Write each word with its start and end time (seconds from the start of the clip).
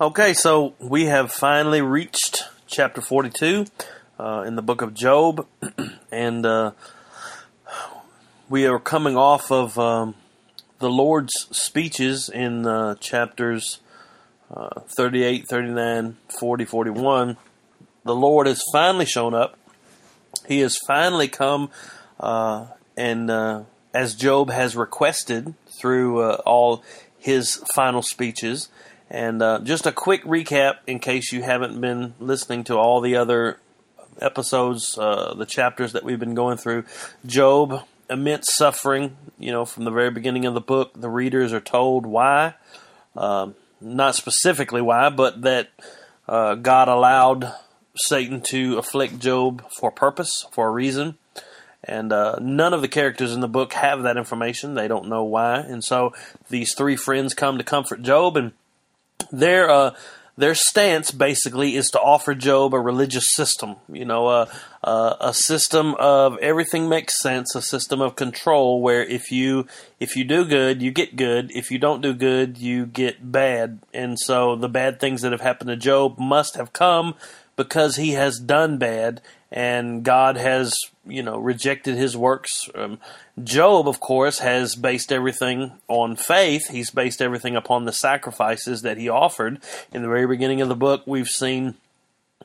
Okay, 0.00 0.34
so 0.34 0.74
we 0.80 1.04
have 1.04 1.30
finally 1.30 1.80
reached 1.80 2.48
chapter 2.66 3.00
42 3.00 3.66
uh, 4.18 4.42
in 4.44 4.56
the 4.56 4.62
book 4.62 4.82
of 4.82 4.92
Job, 4.92 5.46
and 6.10 6.44
uh, 6.44 6.72
we 8.48 8.66
are 8.66 8.80
coming 8.80 9.16
off 9.16 9.52
of 9.52 9.78
um, 9.78 10.16
the 10.80 10.90
Lord's 10.90 11.32
speeches 11.52 12.28
in 12.28 12.66
uh, 12.66 12.96
chapters 12.96 13.78
uh, 14.52 14.80
38, 14.96 15.46
39, 15.46 16.16
40, 16.40 16.64
41. 16.64 17.36
The 18.02 18.16
Lord 18.16 18.48
has 18.48 18.60
finally 18.72 19.06
shown 19.06 19.32
up. 19.32 19.56
He 20.48 20.58
has 20.58 20.76
finally 20.88 21.28
come, 21.28 21.70
uh, 22.18 22.66
and 22.96 23.30
uh, 23.30 23.62
as 23.94 24.16
Job 24.16 24.50
has 24.50 24.74
requested 24.74 25.54
through 25.78 26.32
all 26.38 26.82
his 27.16 27.62
final 27.76 28.02
speeches. 28.02 28.68
And 29.14 29.40
uh, 29.42 29.60
just 29.62 29.86
a 29.86 29.92
quick 29.92 30.24
recap 30.24 30.78
in 30.88 30.98
case 30.98 31.30
you 31.30 31.40
haven't 31.44 31.80
been 31.80 32.14
listening 32.18 32.64
to 32.64 32.76
all 32.76 33.00
the 33.00 33.14
other 33.14 33.60
episodes, 34.20 34.98
uh, 34.98 35.34
the 35.34 35.46
chapters 35.46 35.92
that 35.92 36.02
we've 36.02 36.18
been 36.18 36.34
going 36.34 36.56
through. 36.56 36.82
Job, 37.24 37.84
immense 38.10 38.46
suffering, 38.50 39.16
you 39.38 39.52
know, 39.52 39.66
from 39.66 39.84
the 39.84 39.92
very 39.92 40.10
beginning 40.10 40.46
of 40.46 40.54
the 40.54 40.60
book. 40.60 41.00
The 41.00 41.08
readers 41.08 41.52
are 41.52 41.60
told 41.60 42.06
why, 42.06 42.54
um, 43.16 43.54
not 43.80 44.16
specifically 44.16 44.82
why, 44.82 45.10
but 45.10 45.42
that 45.42 45.68
uh, 46.26 46.56
God 46.56 46.88
allowed 46.88 47.54
Satan 47.94 48.40
to 48.48 48.78
afflict 48.78 49.20
Job 49.20 49.64
for 49.78 49.92
purpose, 49.92 50.44
for 50.50 50.66
a 50.66 50.72
reason. 50.72 51.18
And 51.84 52.12
uh, 52.12 52.40
none 52.40 52.74
of 52.74 52.80
the 52.80 52.88
characters 52.88 53.32
in 53.32 53.38
the 53.38 53.46
book 53.46 53.74
have 53.74 54.02
that 54.02 54.16
information. 54.16 54.74
They 54.74 54.88
don't 54.88 55.08
know 55.08 55.22
why. 55.22 55.60
And 55.60 55.84
so 55.84 56.14
these 56.50 56.74
three 56.74 56.96
friends 56.96 57.32
come 57.32 57.58
to 57.58 57.64
comfort 57.64 58.02
Job, 58.02 58.36
and 58.36 58.50
their 59.30 59.70
uh, 59.70 59.94
their 60.36 60.54
stance 60.54 61.12
basically 61.12 61.76
is 61.76 61.90
to 61.90 62.00
offer 62.00 62.34
Job 62.34 62.74
a 62.74 62.80
religious 62.80 63.26
system. 63.28 63.76
You 63.88 64.04
know, 64.04 64.26
uh, 64.26 64.46
uh, 64.82 65.16
a 65.20 65.34
system 65.34 65.94
of 65.98 66.38
everything 66.38 66.88
makes 66.88 67.20
sense, 67.22 67.54
a 67.54 67.62
system 67.62 68.00
of 68.00 68.16
control 68.16 68.82
where 68.82 69.02
if 69.02 69.30
you 69.30 69.66
if 70.00 70.16
you 70.16 70.24
do 70.24 70.44
good, 70.44 70.82
you 70.82 70.90
get 70.90 71.16
good. 71.16 71.52
If 71.54 71.70
you 71.70 71.78
don't 71.78 72.00
do 72.00 72.14
good, 72.14 72.58
you 72.58 72.86
get 72.86 73.30
bad. 73.30 73.80
And 73.92 74.18
so 74.18 74.56
the 74.56 74.68
bad 74.68 74.98
things 74.98 75.22
that 75.22 75.32
have 75.32 75.40
happened 75.40 75.68
to 75.68 75.76
Job 75.76 76.18
must 76.18 76.56
have 76.56 76.72
come 76.72 77.14
because 77.56 77.96
he 77.96 78.12
has 78.12 78.38
done 78.38 78.78
bad 78.78 79.20
and 79.50 80.02
God 80.02 80.36
has, 80.36 80.74
you 81.06 81.22
know, 81.22 81.38
rejected 81.38 81.94
his 81.96 82.16
works. 82.16 82.68
Um, 82.74 82.98
Job, 83.42 83.88
of 83.88 84.00
course, 84.00 84.40
has 84.40 84.74
based 84.74 85.12
everything 85.12 85.72
on 85.86 86.16
faith. 86.16 86.68
He's 86.70 86.90
based 86.90 87.22
everything 87.22 87.54
upon 87.54 87.84
the 87.84 87.92
sacrifices 87.92 88.82
that 88.82 88.98
he 88.98 89.08
offered. 89.08 89.60
In 89.92 90.02
the 90.02 90.08
very 90.08 90.26
beginning 90.26 90.60
of 90.60 90.68
the 90.68 90.74
book, 90.74 91.02
we've 91.06 91.28
seen, 91.28 91.74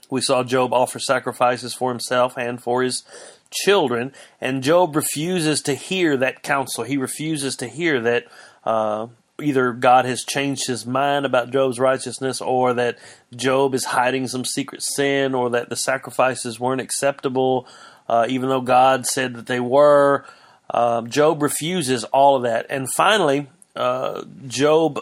we 0.10 0.22
saw 0.22 0.44
Job 0.44 0.72
offer 0.72 1.00
sacrifices 1.00 1.74
for 1.74 1.90
himself 1.90 2.38
and 2.38 2.62
for 2.62 2.84
his 2.84 3.04
children, 3.52 4.14
and 4.40 4.62
Job 4.64 4.96
refuses 4.96 5.62
to 5.64 5.74
hear 5.74 6.16
that 6.18 6.44
counsel. 6.44 6.84
He 6.84 6.98
refuses 6.98 7.56
to 7.58 7.68
hear 7.68 8.00
that 8.02 8.26
uh, 8.64 9.08
either 9.42 9.74
God 9.74 10.06
has 10.06 10.24
changed 10.24 10.68
his 10.68 10.86
mind 10.86 11.26
about 11.26 11.52
Job's 11.52 11.80
righteousness, 11.80 12.42
or 12.42 12.74
that 12.74 12.98
Job 13.36 13.74
is 13.74 13.86
hiding 13.86 14.28
some 14.28 14.46
secret 14.46 14.82
sin, 14.82 15.34
or 15.34 15.50
that 15.52 15.70
the 15.70 15.76
sacrifices 15.76 16.60
weren't 16.60 16.82
acceptable, 16.82 17.68
uh, 18.08 18.26
even 18.30 18.50
though 18.50 18.62
God 18.62 19.06
said 19.06 19.36
that 19.36 19.48
they 19.48 19.60
were. 19.60 20.26
Uh, 20.70 21.02
Job 21.04 21.42
refuses 21.42 22.04
all 22.06 22.36
of 22.36 22.44
that, 22.44 22.68
and 22.70 22.88
finally, 22.96 23.48
uh, 23.76 24.24
Job 24.48 25.00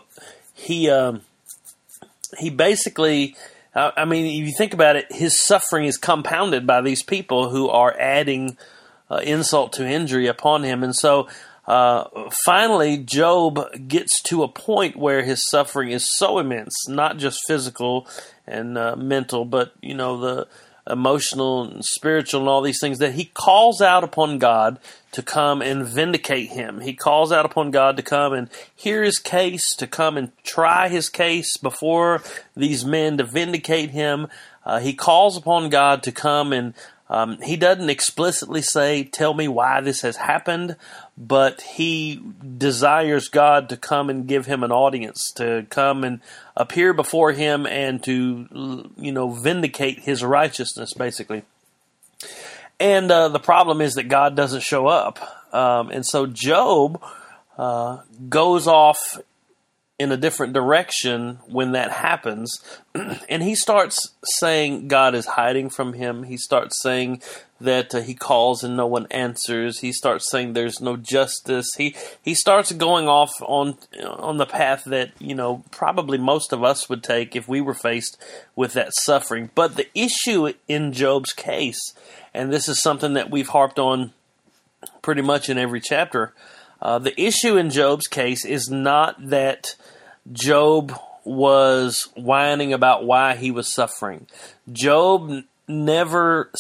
he 0.54 0.90
um, 0.90 1.22
he 2.38 2.50
basically. 2.50 3.36
I 3.76 4.06
mean, 4.06 4.26
if 4.26 4.48
you 4.48 4.54
think 4.58 4.74
about 4.74 4.96
it, 4.96 5.06
his 5.12 5.40
suffering 5.40 5.86
is 5.86 5.98
compounded 5.98 6.66
by 6.66 6.82
these 6.82 7.04
people 7.04 7.52
who 7.52 7.70
are 7.70 7.96
adding 8.00 8.58
uh, 9.12 9.18
insult 9.18 9.74
to 9.74 9.88
injury 9.88 10.26
upon 10.26 10.64
him, 10.64 10.84
and 10.84 10.96
so 10.96 11.28
uh, 11.68 12.30
finally, 12.46 12.98
Job 12.98 13.60
gets 13.88 14.22
to 14.24 14.44
a 14.44 14.48
point 14.48 14.96
where 14.96 15.24
his 15.24 15.48
suffering 15.50 15.92
is 15.92 16.08
so 16.18 16.40
immense, 16.40 16.88
not 16.88 17.18
just 17.18 17.40
physical 17.46 18.08
and 18.48 18.78
uh, 18.78 18.96
mental, 18.96 19.44
but 19.44 19.74
you 19.82 19.94
know 19.94 20.18
the 20.18 20.48
emotional 20.90 21.64
and 21.64 21.84
spiritual 21.84 22.40
and 22.40 22.50
all 22.50 22.62
these 22.62 22.80
things 22.80 23.00
that 23.00 23.14
he 23.14 23.26
calls 23.26 23.82
out 23.82 24.06
upon 24.06 24.38
God 24.38 24.80
to 25.12 25.22
come 25.22 25.62
and 25.62 25.86
vindicate 25.86 26.52
him. 26.52 26.80
He 26.80 26.94
calls 26.94 27.34
out 27.34 27.46
upon 27.46 27.72
God 27.72 27.98
to 27.98 28.04
come 28.04 28.32
and 28.32 28.50
hear 28.74 29.04
his 29.04 29.20
case, 29.20 29.76
to 29.76 29.88
come 29.88 30.16
and 30.16 30.32
try 30.44 30.88
his 30.88 31.10
case 31.10 31.58
before 31.58 32.24
these 32.56 32.86
men 32.86 33.18
to 33.18 33.26
vindicate 33.26 33.90
him. 33.90 34.28
Uh, 34.66 34.80
he 34.80 34.94
calls 34.94 35.36
upon 35.36 35.70
God 35.70 36.04
to 36.04 36.12
come 36.12 36.54
and 36.54 36.74
um, 37.10 37.38
he 37.42 37.56
doesn't 37.56 37.90
explicitly 37.90 38.62
say, 38.62 39.04
Tell 39.04 39.34
me 39.34 39.48
why 39.48 39.82
this 39.82 40.02
has 40.02 40.18
happened, 40.18 40.76
but 41.18 41.62
he 41.62 42.22
desires 42.58 43.30
God 43.30 43.70
to 43.70 43.78
come 43.78 44.10
and 44.10 44.28
give 44.28 44.46
him 44.46 44.64
an 44.64 44.72
audience, 44.72 45.32
to 45.36 45.66
come 45.70 46.04
and 46.04 46.20
appear 46.56 46.94
before 46.94 47.32
him 47.32 47.66
and 47.66 48.04
to, 48.04 48.90
you 48.98 49.12
know, 49.12 49.30
vindicate 49.30 50.00
his 50.00 50.24
righteousness, 50.24 50.94
basically. 50.94 51.44
And 52.80 53.10
uh, 53.10 53.30
the 53.30 53.40
problem 53.40 53.82
is 53.82 53.96
that 53.96 54.04
God 54.04 54.36
doesn't 54.36 54.62
show 54.62 54.88
up. 54.88 55.20
Um, 55.54 55.90
and 55.90 56.06
so 56.06 56.28
Job 56.28 57.02
uh, 57.58 58.02
goes 58.30 58.68
off 58.68 58.98
in 60.00 60.12
a 60.12 60.18
different 60.18 60.54
direction 60.54 61.40
when 61.48 61.72
that 61.72 61.92
happens. 61.92 62.62
and 63.30 63.42
he 63.42 63.56
starts 63.56 64.14
saying 64.40 64.88
God 64.88 65.16
is 65.16 65.26
hiding 65.26 65.70
from 65.70 65.94
him. 65.94 66.24
He 66.24 66.38
starts 66.38 66.82
saying 66.82 67.22
that 67.60 67.96
uh, 67.96 68.02
he 68.02 68.14
calls 68.14 68.64
and 68.64 68.78
no 68.78 68.86
one 68.86 69.08
answers. 69.10 69.80
He 69.80 69.92
starts 69.92 70.30
saying 70.30 70.54
there's 70.54 70.80
no 70.80 70.98
justice. 70.98 71.68
He 71.78 71.96
he 72.22 72.36
starts 72.36 72.72
going 72.72 73.08
off 73.08 73.32
on 73.42 73.78
on 74.06 74.38
the 74.38 74.46
path 74.46 74.84
that, 74.86 75.12
you 75.20 75.34
know, 75.34 75.64
probably 75.72 76.20
most 76.20 76.54
of 76.54 76.64
us 76.64 76.88
would 76.88 77.04
take 77.04 77.36
if 77.36 77.48
we 77.48 77.60
were 77.60 77.74
faced 77.74 78.22
with 78.56 78.74
that 78.74 78.94
suffering. 78.94 79.50
But 79.56 79.76
the 79.76 79.88
issue 79.98 80.54
in 80.68 80.94
Job's 80.94 81.34
case, 81.34 81.94
and 82.36 82.54
this 82.54 82.70
is 82.70 82.82
something 82.82 83.14
that 83.14 83.32
we've 83.32 83.50
harped 83.50 83.80
on 83.80 84.14
pretty 85.02 85.24
much 85.24 85.50
in 85.50 85.58
every 85.58 85.82
chapter, 85.82 86.34
uh, 86.82 87.00
the 87.00 87.20
issue 87.20 87.58
in 87.58 87.70
Job's 87.70 88.08
case 88.08 88.46
is 88.46 88.70
not 88.70 89.30
that 89.30 89.76
Job 90.32 90.94
was 91.24 92.08
whining 92.16 92.74
about 92.74 93.06
why 93.06 93.36
he 93.36 93.52
was 93.52 93.74
suffering. 93.74 94.28
Job 94.72 95.44
never, 95.68 96.52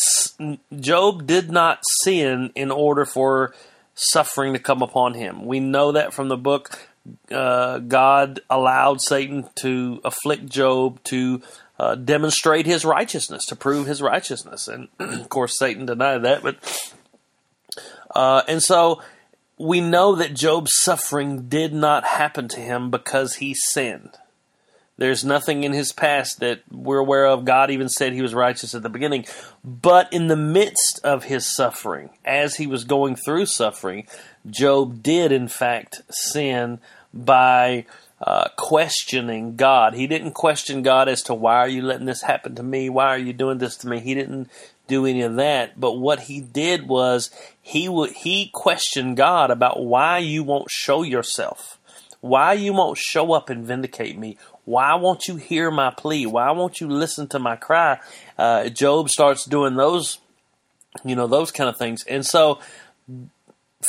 Job 0.79 1.25
did 1.25 1.49
not 1.49 1.79
sin 2.03 2.51
in 2.55 2.71
order 2.71 3.05
for 3.05 3.53
suffering 3.95 4.53
to 4.53 4.59
come 4.59 4.81
upon 4.81 5.13
him. 5.13 5.45
We 5.45 5.59
know 5.59 5.93
that 5.93 6.13
from 6.13 6.27
the 6.27 6.37
book. 6.37 6.87
Uh, 7.31 7.79
God 7.79 8.41
allowed 8.49 8.99
Satan 9.01 9.47
to 9.61 10.01
afflict 10.03 10.47
Job 10.47 11.01
to 11.05 11.41
uh, 11.79 11.95
demonstrate 11.95 12.65
his 12.65 12.83
righteousness, 12.83 13.45
to 13.45 13.55
prove 13.55 13.87
his 13.87 14.01
righteousness. 14.01 14.67
And 14.67 14.89
of 14.99 15.29
course, 15.29 15.57
Satan 15.57 15.85
denied 15.85 16.23
that. 16.23 16.43
But 16.43 16.57
uh, 18.13 18.41
and 18.47 18.61
so 18.61 19.01
we 19.57 19.81
know 19.81 20.15
that 20.15 20.33
Job's 20.33 20.71
suffering 20.73 21.47
did 21.47 21.73
not 21.73 22.03
happen 22.03 22.47
to 22.49 22.59
him 22.59 22.91
because 22.91 23.35
he 23.35 23.53
sinned. 23.53 24.11
There's 24.97 25.23
nothing 25.23 25.63
in 25.63 25.73
his 25.73 25.91
past 25.91 26.39
that 26.39 26.61
we're 26.71 26.97
aware 26.97 27.25
of. 27.25 27.45
God 27.45 27.69
even 27.69 27.87
said 27.87 28.13
he 28.13 28.23
was 28.23 28.33
righteous 28.33 28.73
at 28.73 28.81
the 28.81 28.89
beginning. 28.89 29.25
But 29.63 30.11
in 30.11 30.27
the 30.27 30.35
midst 30.35 30.99
of 31.03 31.25
his 31.25 31.53
suffering, 31.55 32.09
as 32.25 32.55
he 32.55 32.65
was 32.65 32.83
going 32.83 33.15
through 33.15 33.45
suffering, 33.45 34.07
Job 34.49 35.03
did, 35.03 35.31
in 35.31 35.47
fact, 35.47 36.01
sin 36.09 36.79
by 37.13 37.85
uh, 38.19 38.49
questioning 38.57 39.55
God. 39.55 39.93
He 39.93 40.07
didn't 40.07 40.31
question 40.31 40.81
God 40.81 41.07
as 41.07 41.21
to 41.23 41.35
why 41.35 41.57
are 41.57 41.69
you 41.69 41.83
letting 41.83 42.07
this 42.07 42.23
happen 42.23 42.55
to 42.55 42.63
me? 42.63 42.89
Why 42.89 43.07
are 43.07 43.19
you 43.19 43.33
doing 43.33 43.59
this 43.59 43.77
to 43.77 43.87
me? 43.87 43.99
He 43.99 44.15
didn't 44.15 44.49
do 44.87 45.05
any 45.05 45.21
of 45.21 45.35
that. 45.35 45.79
But 45.79 45.93
what 45.93 46.21
he 46.21 46.41
did 46.41 46.87
was 46.87 47.29
he 47.61 47.89
would 47.89 48.11
he 48.11 48.49
questioned 48.53 49.17
God 49.17 49.51
about 49.51 49.83
why 49.83 50.19
you 50.19 50.43
won't 50.43 50.69
show 50.69 51.03
yourself, 51.03 51.79
why 52.21 52.53
you 52.53 52.73
won't 52.73 52.97
show 52.97 53.33
up 53.33 53.49
and 53.49 53.65
vindicate 53.65 54.17
me. 54.17 54.37
Why 54.65 54.95
won't 54.95 55.27
you 55.27 55.37
hear 55.37 55.71
my 55.71 55.91
plea? 55.91 56.25
Why 56.25 56.51
won't 56.51 56.81
you 56.81 56.89
listen 56.89 57.27
to 57.29 57.39
my 57.39 57.55
cry? 57.55 57.99
Uh, 58.37 58.67
Job 58.69 59.09
starts 59.09 59.45
doing 59.45 59.75
those, 59.75 60.19
you 61.05 61.15
know, 61.15 61.27
those 61.27 61.51
kind 61.51 61.69
of 61.69 61.77
things. 61.77 62.03
And 62.03 62.25
so, 62.25 62.59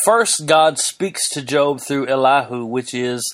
first, 0.04 0.46
God 0.46 0.78
speaks 0.78 1.28
to 1.30 1.42
Job 1.42 1.80
through 1.80 2.06
Elihu, 2.06 2.64
which 2.64 2.94
is 2.94 3.24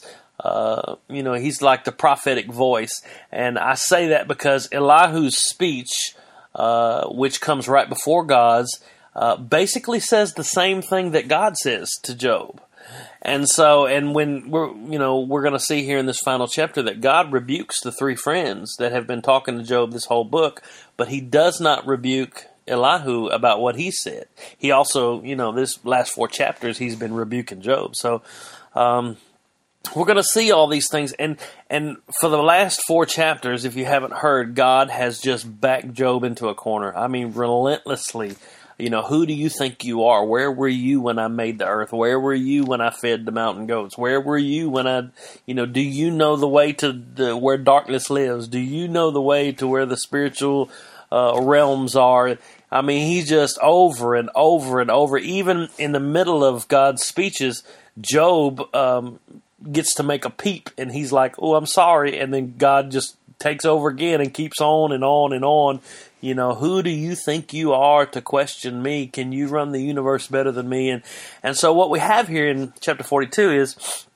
uh, 0.41 0.97
you 1.09 1.23
know, 1.23 1.35
he's 1.35 1.63
like 1.63 1.85
the 1.85 1.93
prophetic 1.93 2.47
voice. 2.47 3.03
And 3.31 3.59
I 3.59 3.75
say 3.75 4.09
that 4.09 4.29
because 4.29 4.67
Elihu's 4.67 5.37
speech 5.37 6.15
uh, 6.55 7.07
which 7.09 7.41
comes 7.41 7.69
right 7.69 7.89
before 7.89 8.25
God's, 8.25 8.81
uh, 9.15 9.37
basically 9.37 10.01
says 10.01 10.35
the 10.35 10.45
same 10.45 10.83
thing 10.83 11.13
that 11.13 11.29
God 11.29 11.57
says 11.57 11.91
to 12.03 12.15
Job. 12.15 12.61
And 13.23 13.49
so, 13.49 13.87
and 13.87 14.15
when 14.15 14.51
we're, 14.51 14.69
you 14.69 14.99
know, 14.99 15.21
we're 15.21 15.43
going 15.43 15.55
to 15.55 15.61
see 15.61 15.85
here 15.85 15.99
in 15.99 16.07
this 16.07 16.21
final 16.21 16.47
chapter 16.47 16.83
that 16.83 17.01
God 17.01 17.33
rebukes 17.33 17.81
the 17.81 17.93
three 17.93 18.17
friends 18.17 18.77
that 18.79 18.93
have 18.93 19.07
been 19.07 19.23
talking 19.23 19.57
to 19.57 19.65
Job 19.65 19.93
this 19.93 20.05
whole 20.05 20.25
book, 20.25 20.63
but 20.97 21.09
he 21.09 21.21
does 21.21 21.61
not 21.61 21.87
rebuke 21.87 22.47
Elihu 22.69 23.29
about 23.29 23.61
what 23.61 23.77
he 23.77 23.91
said. 23.91 24.27
He 24.59 24.71
also, 24.71 25.23
you 25.23 25.37
know, 25.37 25.53
this 25.53 25.83
last 25.85 26.13
four 26.13 26.29
chapters, 26.29 26.79
he's 26.79 26.97
been 26.97 27.15
rebuking 27.15 27.63
Job. 27.63 27.97
So, 27.97 28.23
um, 28.75 29.17
we're 29.95 30.05
going 30.05 30.17
to 30.17 30.23
see 30.23 30.51
all 30.53 30.67
these 30.67 30.89
things 30.91 31.13
and 31.13 31.37
and 31.69 31.97
for 32.21 32.29
the 32.29 32.43
last 32.43 32.81
four 32.87 33.07
chapters 33.07 33.65
if 33.65 33.77
you 33.77 33.85
haven't 33.85 34.13
heard 34.13 34.55
god 34.55 34.91
has 34.91 35.21
just 35.21 35.61
backed 35.61 35.93
job 35.93 36.25
into 36.25 36.49
a 36.49 36.55
corner. 36.55 36.95
I 36.95 37.09
mean 37.09 37.33
relentlessly. 37.33 38.37
You 38.79 38.91
know 38.91 39.03
who 39.03 39.25
do 39.25 39.33
you 39.33 39.49
think 39.49 39.85
you 39.85 40.05
are? 40.05 40.25
Where 40.25 40.51
were 40.51 40.69
you 40.69 41.01
when 41.01 41.19
i 41.19 41.29
made 41.29 41.59
the 41.59 41.67
earth? 41.67 41.93
Where 41.93 42.19
were 42.19 42.35
you 42.35 42.65
when 42.65 42.81
i 42.81 42.91
fed 42.91 43.25
the 43.25 43.33
mountain 43.33 43.67
goats? 43.67 43.97
Where 43.97 44.21
were 44.21 44.39
you 44.39 44.69
when 44.69 44.87
i 44.87 45.09
you 45.47 45.55
know 45.55 45.67
do 45.67 45.81
you 45.81 46.11
know 46.11 46.37
the 46.37 46.49
way 46.49 46.73
to 46.75 46.93
the, 46.93 47.37
where 47.37 47.59
darkness 47.59 48.11
lives? 48.11 48.49
Do 48.49 48.59
you 48.59 48.89
know 48.89 49.11
the 49.11 49.23
way 49.23 49.53
to 49.53 49.67
where 49.67 49.87
the 49.87 49.97
spiritual 49.97 50.71
uh, 51.13 51.39
realms 51.41 51.95
are? 51.95 52.37
I 52.71 52.83
mean 52.83 53.07
he's 53.07 53.29
just 53.29 53.59
over 53.61 54.17
and 54.17 54.31
over 54.35 54.81
and 54.81 54.91
over 54.91 55.19
even 55.19 55.69
in 55.79 55.93
the 55.93 56.01
middle 56.01 56.45
of 56.45 56.67
god's 56.67 57.05
speeches 57.05 57.63
job 58.01 58.61
um, 58.75 59.21
gets 59.73 59.95
to 59.95 60.03
make 60.03 60.25
a 60.25 60.31
peep 60.31 60.71
and 60.79 60.93
he's 60.93 61.13
like, 61.13 61.35
"Oh, 61.39 61.55
I'm 61.55 61.67
sorry," 61.67 62.19
and 62.19 62.33
then 62.33 62.55
God 62.59 62.91
just 62.91 63.17
takes 63.39 63.65
over 63.65 63.89
again 63.89 64.21
and 64.21 64.33
keeps 64.33 64.61
on 64.61 64.93
and 64.93 65.05
on 65.05 65.33
and 65.33 65.45
on. 65.45 65.81
You 66.21 66.35
know, 66.35 66.55
who 66.55 66.83
do 66.83 66.91
you 66.91 67.15
think 67.15 67.53
you 67.53 67.73
are 67.73 68.07
to 68.07 68.23
question 68.23 68.83
me? 68.83 69.07
Can 69.07 69.33
you 69.33 69.49
run 69.49 69.73
the 69.73 69.83
universe 69.83 70.27
better 70.27 70.51
than 70.51 70.69
me? 70.69 70.91
And 70.91 71.03
and 71.43 71.57
so 71.57 71.73
what 71.73 71.91
we 71.91 71.99
have 71.99 72.29
here 72.29 72.49
in 72.49 72.73
chapter 72.81 73.05
42 73.05 73.51
is 73.51 74.07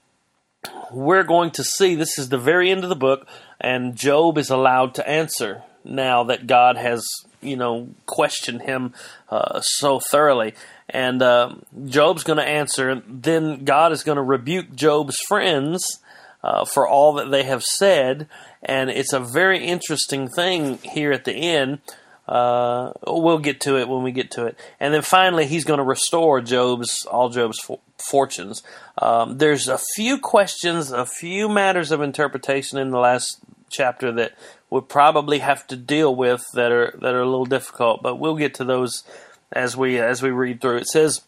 we're 0.90 1.24
going 1.24 1.50
to 1.52 1.64
see 1.64 1.94
this 1.94 2.18
is 2.18 2.30
the 2.30 2.38
very 2.38 2.70
end 2.70 2.82
of 2.82 2.88
the 2.88 2.96
book 2.96 3.28
and 3.60 3.96
Job 3.96 4.38
is 4.38 4.50
allowed 4.50 4.94
to 4.94 5.08
answer 5.08 5.62
now 5.84 6.24
that 6.24 6.46
God 6.46 6.76
has, 6.76 7.06
you 7.40 7.56
know, 7.56 7.88
questioned 8.06 8.62
him 8.62 8.94
uh, 9.30 9.60
so 9.60 10.00
thoroughly. 10.10 10.54
And 10.88 11.23
uh, 11.23 11.56
Job's 11.87 12.25
going 12.25 12.38
to 12.38 12.44
answer. 12.44 13.02
Then 13.06 13.64
God 13.64 13.93
is 13.93 14.02
going 14.02 14.17
to 14.17 14.23
rebuke 14.23 14.75
Job's 14.75 15.19
friends 15.29 16.00
uh, 16.43 16.64
for 16.64 16.88
all 16.88 17.14
that 17.14 17.31
they 17.31 17.43
have 17.43 17.62
said. 17.62 18.29
And 18.62 18.90
it's 18.90 19.12
a 19.12 19.20
very 19.20 19.64
interesting 19.64 20.29
thing 20.29 20.79
here 20.79 21.12
at 21.12 21.25
the 21.25 21.35
end. 21.35 21.81
Uh, 22.26 22.93
we'll 23.06 23.38
get 23.38 23.61
to 23.62 23.79
it 23.79 23.88
when 23.88 24.02
we 24.02 24.12
get 24.12 24.31
to 24.32 24.46
it. 24.46 24.58
And 24.79 24.93
then 24.93 25.02
finally, 25.02 25.46
he's 25.46 25.64
going 25.64 25.79
to 25.79 25.85
restore 25.85 26.40
Job's 26.40 27.06
all 27.06 27.31
Job's 27.31 27.58
for- 27.58 27.81
fortunes. 27.99 28.62
Um, 29.00 29.38
there's 29.38 29.67
a 29.69 29.79
few 29.96 30.19
questions, 30.19 30.93
a 30.93 31.06
few 31.06 31.49
matters 31.49 31.91
of 31.91 32.02
interpretation 32.02 32.79
in 32.79 32.91
the 32.91 32.99
last 32.99 33.41
chapter 33.70 34.12
that 34.12 34.32
we'll 34.70 34.82
probably 34.82 35.38
have 35.38 35.67
to 35.69 35.76
deal 35.76 36.14
with 36.14 36.44
that 36.55 36.73
are 36.73 36.93
that 37.00 37.14
are 37.14 37.23
a 37.23 37.26
little 37.26 37.46
difficult, 37.46 38.02
but 38.02 38.17
we'll 38.17 38.37
get 38.37 38.55
to 38.55 38.64
those 38.64 39.05
as 39.52 39.76
we 39.76 39.98
as 39.98 40.22
we 40.22 40.30
read 40.30 40.60
through. 40.60 40.78
It 40.78 40.88
says, 40.88 41.22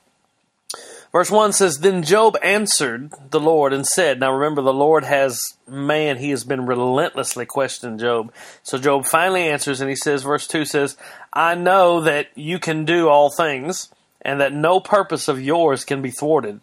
verse 1.12 1.30
one 1.30 1.52
says, 1.52 1.78
"Then 1.78 2.02
Job 2.02 2.36
answered 2.42 3.12
the 3.30 3.40
Lord 3.40 3.72
and 3.72 3.86
said." 3.86 4.20
Now 4.20 4.32
remember, 4.32 4.62
the 4.62 4.72
Lord 4.72 5.04
has 5.04 5.40
man; 5.66 6.18
he 6.18 6.30
has 6.30 6.44
been 6.44 6.66
relentlessly 6.66 7.46
questioning 7.46 7.98
Job. 7.98 8.32
So 8.62 8.78
Job 8.78 9.06
finally 9.06 9.48
answers, 9.48 9.80
and 9.80 9.90
he 9.90 9.96
says, 9.96 10.22
verse 10.22 10.46
two 10.46 10.64
says, 10.64 10.96
"I 11.32 11.54
know 11.54 12.00
that 12.00 12.28
you 12.34 12.58
can 12.58 12.84
do 12.84 13.08
all 13.08 13.30
things, 13.30 13.88
and 14.22 14.40
that 14.40 14.52
no 14.52 14.80
purpose 14.80 15.28
of 15.28 15.40
yours 15.40 15.84
can 15.84 16.02
be 16.02 16.10
thwarted." 16.10 16.60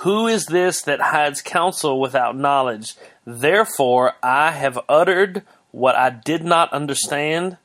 Who 0.00 0.26
is 0.26 0.44
this 0.46 0.82
that 0.82 1.00
hides 1.00 1.40
counsel 1.40 1.98
without 1.98 2.36
knowledge? 2.36 2.96
Therefore, 3.26 4.12
I 4.22 4.50
have 4.50 4.78
uttered 4.90 5.42
what 5.72 5.96
I 5.96 6.10
did 6.10 6.44
not 6.44 6.70
understand, 6.72 7.56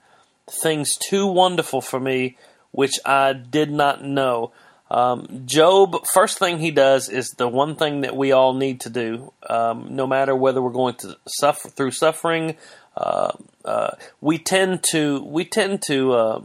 things 0.50 0.98
too 0.98 1.28
wonderful 1.28 1.82
for 1.82 2.00
me 2.00 2.38
which 2.72 2.94
I 3.06 3.34
did 3.34 3.72
not 3.72 4.04
know. 4.04 4.52
Um, 4.90 5.44
Job, 5.46 6.06
first 6.14 6.38
thing 6.38 6.60
he 6.60 6.72
does 6.72 7.08
is 7.08 7.30
the 7.38 7.48
one 7.48 7.76
thing 7.76 8.02
that 8.02 8.16
we 8.16 8.34
all 8.34 8.54
need 8.54 8.82
to 8.82 8.90
do, 8.90 9.32
um, 9.50 9.96
no 9.96 10.06
matter 10.06 10.36
whether 10.36 10.62
we're 10.62 10.72
going 10.72 10.96
to 10.96 11.18
suffer 11.28 11.70
through 11.70 11.92
suffering. 11.92 12.58
Uh, 12.96 13.32
uh, 13.64 13.92
we 14.20 14.38
tend 14.38 14.84
to 14.92 15.24
we 15.24 15.46
tend 15.46 15.82
to 15.84 16.12
uh, 16.12 16.42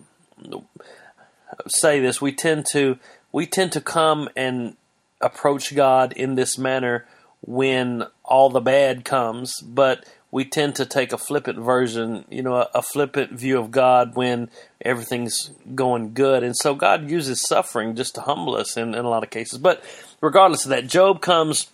say 1.66 1.98
this. 1.98 2.20
We 2.20 2.32
tend 2.32 2.66
to 2.72 2.98
we 3.32 3.46
tend 3.46 3.72
to 3.72 3.80
come 3.80 4.28
and 4.36 4.76
approach 5.20 5.74
God 5.74 6.12
in 6.12 6.36
this 6.36 6.56
manner 6.56 7.06
when 7.40 8.04
all 8.24 8.50
the 8.50 8.60
bad 8.60 9.04
comes, 9.04 9.60
but 9.60 10.04
we 10.30 10.44
tend 10.44 10.74
to 10.76 10.86
take 10.86 11.12
a 11.12 11.18
flippant 11.18 11.58
version, 11.58 12.24
you 12.28 12.42
know, 12.42 12.56
a, 12.56 12.68
a, 12.74 12.82
flippant 12.82 13.32
view 13.32 13.58
of 13.58 13.70
God 13.70 14.16
when 14.16 14.50
everything's 14.80 15.50
going 15.74 16.14
good. 16.14 16.42
And 16.42 16.56
so 16.56 16.74
God 16.74 17.08
uses 17.08 17.46
suffering 17.46 17.94
just 17.94 18.16
to 18.16 18.20
humble 18.20 18.56
us 18.56 18.76
in, 18.76 18.94
in 18.94 19.04
a 19.04 19.08
lot 19.08 19.22
of 19.22 19.30
cases. 19.30 19.58
But 19.58 19.82
regardless 20.20 20.64
of 20.64 20.70
that, 20.70 20.88
Job 20.88 21.20
comes 21.20 21.70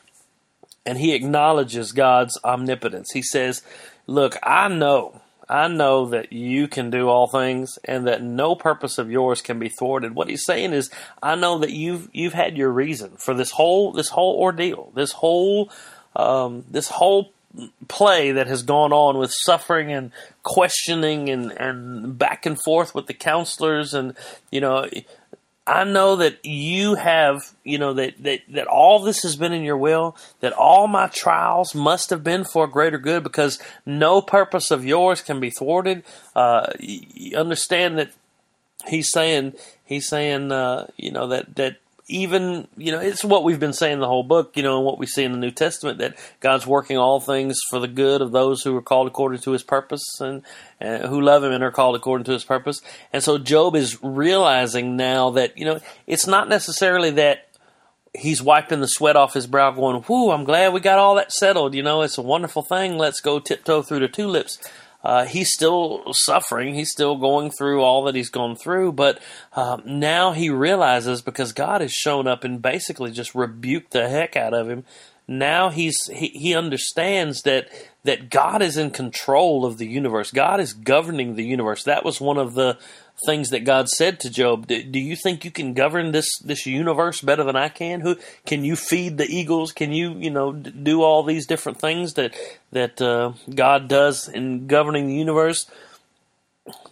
and 0.84 0.98
he 0.98 1.14
acknowledges 1.14 1.92
God's 1.92 2.38
omnipotence. 2.44 3.12
He 3.12 3.22
says, 3.22 3.62
Look, 4.06 4.36
I 4.42 4.68
know. 4.68 5.20
I 5.48 5.68
know 5.68 6.06
that 6.06 6.32
you 6.32 6.66
can 6.66 6.90
do 6.90 7.08
all 7.08 7.26
things 7.26 7.78
and 7.84 8.06
that 8.06 8.22
no 8.22 8.54
purpose 8.54 8.96
of 8.96 9.10
yours 9.10 9.42
can 9.42 9.58
be 9.58 9.68
thwarted. 9.68 10.14
What 10.14 10.28
he's 10.28 10.44
saying 10.44 10.72
is, 10.72 10.90
I 11.22 11.34
know 11.34 11.58
that 11.58 11.72
you've 11.72 12.08
you've 12.12 12.32
had 12.32 12.56
your 12.56 12.70
reason 12.70 13.16
for 13.18 13.34
this 13.34 13.50
whole 13.50 13.92
this 13.92 14.08
whole 14.08 14.40
ordeal, 14.40 14.92
this 14.94 15.12
whole 15.12 15.70
um, 16.16 16.64
this 16.70 16.88
whole 16.88 17.32
play 17.88 18.32
that 18.32 18.46
has 18.46 18.62
gone 18.62 18.92
on 18.92 19.18
with 19.18 19.32
suffering 19.44 19.92
and 19.92 20.10
questioning 20.42 21.28
and, 21.28 21.52
and 21.52 22.18
back 22.18 22.46
and 22.46 22.58
forth 22.62 22.94
with 22.94 23.06
the 23.06 23.14
counselors 23.14 23.92
and 23.92 24.14
you 24.50 24.60
know 24.60 24.86
I 25.66 25.84
know 25.84 26.16
that 26.16 26.44
you 26.44 26.96
have, 26.96 27.52
you 27.62 27.78
know, 27.78 27.94
that, 27.94 28.20
that, 28.24 28.40
that 28.48 28.66
all 28.66 28.98
this 28.98 29.22
has 29.22 29.36
been 29.36 29.52
in 29.52 29.62
your 29.62 29.76
will, 29.76 30.16
that 30.40 30.52
all 30.52 30.88
my 30.88 31.06
trials 31.06 31.72
must 31.72 32.10
have 32.10 32.24
been 32.24 32.44
for 32.44 32.66
greater 32.66 32.98
good 32.98 33.22
because 33.22 33.60
no 33.86 34.20
purpose 34.20 34.72
of 34.72 34.84
yours 34.84 35.22
can 35.22 35.38
be 35.38 35.50
thwarted. 35.50 36.02
Uh, 36.34 36.72
you 36.80 37.36
understand 37.36 37.96
that 37.98 38.10
he's 38.88 39.10
saying, 39.12 39.52
he's 39.84 40.08
saying, 40.08 40.50
uh, 40.50 40.88
you 40.96 41.12
know, 41.12 41.28
that, 41.28 41.54
that 41.54 41.76
even 42.08 42.66
you 42.76 42.90
know 42.90 42.98
it's 42.98 43.24
what 43.24 43.44
we've 43.44 43.60
been 43.60 43.72
saying 43.72 44.00
the 44.00 44.08
whole 44.08 44.24
book 44.24 44.56
you 44.56 44.62
know 44.62 44.76
and 44.76 44.84
what 44.84 44.98
we 44.98 45.06
see 45.06 45.22
in 45.22 45.32
the 45.32 45.38
new 45.38 45.52
testament 45.52 45.98
that 45.98 46.16
god's 46.40 46.66
working 46.66 46.98
all 46.98 47.20
things 47.20 47.58
for 47.70 47.78
the 47.78 47.88
good 47.88 48.20
of 48.20 48.32
those 48.32 48.62
who 48.62 48.76
are 48.76 48.82
called 48.82 49.06
according 49.06 49.40
to 49.40 49.52
his 49.52 49.62
purpose 49.62 50.20
and, 50.20 50.42
and 50.80 51.04
who 51.04 51.20
love 51.20 51.44
him 51.44 51.52
and 51.52 51.62
are 51.62 51.70
called 51.70 51.96
according 51.96 52.24
to 52.24 52.32
his 52.32 52.44
purpose. 52.44 52.82
And 53.12 53.22
so 53.22 53.38
job 53.38 53.76
is 53.76 54.02
realizing 54.02 54.96
now 54.96 55.30
that 55.30 55.56
you 55.56 55.64
know 55.64 55.80
it's 56.06 56.26
not 56.26 56.48
necessarily 56.48 57.10
that 57.12 57.48
he's 58.14 58.42
wiping 58.42 58.80
the 58.80 58.86
sweat 58.86 59.16
off 59.16 59.32
his 59.32 59.46
brow 59.46 59.70
going 59.70 60.02
whoo 60.02 60.30
i'm 60.30 60.44
glad 60.44 60.74
we 60.74 60.80
got 60.80 60.98
all 60.98 61.14
that 61.14 61.32
settled 61.32 61.74
you 61.74 61.82
know 61.82 62.02
it's 62.02 62.18
a 62.18 62.22
wonderful 62.22 62.60
thing 62.60 62.98
let's 62.98 63.20
go 63.20 63.40
tiptoe 63.40 63.80
through 63.80 64.00
the 64.00 64.08
tulips 64.08 64.58
uh, 65.04 65.24
he's 65.24 65.52
still 65.52 66.04
suffering. 66.12 66.74
He's 66.74 66.90
still 66.90 67.16
going 67.16 67.50
through 67.50 67.82
all 67.82 68.04
that 68.04 68.14
he's 68.14 68.30
gone 68.30 68.56
through, 68.56 68.92
but 68.92 69.20
um, 69.54 69.82
now 69.84 70.32
he 70.32 70.50
realizes 70.50 71.22
because 71.22 71.52
God 71.52 71.80
has 71.80 71.92
shown 71.92 72.26
up 72.26 72.44
and 72.44 72.62
basically 72.62 73.10
just 73.10 73.34
rebuked 73.34 73.90
the 73.90 74.08
heck 74.08 74.36
out 74.36 74.54
of 74.54 74.68
him. 74.68 74.84
Now 75.28 75.70
he's 75.70 76.06
he, 76.06 76.28
he 76.28 76.54
understands 76.54 77.42
that 77.42 77.68
that 78.04 78.30
God 78.30 78.62
is 78.62 78.76
in 78.76 78.90
control 78.90 79.64
of 79.64 79.78
the 79.78 79.86
universe. 79.86 80.30
God 80.30 80.60
is 80.60 80.72
governing 80.72 81.36
the 81.36 81.44
universe. 81.44 81.84
That 81.84 82.04
was 82.04 82.20
one 82.20 82.38
of 82.38 82.54
the 82.54 82.76
things 83.26 83.50
that 83.50 83.64
God 83.64 83.88
said 83.88 84.18
to 84.20 84.30
Job. 84.30 84.66
Do, 84.66 84.82
do, 84.82 84.98
you 84.98 85.16
think 85.16 85.44
you 85.44 85.50
can 85.50 85.74
govern 85.74 86.12
this 86.12 86.26
this 86.38 86.66
universe 86.66 87.20
better 87.20 87.44
than 87.44 87.56
I 87.56 87.68
can? 87.68 88.00
Who 88.00 88.16
can 88.46 88.64
you 88.64 88.76
feed 88.76 89.18
the 89.18 89.26
eagles? 89.26 89.72
Can 89.72 89.92
you 89.92 90.12
you 90.14 90.30
know 90.30 90.52
do 90.52 91.02
all 91.02 91.22
these 91.22 91.46
different 91.46 91.78
things 91.78 92.14
that 92.14 92.34
that 92.72 93.00
uh, 93.00 93.32
God 93.54 93.88
does 93.88 94.28
in 94.28 94.66
governing 94.66 95.06
the 95.06 95.14
universe? 95.14 95.70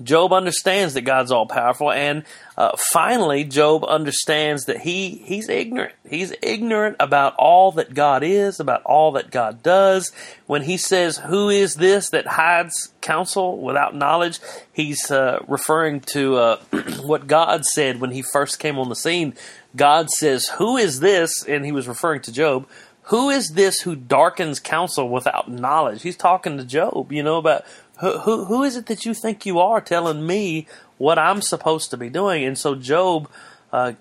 Job 0.02 0.32
understands 0.32 0.94
that 0.94 1.02
God's 1.02 1.30
all 1.30 1.46
powerful, 1.46 1.92
and 1.92 2.24
uh, 2.56 2.72
finally, 2.92 3.44
Job 3.44 3.84
understands 3.84 4.64
that 4.64 4.80
he 4.80 5.22
he's 5.24 5.48
ignorant. 5.48 5.94
He's 6.08 6.32
ignorant 6.42 6.96
about 6.98 7.36
all 7.36 7.70
that 7.72 7.94
God 7.94 8.24
is, 8.24 8.58
about 8.58 8.82
all 8.82 9.12
that 9.12 9.30
God 9.30 9.62
does. 9.62 10.10
When 10.46 10.62
he 10.62 10.76
says, 10.76 11.18
"Who 11.18 11.50
is 11.50 11.76
this 11.76 12.10
that 12.10 12.26
hides 12.26 12.92
counsel 13.00 13.58
without 13.60 13.94
knowledge?" 13.94 14.40
He's 14.72 15.08
uh, 15.08 15.44
referring 15.46 16.00
to 16.12 16.36
uh, 16.36 16.56
what 17.02 17.28
God 17.28 17.64
said 17.64 18.00
when 18.00 18.10
he 18.10 18.22
first 18.22 18.58
came 18.58 18.76
on 18.76 18.88
the 18.88 18.96
scene. 18.96 19.34
God 19.76 20.10
says, 20.10 20.48
"Who 20.58 20.76
is 20.76 20.98
this?" 20.98 21.44
and 21.44 21.64
he 21.64 21.70
was 21.70 21.86
referring 21.86 22.22
to 22.22 22.32
Job. 22.32 22.66
Who 23.04 23.28
is 23.28 23.50
this 23.50 23.80
who 23.80 23.96
darkens 23.96 24.60
counsel 24.60 25.08
without 25.08 25.50
knowledge? 25.50 26.02
He's 26.02 26.16
talking 26.16 26.58
to 26.58 26.64
Job, 26.64 27.10
you 27.10 27.24
know, 27.24 27.38
about 27.38 27.64
who, 28.00 28.44
who, 28.46 28.62
is 28.62 28.76
it 28.76 28.86
that 28.86 29.04
you 29.04 29.14
think 29.14 29.44
you 29.44 29.58
are 29.58 29.80
telling 29.80 30.26
me 30.26 30.66
what 30.98 31.18
I'm 31.18 31.42
supposed 31.42 31.90
to 31.90 31.96
be 31.96 32.08
doing? 32.08 32.44
And 32.44 32.56
so 32.56 32.74
Job, 32.74 33.30
uh, 33.72 33.92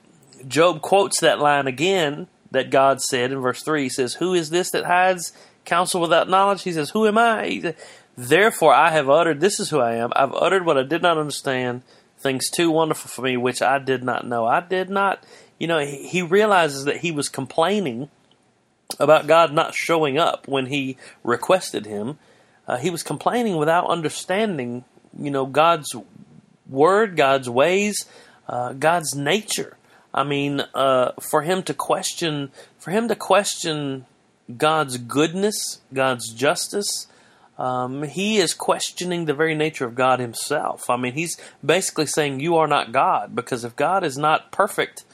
Job 0.48 0.82
quotes 0.82 1.20
that 1.20 1.40
line 1.40 1.68
again 1.68 2.28
that 2.52 2.72
God 2.72 3.02
said 3.02 3.32
in 3.32 3.40
verse 3.40 3.62
3. 3.62 3.84
He 3.84 3.90
says, 3.90 4.16
Who 4.16 4.34
is 4.34 4.50
this 4.50 4.72
that 4.72 4.86
hides 4.86 5.34
counsel 5.66 6.02
without 6.02 6.30
knowledge? 6.30 6.64
He 6.64 6.72
says, 6.72 6.92
Who 6.92 7.08
am 7.08 7.18
I? 7.18 7.76
Therefore 8.16 8.74
I 8.74 8.90
have 8.92 9.10
uttered, 9.10 9.40
this 9.40 9.60
is 9.60 9.70
who 9.70 9.80
I 9.80 9.96
am. 9.96 10.12
I've 10.16 10.34
uttered 10.34 10.66
what 10.66 10.78
I 10.78 10.84
did 10.84 11.02
not 11.02 11.18
understand, 11.18 11.84
things 12.18 12.50
too 12.50 12.72
wonderful 12.72 13.10
for 13.10 13.22
me, 13.22 13.38
which 13.38 13.62
I 13.62 13.80
did 13.80 14.04
not 14.04 14.28
know. 14.28 14.46
I 14.46 14.60
did 14.62 14.90
not, 14.90 15.24
you 15.58 15.68
know, 15.68 15.80
he 15.80 16.22
realizes 16.22 16.86
that 16.86 16.98
he 16.98 17.12
was 17.12 17.30
complaining 17.30 18.10
about 19.00 19.28
God 19.28 19.54
not 19.54 19.74
showing 19.74 20.18
up 20.18 20.48
when 20.48 20.66
he 20.66 20.98
requested 21.24 21.86
him. 21.86 22.18
Uh, 22.70 22.78
he 22.78 22.92
was 22.92 23.02
complaining 23.02 23.58
without 23.58 23.88
understanding, 23.88 24.86
you 25.18 25.32
know, 25.32 25.48
God's 25.48 25.96
word, 26.70 27.18
God's 27.18 27.50
ways, 27.50 28.06
uh, 28.48 28.74
God's 28.74 29.16
nature. 29.16 29.76
I 30.14 30.24
mean, 30.24 30.62
uh, 30.76 31.14
for 31.20 31.42
him 31.42 31.64
to 31.64 31.74
question, 31.74 32.52
for 32.78 32.92
him 32.92 33.08
to 33.08 33.16
question 33.16 34.06
God's 34.56 34.98
goodness, 34.98 35.82
God's 35.92 36.32
justice, 36.32 37.08
um, 37.58 38.04
he 38.04 38.38
is 38.38 38.54
questioning 38.54 39.26
the 39.26 39.34
very 39.34 39.56
nature 39.56 39.86
of 39.86 39.96
God 39.96 40.20
himself. 40.20 40.92
I 40.92 40.98
mean, 40.98 41.14
he's 41.14 41.38
basically 41.66 42.06
saying, 42.06 42.40
You 42.40 42.56
are 42.58 42.68
not 42.68 42.92
God, 42.92 43.36
because 43.36 43.64
if 43.64 43.76
God 43.76 44.04
is 44.04 44.16
not 44.16 44.52
perfect 44.52 45.06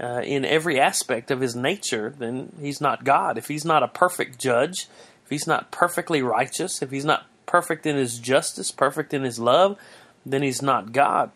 uh, 0.00 0.22
in 0.24 0.44
every 0.44 0.78
aspect 0.78 1.32
of 1.32 1.40
his 1.40 1.56
nature, 1.56 2.14
then 2.16 2.52
he's 2.60 2.80
not 2.80 3.02
God. 3.02 3.36
If 3.36 3.48
he's 3.48 3.64
not 3.64 3.82
a 3.82 3.88
perfect 3.88 4.38
judge, 4.38 4.86
if 5.30 5.38
he's 5.38 5.46
not 5.46 5.70
perfectly 5.70 6.22
righteous, 6.22 6.82
if 6.82 6.90
he's 6.90 7.04
not 7.04 7.24
perfect 7.46 7.86
in 7.86 7.94
his 7.94 8.18
justice, 8.18 8.72
perfect 8.72 9.14
in 9.14 9.22
his 9.22 9.38
love, 9.38 9.78
then 10.26 10.42
he's 10.42 10.60
not 10.60 10.90
God. 10.90 11.30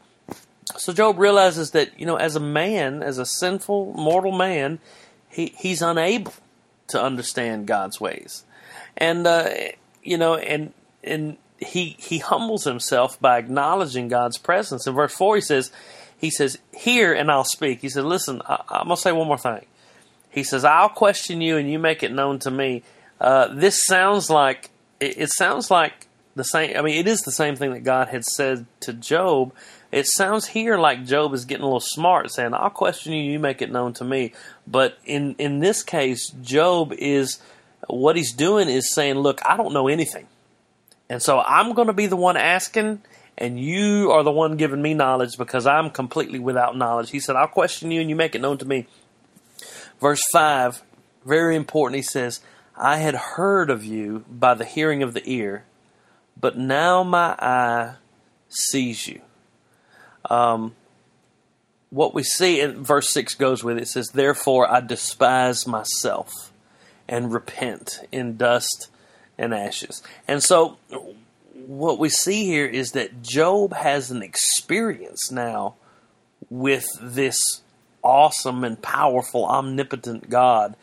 So 0.77 0.93
Job 0.93 1.17
realizes 1.17 1.71
that, 1.71 1.97
you 1.97 2.05
know, 2.05 2.17
as 2.17 2.35
a 2.35 2.41
man, 2.41 3.05
as 3.05 3.19
a 3.19 3.25
sinful, 3.25 3.95
mortal 3.97 4.33
man, 4.33 4.81
he, 5.29 5.55
he's 5.57 5.81
unable 5.81 6.35
to 6.89 7.01
understand 7.01 7.69
God's 7.69 8.01
ways. 8.01 8.43
And, 8.97 9.29
uh, 9.29 9.51
you 10.03 10.19
know, 10.19 10.35
and 10.35 10.73
and 11.05 11.37
he 11.59 11.95
he 12.01 12.19
humbles 12.19 12.65
himself 12.65 13.21
by 13.21 13.39
acknowledging 13.39 14.09
God's 14.09 14.39
presence. 14.39 14.89
In 14.89 14.95
verse 14.95 15.15
four, 15.15 15.37
he 15.37 15.41
says, 15.41 15.71
he 16.19 16.31
says, 16.31 16.59
"Hear 16.77 17.13
and 17.13 17.31
I'll 17.31 17.45
speak." 17.45 17.81
He 17.81 17.89
said, 17.89 18.05
"Listen, 18.05 18.43
I, 18.45 18.55
am 18.71 18.89
gonna 18.89 18.97
say 18.97 19.13
one 19.13 19.29
more 19.29 19.39
thing." 19.39 19.67
He 20.31 20.43
says, 20.43 20.65
"I'll 20.65 20.89
question 20.89 21.41
you 21.41 21.59
and 21.59 21.71
you 21.71 21.79
make 21.79 22.03
it 22.03 22.13
known 22.13 22.41
to 22.41 22.51
me." 22.51 22.83
Uh, 23.21 23.49
this 23.54 23.85
sounds 23.85 24.30
like 24.30 24.71
it, 25.00 25.18
it 25.18 25.30
sounds 25.30 25.71
like 25.71 26.09
the 26.35 26.44
same. 26.44 26.76
I 26.76 26.83
mean, 26.83 26.97
it 26.97 27.06
is 27.06 27.21
the 27.21 27.33
same 27.33 27.56
thing 27.56 27.73
that 27.73 27.85
God 27.85 28.09
had 28.09 28.25
said 28.25 28.66
to 28.80 28.92
Job. 28.92 29.52
It 29.92 30.06
sounds 30.06 30.47
here 30.49 30.76
like 30.76 31.04
Job 31.04 31.33
is 31.35 31.44
getting 31.44 31.62
a 31.62 31.66
little 31.66 31.80
smart, 31.80 32.30
saying, 32.30 32.54
"I'll 32.54 32.71
question 32.71 33.12
you, 33.12 33.33
you 33.33 33.38
make 33.38 33.62
it 33.62 33.71
known 33.71 33.92
to 33.94 34.04
me." 34.04 34.33
But 34.66 34.99
in 35.04 35.37
in 35.38 35.61
this 35.61 35.83
case, 35.83 36.30
Job 36.42 36.92
is 36.92 37.40
what 37.88 38.16
he's 38.16 38.33
doing 38.33 38.68
is 38.68 38.92
saying, 38.92 39.16
Look, 39.16 39.40
I 39.44 39.56
don't 39.56 39.73
know 39.73 39.88
anything. 39.88 40.26
And 41.09 41.23
so 41.23 41.40
I'm 41.40 41.75
going 41.75 41.88
to 41.88 41.94
be 41.94 42.06
the 42.06 42.16
one 42.16 42.37
asking, 42.37 43.02
and 43.37 43.59
you 43.59 44.11
are 44.11 44.23
the 44.23 44.30
one 44.30 44.56
giving 44.56 44.80
me 44.80 44.94
knowledge 44.94 45.37
because 45.37 45.66
I'm 45.66 45.90
completely 45.90 46.38
without 46.38 46.76
knowledge. 46.76 47.11
He 47.11 47.21
said, 47.21 47.37
I'll 47.37 47.47
question 47.47 47.90
you 47.90 48.00
and 48.00 48.09
you 48.09 48.16
make 48.16 48.35
it 48.35 48.40
known 48.40 48.59
to 48.59 48.64
me. 48.64 48.87
Verse 50.00 50.23
5, 50.33 50.83
very 51.25 51.56
important, 51.56 51.97
he 51.97 52.02
says, 52.02 52.40
I 52.76 52.99
had 52.99 53.14
heard 53.14 53.71
of 53.71 53.85
you 53.85 54.25
by 54.28 54.54
the 54.54 54.64
hearing 54.64 55.02
of 55.02 55.14
the 55.14 55.23
ear, 55.31 55.64
but 56.40 56.59
now 56.59 57.02
my 57.02 57.37
eye 57.38 57.95
sees 58.49 59.07
you. 59.07 59.21
Um, 60.28 60.75
what 61.90 62.14
we 62.14 62.23
see 62.25 62.61
in 62.61 62.83
verse 62.83 63.12
6 63.12 63.35
goes 63.35 63.62
with 63.62 63.78
it, 63.78 63.87
says, 63.87 64.09
Therefore 64.09 64.71
I 64.71 64.81
despise 64.81 65.66
myself 65.66 66.52
and 67.09 67.33
repent 67.33 68.00
in 68.11 68.37
dust 68.37 68.88
and 69.38 69.54
ashes. 69.54 70.02
And 70.26 70.43
so, 70.43 70.78
what 71.52 71.99
we 71.99 72.09
see 72.09 72.45
here 72.47 72.66
is 72.66 72.93
that 72.93 73.23
Job 73.23 73.75
has 73.75 74.11
an 74.11 74.23
experience 74.23 75.31
now 75.31 75.75
with 76.50 76.87
this 77.00 77.38
awesome 78.02 78.64
and 78.64 78.81
powerful, 78.81 79.47
omnipotent 79.47 80.28
God. 80.28 80.76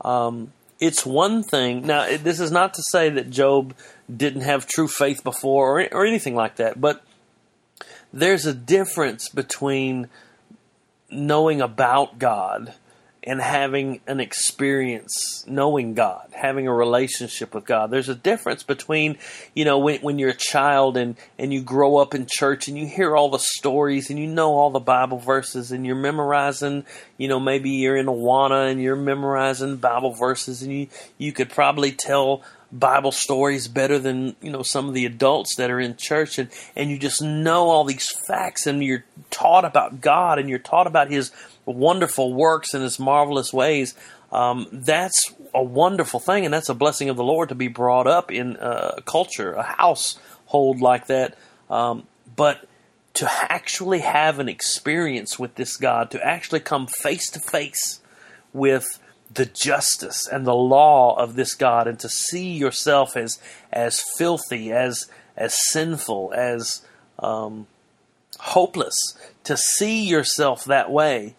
Um, 0.00 0.52
it's 0.80 1.06
one 1.06 1.42
thing. 1.42 1.86
Now, 1.86 2.16
this 2.16 2.40
is 2.40 2.50
not 2.50 2.74
to 2.74 2.82
say 2.90 3.08
that 3.10 3.30
Job 3.30 3.74
didn't 4.14 4.42
have 4.42 4.66
true 4.66 4.88
faith 4.88 5.24
before 5.24 5.80
or, 5.80 5.88
or 5.92 6.06
anything 6.06 6.34
like 6.34 6.56
that, 6.56 6.80
but 6.80 7.02
there's 8.12 8.46
a 8.46 8.54
difference 8.54 9.28
between 9.28 10.08
knowing 11.10 11.60
about 11.60 12.18
God 12.18 12.74
and 13.26 13.40
having 13.40 14.00
an 14.06 14.20
experience 14.20 15.44
knowing 15.48 15.94
God, 15.94 16.28
having 16.30 16.68
a 16.68 16.72
relationship 16.72 17.54
with 17.54 17.64
God. 17.64 17.90
There's 17.90 18.08
a 18.08 18.14
difference 18.14 18.62
between, 18.62 19.18
you 19.52 19.64
know, 19.64 19.78
when, 19.78 20.00
when 20.00 20.20
you're 20.20 20.30
a 20.30 20.34
child 20.34 20.96
and, 20.96 21.16
and 21.36 21.52
you 21.52 21.60
grow 21.60 21.96
up 21.96 22.14
in 22.14 22.28
church 22.30 22.68
and 22.68 22.78
you 22.78 22.86
hear 22.86 23.16
all 23.16 23.28
the 23.28 23.40
stories 23.40 24.10
and 24.10 24.18
you 24.18 24.28
know 24.28 24.54
all 24.54 24.70
the 24.70 24.78
Bible 24.78 25.18
verses 25.18 25.72
and 25.72 25.84
you're 25.84 25.96
memorizing, 25.96 26.86
you 27.18 27.26
know, 27.26 27.40
maybe 27.40 27.70
you're 27.70 27.96
in 27.96 28.06
Awana 28.06 28.70
and 28.70 28.80
you're 28.80 28.94
memorizing 28.94 29.76
Bible 29.76 30.12
verses 30.12 30.62
and 30.62 30.72
you, 30.72 30.86
you 31.18 31.32
could 31.32 31.50
probably 31.50 31.90
tell 31.90 32.42
Bible 32.78 33.12
stories 33.12 33.68
better 33.68 33.98
than, 33.98 34.36
you 34.42 34.50
know, 34.50 34.62
some 34.62 34.88
of 34.88 34.94
the 34.94 35.06
adults 35.06 35.56
that 35.56 35.70
are 35.70 35.80
in 35.80 35.96
church 35.96 36.38
and, 36.38 36.50
and 36.74 36.90
you 36.90 36.98
just 36.98 37.22
know 37.22 37.70
all 37.70 37.84
these 37.84 38.10
facts 38.26 38.66
and 38.66 38.82
you're 38.82 39.04
taught 39.30 39.64
about 39.64 40.00
God 40.00 40.38
and 40.38 40.48
you're 40.48 40.58
taught 40.58 40.86
about 40.86 41.10
His 41.10 41.32
wonderful 41.64 42.32
works 42.32 42.74
and 42.74 42.82
His 42.82 42.98
marvelous 42.98 43.52
ways, 43.52 43.94
um, 44.32 44.66
that's 44.72 45.32
a 45.54 45.62
wonderful 45.62 46.20
thing, 46.20 46.44
and 46.44 46.52
that's 46.52 46.68
a 46.68 46.74
blessing 46.74 47.08
of 47.08 47.16
the 47.16 47.24
Lord 47.24 47.48
to 47.48 47.54
be 47.54 47.68
brought 47.68 48.06
up 48.06 48.30
in 48.30 48.56
a 48.60 49.00
culture, 49.04 49.52
a 49.52 49.62
household 49.62 50.80
like 50.80 51.06
that. 51.06 51.36
Um, 51.70 52.06
but 52.34 52.68
to 53.14 53.28
actually 53.30 54.00
have 54.00 54.38
an 54.38 54.48
experience 54.48 55.38
with 55.38 55.54
this 55.54 55.76
God, 55.76 56.10
to 56.10 56.24
actually 56.24 56.60
come 56.60 56.86
face 56.86 57.30
to 57.30 57.40
face 57.40 58.00
with 58.52 58.84
the 59.32 59.46
justice 59.46 60.26
and 60.26 60.46
the 60.46 60.54
law 60.54 61.16
of 61.16 61.34
this 61.34 61.54
God, 61.54 61.86
and 61.86 61.98
to 62.00 62.08
see 62.08 62.52
yourself 62.52 63.16
as 63.16 63.38
as 63.72 64.02
filthy, 64.16 64.72
as 64.72 65.10
as 65.36 65.54
sinful, 65.70 66.32
as 66.34 66.82
um, 67.18 67.66
hopeless, 68.38 68.94
to 69.44 69.56
see 69.56 70.06
yourself 70.06 70.64
that 70.64 70.90
way 70.90 71.34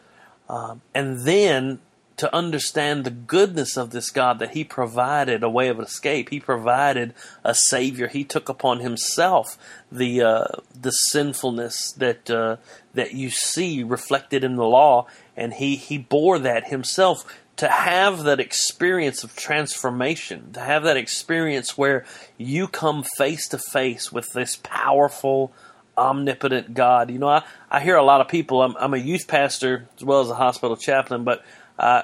um, 0.50 0.82
and 0.94 1.22
then 1.22 1.80
to 2.18 2.34
understand 2.34 3.04
the 3.04 3.12
goodness 3.12 3.78
of 3.78 3.92
this 3.92 4.10
God 4.10 4.40
that 4.40 4.52
He 4.52 4.64
provided 4.64 5.44
a 5.44 5.50
way 5.50 5.68
of 5.68 5.80
escape. 5.80 6.30
He 6.30 6.40
provided 6.40 7.14
a 7.44 7.54
Savior. 7.54 8.08
He 8.08 8.24
took 8.24 8.50
upon 8.50 8.80
Himself 8.80 9.58
the 9.92 10.22
uh, 10.22 10.46
the 10.80 10.92
sinfulness 10.92 11.92
that 11.92 12.30
uh, 12.30 12.58
that 12.96 13.14
you 13.14 13.30
see 13.30 13.84
reflected 13.84 14.44
in 14.44 14.56
the 14.56 14.66
law, 14.66 15.06
and 15.36 15.54
He 15.54 15.76
He 15.76 15.98
bore 15.98 16.40
that 16.40 16.70
Himself. 16.70 17.24
To 17.58 17.68
have 17.68 18.24
that 18.24 18.40
experience 18.40 19.24
of 19.24 19.36
transformation, 19.36 20.52
to 20.54 20.60
have 20.60 20.84
that 20.84 20.96
experience 20.96 21.78
where 21.78 22.06
you 22.38 22.68
come 22.68 23.04
face 23.18 23.48
to 23.50 23.58
face 23.58 24.12
with 24.12 24.32
this 24.34 24.58
powerful, 24.58 25.52
omnipotent 25.98 26.76
God. 26.76 27.10
You 27.10 27.18
know, 27.18 27.30
I, 27.30 27.44
I 27.72 27.80
hear 27.80 27.96
a 27.96 28.04
lot 28.04 28.22
of 28.22 28.28
people, 28.28 28.62
I'm, 28.62 28.76
I'm 28.78 28.94
a 28.94 28.98
youth 28.98 29.28
pastor 29.28 29.88
as 29.98 30.04
well 30.04 30.22
as 30.22 30.30
a 30.30 30.36
hospital 30.36 30.78
chaplain, 30.78 31.24
but 31.24 31.44
uh, 31.80 32.04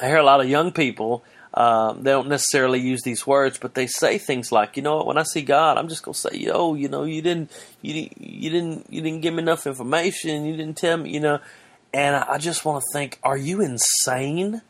I 0.00 0.06
hear 0.06 0.18
a 0.18 0.22
lot 0.22 0.40
of 0.40 0.48
young 0.48 0.72
people. 0.72 1.24
Uh, 1.54 1.94
they 1.94 2.10
don't 2.10 2.28
necessarily 2.28 2.78
use 2.78 3.00
these 3.02 3.26
words, 3.26 3.56
but 3.56 3.72
they 3.72 3.86
say 3.86 4.18
things 4.18 4.52
like, 4.52 4.76
"You 4.76 4.82
know 4.82 4.96
what? 4.96 5.06
When 5.06 5.16
I 5.16 5.22
see 5.22 5.40
God, 5.40 5.78
I'm 5.78 5.88
just 5.88 6.02
gonna 6.02 6.14
say, 6.14 6.36
yo, 6.36 6.74
you 6.74 6.90
know, 6.90 7.04
you 7.04 7.22
didn't, 7.22 7.50
you 7.80 8.10
you 8.20 8.50
didn't, 8.50 8.92
you 8.92 9.00
didn't 9.00 9.22
give 9.22 9.32
me 9.32 9.42
enough 9.42 9.66
information. 9.66 10.44
You 10.44 10.54
didn't 10.54 10.76
tell 10.76 10.98
me, 10.98 11.10
you 11.10 11.20
know." 11.20 11.40
And 11.92 12.16
I 12.16 12.38
just 12.38 12.64
want 12.64 12.82
to 12.82 12.92
think, 12.92 13.18
are 13.22 13.36
you 13.36 13.60
insane? 13.60 14.62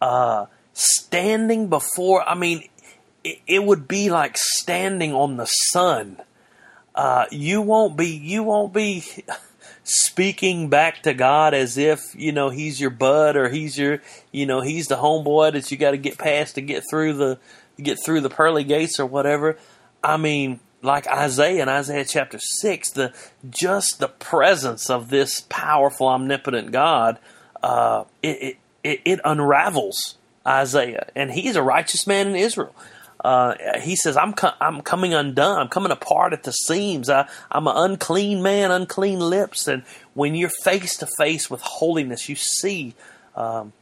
Uh, 0.00 0.46
standing 0.72 1.68
before, 1.68 2.26
I 2.28 2.34
mean, 2.34 2.68
it, 3.22 3.38
it 3.46 3.64
would 3.64 3.86
be 3.86 4.10
like 4.10 4.36
standing 4.36 5.12
on 5.12 5.36
the 5.36 5.46
sun 5.46 6.20
uh, 6.94 7.26
you 7.30 7.60
won't 7.60 7.96
be 7.96 8.08
you 8.08 8.42
won't 8.42 8.72
be 8.72 9.04
speaking 9.84 10.68
back 10.68 11.02
to 11.02 11.12
God 11.12 11.52
as 11.52 11.76
if 11.76 12.14
you 12.14 12.32
know 12.32 12.50
He's 12.50 12.80
your 12.80 12.90
bud 12.90 13.36
or 13.36 13.48
He's 13.48 13.76
your 13.76 14.00
you 14.30 14.46
know 14.46 14.60
He's 14.60 14.86
the 14.86 14.96
homeboy 14.96 15.52
that 15.52 15.70
you 15.70 15.76
got 15.76 15.90
to 15.90 15.96
get 15.96 16.18
past 16.18 16.54
to 16.54 16.60
get 16.60 16.84
through 16.88 17.14
the 17.14 17.38
get 17.82 17.98
through 18.04 18.20
the 18.20 18.30
pearly 18.30 18.64
gates 18.64 19.00
or 19.00 19.06
whatever. 19.06 19.58
I 20.02 20.16
mean, 20.16 20.60
like 20.84 21.06
Isaiah 21.08 21.62
in 21.62 21.68
Isaiah 21.68 22.04
chapter 22.04 22.38
six, 22.38 22.90
the 22.90 23.12
just 23.48 23.98
the 23.98 24.08
presence 24.08 24.90
of 24.90 25.10
this 25.10 25.44
powerful, 25.48 26.08
omnipotent 26.08 26.70
God, 26.72 27.18
uh, 27.62 28.04
it, 28.22 28.58
it 28.82 29.00
it 29.04 29.20
unravels 29.24 30.16
Isaiah, 30.46 31.08
and 31.16 31.32
he's 31.32 31.56
a 31.56 31.62
righteous 31.62 32.06
man 32.06 32.28
in 32.28 32.36
Israel 32.36 32.74
uh, 33.24 33.54
he 33.80 33.96
says, 33.96 34.18
I'm, 34.18 34.34
I'm 34.60 34.82
coming 34.82 35.14
undone. 35.14 35.58
I'm 35.58 35.68
coming 35.68 35.90
apart 35.90 36.34
at 36.34 36.42
the 36.42 36.52
seams. 36.52 37.08
I, 37.08 37.26
I'm 37.50 37.66
an 37.66 37.74
unclean 37.74 38.42
man, 38.42 38.70
unclean 38.70 39.18
lips. 39.18 39.66
And 39.66 39.82
when 40.12 40.34
you're 40.34 40.50
face 40.62 40.98
to 40.98 41.08
face 41.18 41.48
with 41.48 41.62
holiness, 41.62 42.28
you 42.28 42.36
see 42.36 42.94
um, 43.34 43.72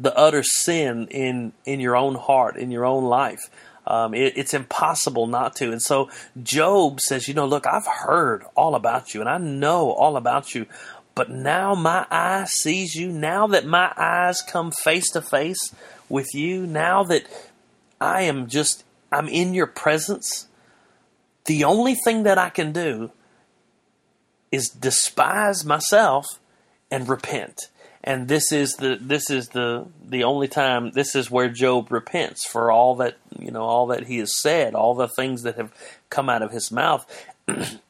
the 0.00 0.14
utter 0.16 0.42
sin 0.42 1.06
in 1.08 1.52
in 1.64 1.78
your 1.78 1.96
own 1.96 2.16
heart, 2.16 2.56
in 2.56 2.72
your 2.72 2.84
own 2.84 3.04
life. 3.04 3.40
Um, 3.86 4.14
it, 4.14 4.36
it's 4.36 4.54
impossible 4.54 5.26
not 5.26 5.56
to. 5.56 5.70
And 5.70 5.80
so 5.80 6.10
Job 6.42 7.00
says, 7.00 7.28
you 7.28 7.34
know, 7.34 7.46
look, 7.46 7.66
I've 7.66 7.86
heard 7.86 8.44
all 8.56 8.74
about 8.74 9.14
you 9.14 9.20
and 9.20 9.28
I 9.28 9.38
know 9.38 9.90
all 9.90 10.16
about 10.16 10.54
you, 10.54 10.66
but 11.14 11.30
now 11.30 11.74
my 11.74 12.06
eye 12.10 12.46
sees 12.46 12.94
you. 12.94 13.10
Now 13.10 13.46
that 13.48 13.64
my 13.64 13.92
eyes 13.96 14.42
come 14.42 14.70
face 14.70 15.10
to 15.12 15.22
face 15.22 15.74
with 16.08 16.34
you, 16.34 16.66
now 16.66 17.04
that 17.04 17.26
I 18.00 18.22
am 18.22 18.48
just, 18.48 18.84
I'm 19.12 19.28
in 19.28 19.54
your 19.54 19.66
presence, 19.66 20.48
the 21.44 21.64
only 21.64 21.94
thing 21.94 22.24
that 22.24 22.38
I 22.38 22.50
can 22.50 22.72
do 22.72 23.12
is 24.50 24.68
despise 24.68 25.64
myself 25.64 26.26
and 26.90 27.08
repent 27.08 27.68
and 28.06 28.28
this 28.28 28.52
is 28.52 28.74
the 28.76 28.96
this 29.00 29.28
is 29.28 29.48
the 29.48 29.86
the 30.08 30.24
only 30.24 30.46
time 30.46 30.92
this 30.92 31.14
is 31.16 31.30
where 31.30 31.48
Job 31.48 31.90
repents 31.90 32.46
for 32.46 32.70
all 32.70 32.94
that 32.96 33.16
you 33.38 33.50
know 33.50 33.62
all 33.62 33.88
that 33.88 34.04
he 34.04 34.18
has 34.18 34.40
said 34.40 34.74
all 34.74 34.94
the 34.94 35.08
things 35.08 35.42
that 35.42 35.56
have 35.56 35.72
come 36.08 36.30
out 36.30 36.42
of 36.42 36.52
his 36.52 36.70
mouth. 36.70 37.04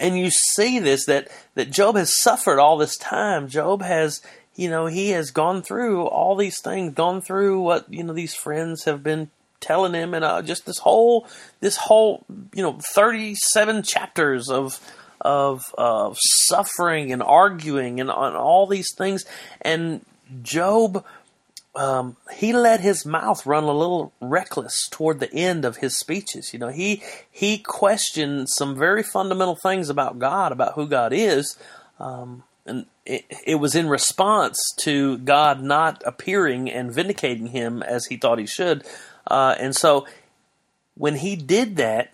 And 0.00 0.18
you 0.18 0.30
see 0.30 0.78
this 0.78 1.04
that 1.04 1.28
that 1.54 1.70
Job 1.70 1.96
has 1.96 2.18
suffered 2.18 2.58
all 2.58 2.78
this 2.78 2.96
time. 2.96 3.46
Job 3.46 3.82
has 3.82 4.22
you 4.56 4.70
know 4.70 4.86
he 4.86 5.10
has 5.10 5.30
gone 5.30 5.60
through 5.60 6.06
all 6.06 6.34
these 6.34 6.60
things 6.60 6.94
gone 6.94 7.20
through 7.20 7.60
what 7.60 7.92
you 7.92 8.02
know 8.02 8.14
these 8.14 8.34
friends 8.34 8.84
have 8.84 9.02
been 9.02 9.30
telling 9.60 9.94
him 9.94 10.14
and 10.14 10.24
uh, 10.24 10.40
just 10.40 10.64
this 10.64 10.78
whole 10.78 11.26
this 11.60 11.76
whole 11.76 12.24
you 12.54 12.62
know 12.62 12.78
37 12.94 13.82
chapters 13.82 14.48
of 14.48 14.80
of 15.22 15.62
of 15.78 16.18
suffering 16.20 17.12
and 17.12 17.22
arguing 17.22 18.00
and 18.00 18.10
on 18.10 18.34
all 18.34 18.66
these 18.66 18.94
things. 18.96 19.24
And 19.60 20.04
Job, 20.42 21.04
um, 21.74 22.16
he 22.34 22.52
let 22.52 22.80
his 22.80 23.06
mouth 23.06 23.46
run 23.46 23.64
a 23.64 23.72
little 23.72 24.12
reckless 24.20 24.88
toward 24.90 25.20
the 25.20 25.32
end 25.32 25.64
of 25.64 25.78
his 25.78 25.98
speeches. 25.98 26.52
You 26.52 26.58
know, 26.58 26.68
he 26.68 27.02
he 27.30 27.58
questioned 27.58 28.50
some 28.50 28.76
very 28.76 29.02
fundamental 29.02 29.56
things 29.56 29.88
about 29.88 30.18
God, 30.18 30.52
about 30.52 30.74
who 30.74 30.86
God 30.86 31.12
is. 31.12 31.56
Um, 31.98 32.42
and 32.66 32.86
it, 33.04 33.24
it, 33.44 33.54
was 33.56 33.74
in 33.74 33.88
response 33.88 34.56
to 34.80 35.18
God 35.18 35.60
not 35.60 36.02
appearing 36.06 36.70
and 36.70 36.94
vindicating 36.94 37.48
him 37.48 37.82
as 37.82 38.06
he 38.06 38.16
thought 38.16 38.38
he 38.38 38.46
should. 38.46 38.84
Uh, 39.26 39.56
and 39.58 39.74
so 39.74 40.06
when 40.94 41.16
he 41.16 41.36
did 41.36 41.76
that, 41.76 42.12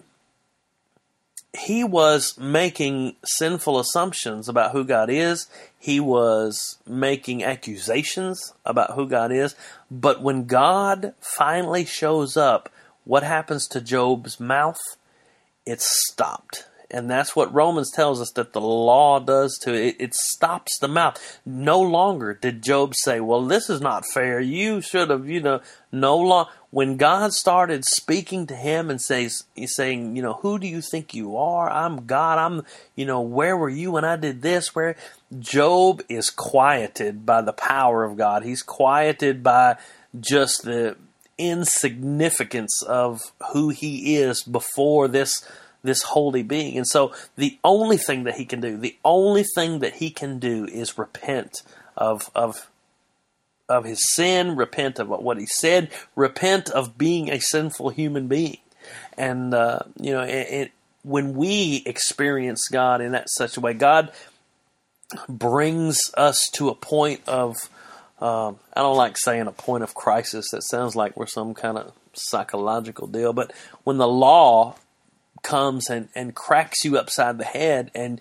he 1.68 1.84
was 1.84 2.38
making 2.38 3.14
sinful 3.22 3.78
assumptions 3.78 4.48
about 4.48 4.72
who 4.72 4.84
God 4.84 5.10
is. 5.10 5.48
He 5.78 6.00
was 6.00 6.78
making 6.86 7.44
accusations 7.44 8.54
about 8.64 8.92
who 8.92 9.06
God 9.06 9.30
is. 9.30 9.54
But 9.90 10.22
when 10.22 10.46
God 10.46 11.12
finally 11.20 11.84
shows 11.84 12.38
up, 12.38 12.70
what 13.04 13.22
happens 13.22 13.68
to 13.68 13.82
Job's 13.82 14.40
mouth? 14.40 14.80
It's 15.66 15.84
stopped. 16.10 16.64
And 16.90 17.10
that's 17.10 17.36
what 17.36 17.52
Romans 17.52 17.90
tells 17.90 18.18
us 18.18 18.30
that 18.30 18.54
the 18.54 18.62
law 18.62 19.20
does 19.20 19.58
to 19.64 19.74
it. 19.74 19.96
It 19.98 20.14
stops 20.14 20.78
the 20.78 20.88
mouth. 20.88 21.38
No 21.44 21.82
longer 21.82 22.32
did 22.32 22.62
Job 22.62 22.94
say, 22.96 23.20
Well, 23.20 23.44
this 23.44 23.68
is 23.68 23.82
not 23.82 24.06
fair. 24.06 24.40
You 24.40 24.80
should 24.80 25.10
have, 25.10 25.28
you 25.28 25.42
know, 25.42 25.60
no 25.92 26.16
law. 26.16 26.48
When 26.70 26.98
God 26.98 27.32
started 27.32 27.84
speaking 27.84 28.46
to 28.46 28.54
him 28.54 28.90
and 28.90 29.00
says, 29.00 29.44
He's 29.54 29.74
saying, 29.74 30.16
you 30.16 30.22
know, 30.22 30.34
who 30.34 30.58
do 30.58 30.66
you 30.66 30.82
think 30.82 31.14
you 31.14 31.36
are? 31.36 31.70
I'm 31.70 32.04
God. 32.04 32.38
I'm, 32.38 32.62
you 32.94 33.06
know, 33.06 33.22
where 33.22 33.56
were 33.56 33.70
you 33.70 33.92
when 33.92 34.04
I 34.04 34.16
did 34.16 34.42
this? 34.42 34.74
Where 34.74 34.96
Job 35.38 36.02
is 36.08 36.30
quieted 36.30 37.24
by 37.24 37.40
the 37.42 37.52
power 37.52 38.04
of 38.04 38.16
God. 38.16 38.44
He's 38.44 38.62
quieted 38.62 39.42
by 39.42 39.76
just 40.18 40.64
the 40.64 40.96
insignificance 41.38 42.82
of 42.82 43.32
who 43.52 43.68
he 43.68 44.16
is 44.16 44.42
before 44.42 45.08
this 45.08 45.46
this 45.82 46.02
holy 46.02 46.42
being. 46.42 46.76
And 46.76 46.86
so 46.86 47.12
the 47.36 47.56
only 47.62 47.96
thing 47.96 48.24
that 48.24 48.34
he 48.34 48.44
can 48.44 48.60
do, 48.60 48.76
the 48.76 48.96
only 49.04 49.44
thing 49.54 49.78
that 49.78 49.94
he 49.94 50.10
can 50.10 50.38
do 50.38 50.66
is 50.66 50.98
repent 50.98 51.62
of 51.96 52.30
of 52.34 52.68
of 53.68 53.84
his 53.84 54.12
sin, 54.14 54.56
repent 54.56 54.98
of 54.98 55.08
what 55.08 55.38
he 55.38 55.46
said, 55.46 55.90
repent 56.16 56.70
of 56.70 56.96
being 56.96 57.30
a 57.30 57.40
sinful 57.40 57.90
human 57.90 58.26
being. 58.26 58.58
And 59.16 59.52
uh, 59.52 59.80
you 60.00 60.12
know, 60.12 60.22
it, 60.22 60.48
it, 60.50 60.72
when 61.02 61.34
we 61.34 61.82
experience 61.86 62.68
God 62.68 63.00
in 63.00 63.12
that 63.12 63.28
such 63.30 63.56
a 63.56 63.60
way, 63.60 63.74
God 63.74 64.12
brings 65.28 65.98
us 66.16 66.48
to 66.54 66.68
a 66.68 66.74
point 66.74 67.20
of 67.26 67.56
uh, 68.20 68.50
I 68.74 68.80
don't 68.80 68.96
like 68.96 69.16
saying 69.16 69.46
a 69.46 69.52
point 69.52 69.84
of 69.84 69.94
crisis. 69.94 70.50
That 70.50 70.62
sounds 70.64 70.96
like 70.96 71.16
we're 71.16 71.26
some 71.26 71.54
kind 71.54 71.78
of 71.78 71.92
psychological 72.14 73.06
deal. 73.06 73.32
But 73.32 73.52
when 73.84 73.98
the 73.98 74.08
law 74.08 74.76
comes 75.42 75.88
and, 75.88 76.08
and 76.14 76.34
cracks 76.34 76.84
you 76.84 76.98
upside 76.98 77.38
the 77.38 77.44
head 77.44 77.90
and 77.94 78.20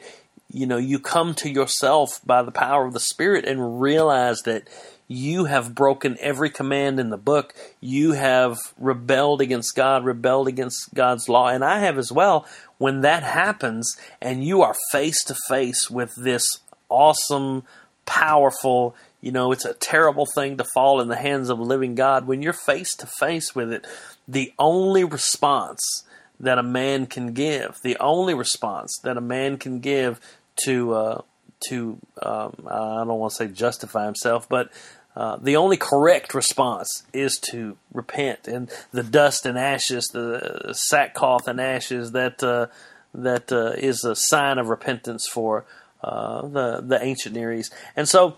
you 0.49 0.67
know 0.67 0.77
you 0.77 0.99
come 0.99 1.33
to 1.33 1.49
yourself 1.49 2.21
by 2.23 2.43
the 2.43 2.51
power 2.51 2.85
of 2.85 2.93
the 2.93 2.99
spirit 2.99 3.45
and 3.45 3.81
realize 3.81 4.43
that 4.43 4.67
you 5.07 5.45
have 5.45 5.73
broken 5.73 6.17
every 6.19 6.49
command 6.49 6.99
in 6.99 7.09
the 7.09 7.17
book. 7.17 7.53
You 7.79 8.11
have 8.11 8.57
rebelled 8.77 9.41
against 9.41 9.75
god 9.75 10.03
rebelled 10.03 10.47
against 10.47 10.93
god's 10.93 11.29
law. 11.29 11.47
And 11.47 11.63
i 11.63 11.79
have 11.79 11.97
as 11.97 12.11
well 12.11 12.45
when 12.77 13.01
that 13.01 13.23
happens 13.23 13.95
and 14.21 14.43
you 14.43 14.61
are 14.61 14.75
face 14.91 15.23
to 15.25 15.35
face 15.47 15.89
with 15.89 16.13
this 16.15 16.45
awesome 16.89 17.63
powerful 18.05 18.95
you 19.19 19.31
know 19.31 19.51
it's 19.51 19.65
a 19.65 19.73
terrible 19.73 20.25
thing 20.33 20.55
to 20.55 20.63
fall 20.73 21.01
in 21.01 21.09
the 21.09 21.15
hands 21.15 21.49
of 21.49 21.59
a 21.59 21.63
living 21.63 21.95
god. 21.95 22.27
When 22.27 22.41
you're 22.41 22.53
face 22.53 22.95
to 22.97 23.07
face 23.19 23.55
with 23.55 23.71
it 23.71 23.85
the 24.27 24.53
only 24.59 25.03
response 25.03 26.03
that 26.39 26.59
a 26.59 26.63
man 26.63 27.07
can 27.07 27.33
give, 27.33 27.79
the 27.81 27.97
only 27.99 28.33
response 28.33 28.99
that 29.03 29.17
a 29.17 29.21
man 29.21 29.57
can 29.57 29.79
give 29.79 30.19
to 30.65 30.93
uh, 30.93 31.21
to 31.69 31.97
um, 32.21 32.67
I 32.67 33.03
don't 33.03 33.19
want 33.19 33.31
to 33.31 33.35
say 33.35 33.47
justify 33.47 34.05
himself, 34.05 34.47
but 34.47 34.69
uh, 35.17 35.35
the 35.41 35.55
only 35.55 35.77
correct 35.77 36.35
response 36.35 37.01
is 37.11 37.39
to 37.39 37.75
repent, 37.91 38.47
and 38.47 38.69
the 38.91 39.01
dust 39.01 39.47
and 39.47 39.57
ashes, 39.57 40.05
the 40.13 40.75
sackcloth 40.77 41.47
and 41.47 41.59
ashes, 41.59 42.11
that 42.11 42.43
uh, 42.43 42.67
that 43.15 43.51
uh, 43.51 43.71
is 43.75 44.03
a 44.03 44.15
sign 44.15 44.59
of 44.59 44.67
repentance 44.69 45.27
for 45.27 45.65
uh, 46.03 46.47
the 46.47 46.81
the 46.81 47.03
ancient 47.03 47.33
Near 47.33 47.51
East, 47.51 47.73
and 47.95 48.07
so 48.07 48.37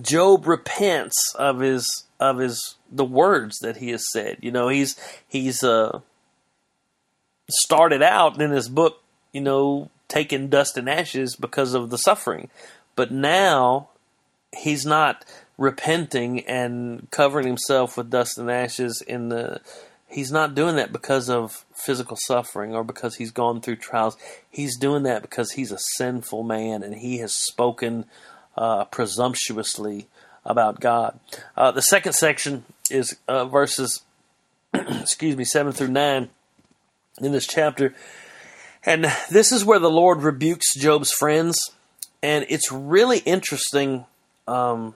Job 0.00 0.46
repents 0.46 1.34
of 1.34 1.58
his 1.58 2.04
of 2.20 2.38
his 2.38 2.76
the 2.88 3.04
words 3.04 3.58
that 3.58 3.78
he 3.78 3.90
has 3.90 4.04
said. 4.12 4.36
You 4.42 4.52
know, 4.52 4.68
he's 4.68 4.94
he's 5.26 5.64
uh 5.64 6.02
started 7.50 8.00
out 8.00 8.40
in 8.40 8.52
his 8.52 8.68
book, 8.68 9.02
you 9.32 9.40
know, 9.40 9.90
taking 10.06 10.50
dust 10.50 10.76
and 10.76 10.88
ashes 10.88 11.34
because 11.34 11.74
of 11.74 11.90
the 11.90 11.98
suffering. 11.98 12.48
But 12.94 13.10
now 13.10 13.88
he's 14.56 14.86
not 14.86 15.24
repenting 15.60 16.40
and 16.46 17.06
covering 17.10 17.46
himself 17.46 17.98
with 17.98 18.10
dust 18.10 18.38
and 18.38 18.50
ashes 18.50 19.02
in 19.06 19.28
the 19.28 19.60
he's 20.08 20.32
not 20.32 20.54
doing 20.54 20.74
that 20.76 20.90
because 20.90 21.28
of 21.28 21.66
physical 21.74 22.16
suffering 22.26 22.74
or 22.74 22.82
because 22.82 23.16
he's 23.16 23.30
gone 23.30 23.60
through 23.60 23.76
trials. 23.76 24.16
He's 24.48 24.76
doing 24.78 25.02
that 25.04 25.20
because 25.20 25.52
he's 25.52 25.70
a 25.70 25.78
sinful 25.96 26.42
man 26.44 26.82
and 26.82 26.94
he 26.94 27.18
has 27.18 27.34
spoken 27.34 28.06
uh, 28.56 28.86
presumptuously 28.86 30.08
about 30.46 30.80
God. 30.80 31.20
Uh, 31.54 31.70
the 31.70 31.82
second 31.82 32.14
section 32.14 32.64
is 32.90 33.18
uh, 33.28 33.44
verses, 33.44 34.02
excuse 34.74 35.36
me, 35.36 35.44
seven 35.44 35.72
through 35.74 35.88
nine 35.88 36.30
in 37.20 37.32
this 37.32 37.46
chapter. 37.46 37.94
And 38.82 39.04
this 39.30 39.52
is 39.52 39.62
where 39.62 39.78
the 39.78 39.90
Lord 39.90 40.22
rebukes 40.22 40.74
Job's 40.74 41.12
friends. 41.12 41.58
And 42.22 42.46
it's 42.48 42.72
really 42.72 43.18
interesting 43.18 44.06
um, 44.48 44.94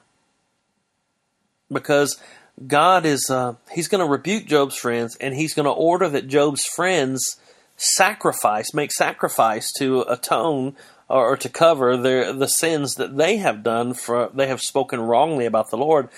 because 1.73 2.21
God 2.67 3.05
is, 3.05 3.29
uh, 3.31 3.55
he's 3.73 3.89
going 3.89 4.05
to 4.05 4.11
rebuke 4.11 4.47
Job's 4.47 4.77
friends 4.77 5.17
and 5.17 5.35
he's 5.35 5.55
going 5.55 5.67
to 5.67 5.73
order 5.73 6.09
that 6.09 6.29
Job's 6.29 6.65
friends 6.65 7.37
sacrifice, 7.77 8.73
make 8.73 8.93
sacrifice 8.93 9.73
to 9.79 10.03
atone 10.03 10.77
or, 11.09 11.33
or 11.33 11.37
to 11.39 11.49
cover 11.49 11.97
their, 11.97 12.33
the 12.33 12.47
sins 12.47 12.95
that 12.95 13.17
they 13.17 13.39
have 13.39 13.63
done 13.63 13.95
for, 13.95 14.31
they 14.33 14.47
have 14.47 14.61
spoken 14.61 15.01
wrongly 15.01 15.47
about 15.47 15.71
the 15.71 15.77
Lord. 15.77 16.09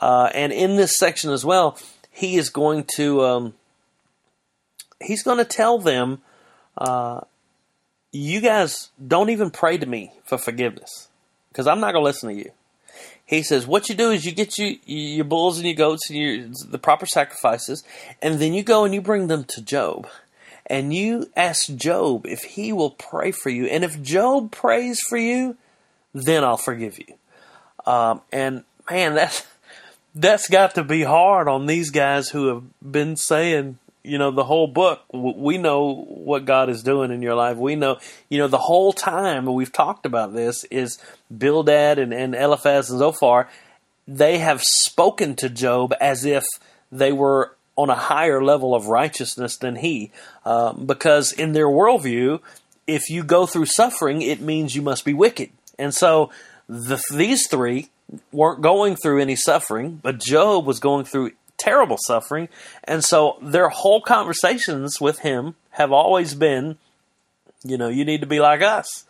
Uh, 0.00 0.30
and 0.34 0.52
in 0.52 0.76
this 0.76 0.96
section 0.98 1.30
as 1.30 1.44
well, 1.44 1.78
he 2.10 2.36
is 2.36 2.50
going 2.50 2.84
to, 2.96 3.24
um, 3.24 3.54
he's 5.00 5.22
going 5.22 5.38
to 5.38 5.44
tell 5.44 5.78
them, 5.78 6.20
uh, 6.76 7.20
you 8.10 8.40
guys 8.40 8.90
don't 9.04 9.30
even 9.30 9.50
pray 9.50 9.78
to 9.78 9.86
me 9.86 10.12
for 10.24 10.38
forgiveness 10.38 11.08
because 11.48 11.66
I'm 11.66 11.80
not 11.80 11.92
going 11.92 12.02
to 12.02 12.06
listen 12.06 12.28
to 12.30 12.34
you. 12.34 12.50
He 13.26 13.42
says, 13.42 13.66
what 13.66 13.88
you 13.88 13.94
do 13.94 14.10
is 14.10 14.26
you 14.26 14.32
get 14.32 14.58
you, 14.58 14.78
your 14.84 15.24
bulls 15.24 15.56
and 15.58 15.66
your 15.66 15.76
goats 15.76 16.10
and 16.10 16.18
your, 16.18 16.48
the 16.68 16.78
proper 16.78 17.06
sacrifices, 17.06 17.82
and 18.20 18.38
then 18.38 18.52
you 18.52 18.62
go 18.62 18.84
and 18.84 18.92
you 18.92 19.00
bring 19.00 19.28
them 19.28 19.44
to 19.44 19.62
Job. 19.62 20.06
And 20.66 20.94
you 20.94 21.30
ask 21.36 21.74
Job 21.74 22.26
if 22.26 22.42
he 22.42 22.72
will 22.72 22.90
pray 22.90 23.32
for 23.32 23.50
you. 23.50 23.66
And 23.66 23.84
if 23.84 24.00
Job 24.02 24.50
prays 24.50 25.00
for 25.08 25.18
you, 25.18 25.56
then 26.12 26.44
I'll 26.44 26.56
forgive 26.56 26.98
you. 26.98 27.14
Um, 27.86 28.22
and 28.32 28.64
man, 28.90 29.14
that's, 29.14 29.46
that's 30.14 30.48
got 30.48 30.74
to 30.76 30.84
be 30.84 31.02
hard 31.02 31.48
on 31.48 31.66
these 31.66 31.90
guys 31.90 32.30
who 32.30 32.46
have 32.48 32.62
been 32.80 33.16
saying, 33.16 33.78
you 34.04 34.18
know, 34.18 34.30
the 34.30 34.44
whole 34.44 34.66
book. 34.66 35.02
We 35.12 35.58
know 35.58 36.04
what 36.06 36.44
God 36.44 36.68
is 36.68 36.82
doing 36.82 37.10
in 37.10 37.22
your 37.22 37.34
life. 37.34 37.56
We 37.56 37.74
know, 37.74 37.98
you 38.28 38.38
know, 38.38 38.48
the 38.48 38.58
whole 38.58 38.92
time 38.92 39.46
we've 39.46 39.72
talked 39.72 40.04
about 40.06 40.34
this 40.34 40.64
is 40.64 40.98
Bildad 41.36 41.98
and, 41.98 42.12
and 42.12 42.34
Eliphaz 42.34 42.90
and 42.90 42.98
Zophar. 42.98 43.48
They 44.06 44.38
have 44.38 44.62
spoken 44.62 45.34
to 45.36 45.48
Job 45.48 45.94
as 46.00 46.26
if 46.26 46.44
they 46.92 47.12
were 47.12 47.56
on 47.76 47.90
a 47.90 47.94
higher 47.94 48.44
level 48.44 48.74
of 48.74 48.86
righteousness 48.86 49.56
than 49.56 49.76
he, 49.76 50.12
um, 50.44 50.86
because 50.86 51.32
in 51.32 51.52
their 51.52 51.66
worldview, 51.66 52.40
if 52.86 53.08
you 53.08 53.24
go 53.24 53.46
through 53.46 53.66
suffering, 53.66 54.22
it 54.22 54.40
means 54.40 54.76
you 54.76 54.82
must 54.82 55.04
be 55.04 55.14
wicked. 55.14 55.50
And 55.78 55.92
so 55.92 56.30
the, 56.68 57.02
these 57.12 57.48
three 57.48 57.88
weren't 58.30 58.60
going 58.60 58.96
through 58.96 59.20
any 59.20 59.34
suffering, 59.34 59.98
but 60.02 60.20
Job 60.20 60.66
was 60.66 60.78
going 60.78 61.04
through 61.04 61.32
terrible 61.56 61.98
suffering. 62.06 62.48
And 62.84 63.04
so 63.04 63.38
their 63.40 63.68
whole 63.68 64.00
conversations 64.00 65.00
with 65.00 65.20
him 65.20 65.54
have 65.70 65.92
always 65.92 66.34
been, 66.34 66.78
you 67.62 67.76
know, 67.76 67.88
you 67.88 68.04
need 68.04 68.20
to 68.20 68.26
be 68.26 68.40
like 68.40 68.62
us. 68.62 69.04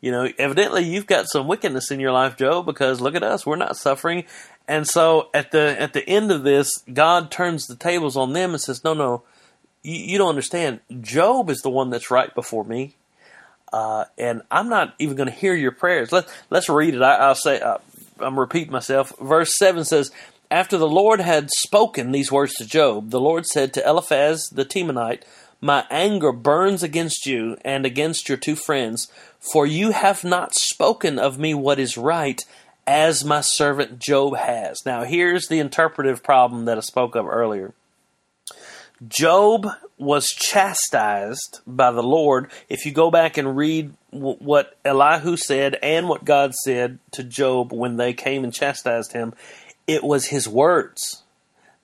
You 0.00 0.12
know, 0.12 0.28
evidently 0.38 0.84
you've 0.84 1.06
got 1.06 1.26
some 1.28 1.48
wickedness 1.48 1.90
in 1.90 2.00
your 2.00 2.12
life, 2.12 2.36
Job, 2.36 2.66
because 2.66 3.00
look 3.00 3.14
at 3.14 3.22
us, 3.22 3.46
we're 3.46 3.56
not 3.56 3.76
suffering. 3.76 4.24
And 4.68 4.86
so 4.86 5.28
at 5.32 5.52
the 5.52 5.80
at 5.80 5.92
the 5.92 6.06
end 6.08 6.30
of 6.30 6.42
this, 6.42 6.82
God 6.92 7.30
turns 7.30 7.66
the 7.66 7.76
tables 7.76 8.16
on 8.16 8.32
them 8.32 8.50
and 8.50 8.60
says, 8.60 8.82
"No, 8.84 8.94
no, 8.94 9.22
you, 9.82 9.94
you 9.94 10.18
don't 10.18 10.28
understand. 10.28 10.80
Job 11.00 11.50
is 11.50 11.58
the 11.58 11.70
one 11.70 11.90
that's 11.90 12.10
right 12.10 12.34
before 12.34 12.64
me, 12.64 12.94
uh, 13.72 14.06
and 14.18 14.42
I'm 14.50 14.68
not 14.68 14.94
even 14.98 15.16
going 15.16 15.28
to 15.28 15.34
hear 15.34 15.54
your 15.54 15.70
prayers." 15.70 16.10
Let 16.10 16.28
Let's 16.50 16.68
read 16.68 16.94
it. 16.94 17.02
I, 17.02 17.28
will 17.28 17.34
say 17.36 17.60
uh, 17.60 17.78
I'm 18.18 18.38
repeating 18.38 18.72
myself. 18.72 19.12
Verse 19.20 19.56
seven 19.56 19.84
says, 19.84 20.10
"After 20.50 20.78
the 20.78 20.88
Lord 20.88 21.20
had 21.20 21.50
spoken 21.50 22.12
these 22.12 22.30
words 22.32 22.54
to 22.54 22.66
Job, 22.66 23.10
the 23.10 23.20
Lord 23.20 23.46
said 23.46 23.72
to 23.74 23.88
Eliphaz 23.88 24.48
the 24.52 24.64
Temanite." 24.64 25.22
My 25.60 25.86
anger 25.90 26.32
burns 26.32 26.82
against 26.82 27.26
you 27.26 27.56
and 27.64 27.86
against 27.86 28.28
your 28.28 28.36
two 28.36 28.56
friends, 28.56 29.08
for 29.52 29.66
you 29.66 29.92
have 29.92 30.22
not 30.22 30.54
spoken 30.54 31.18
of 31.18 31.38
me 31.38 31.54
what 31.54 31.78
is 31.78 31.96
right, 31.96 32.40
as 32.86 33.24
my 33.24 33.40
servant 33.40 33.98
Job 33.98 34.36
has. 34.36 34.84
Now, 34.84 35.04
here's 35.04 35.48
the 35.48 35.58
interpretive 35.58 36.22
problem 36.22 36.66
that 36.66 36.76
I 36.76 36.82
spoke 36.82 37.16
of 37.16 37.26
earlier. 37.26 37.72
Job 39.06 39.66
was 39.98 40.26
chastised 40.26 41.60
by 41.66 41.90
the 41.90 42.02
Lord. 42.02 42.50
If 42.68 42.86
you 42.86 42.92
go 42.92 43.10
back 43.10 43.36
and 43.36 43.56
read 43.56 43.92
what 44.10 44.76
Elihu 44.84 45.36
said 45.36 45.78
and 45.82 46.08
what 46.08 46.24
God 46.24 46.54
said 46.54 46.98
to 47.12 47.22
Job 47.22 47.72
when 47.72 47.96
they 47.96 48.12
came 48.12 48.44
and 48.44 48.54
chastised 48.54 49.12
him, 49.12 49.34
it 49.86 50.02
was 50.02 50.26
his 50.26 50.48
words 50.48 51.22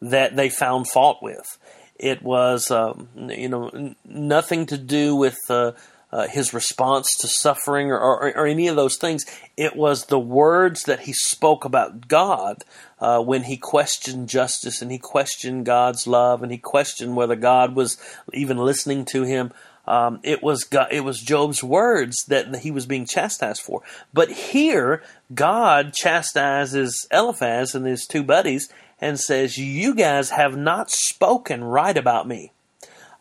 that 0.01 0.37
they 0.37 0.49
found 0.49 0.89
fault 0.89 1.19
with. 1.23 1.59
It 1.97 2.23
was, 2.23 2.71
um, 2.71 3.09
you 3.15 3.49
know, 3.49 3.95
nothing 4.05 4.67
to 4.67 4.79
do 4.79 5.15
with 5.15 5.39
uh, 5.49 5.73
uh, 6.13 6.27
his 6.27 6.53
response 6.53 7.17
to 7.21 7.29
suffering 7.29 7.91
or, 7.91 7.99
or, 7.99 8.37
or, 8.37 8.47
any 8.47 8.69
of 8.69 8.77
those 8.77 8.97
things. 8.97 9.25
It 9.57 9.75
was 9.75 10.07
the 10.07 10.19
words 10.19 10.83
that 10.83 11.01
he 11.01 11.13
spoke 11.15 11.65
about 11.65 12.07
God 12.07 12.65
uh, 13.01 13.23
when 13.23 13.45
he 13.45 13.57
questioned 13.57 14.29
justice 14.29 14.83
and 14.83 14.93
he 14.93 14.99
questioned 14.99 15.65
God's 15.65 16.07
love 16.07 16.43
and 16.43 16.53
he 16.53 16.59
questioned 16.59 17.17
whether 17.17 17.37
God 17.37 17.75
was 17.75 17.97
even 18.35 18.59
listening 18.59 19.07
to 19.07 19.23
him. 19.23 19.53
Um, 19.87 20.21
it 20.23 20.43
was 20.43 20.65
God, 20.65 20.89
it 20.91 21.01
was 21.05 21.21
Job's 21.21 21.63
words 21.63 22.25
that 22.29 22.57
he 22.57 22.71
was 22.71 22.87
being 22.87 23.07
chastised 23.07 23.63
for. 23.63 23.83
But 24.13 24.31
here, 24.31 25.03
God 25.35 25.93
chastises 25.93 27.07
Eliphaz 27.11 27.75
and 27.75 27.87
his 27.87 28.07
two 28.07 28.23
buddies 28.23 28.69
and 29.01 29.19
says, 29.19 29.59
"You 29.59 29.95
guys 29.95 30.31
have 30.31 30.57
not 30.57 30.91
spoken 30.91 31.65
right 31.65 31.97
about 31.97 32.29
me." 32.29 32.53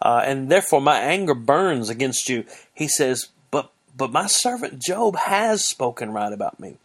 uh, 0.02 0.24
and 0.26 0.50
therefore 0.50 0.82
my 0.82 1.00
anger 1.00 1.36
burns 1.36 1.90
against 1.90 2.30
you. 2.30 2.46
He 2.74 2.88
says, 2.88 3.28
but 3.52 3.72
but 3.96 4.12
my 4.12 4.28
servant 4.28 4.82
Job 4.82 5.16
has 5.16 5.68
spoken 5.68 6.12
right 6.12 6.34
about 6.34 6.60
me. 6.60 6.78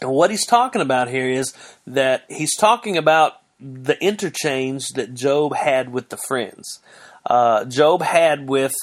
And 0.00 0.10
what 0.10 0.30
he's 0.30 0.46
talking 0.46 0.80
about 0.80 1.08
here 1.08 1.28
is 1.28 1.52
that 1.86 2.24
he's 2.28 2.56
talking 2.56 2.96
about 2.96 3.34
the 3.58 4.02
interchange 4.02 4.88
that 4.94 5.12
Job 5.12 5.54
had 5.54 5.92
with 5.92 6.08
the 6.08 6.16
friends. 6.16 6.80
Uh, 7.26 7.64
Job 7.64 8.02
had 8.02 8.48
with 8.48 8.74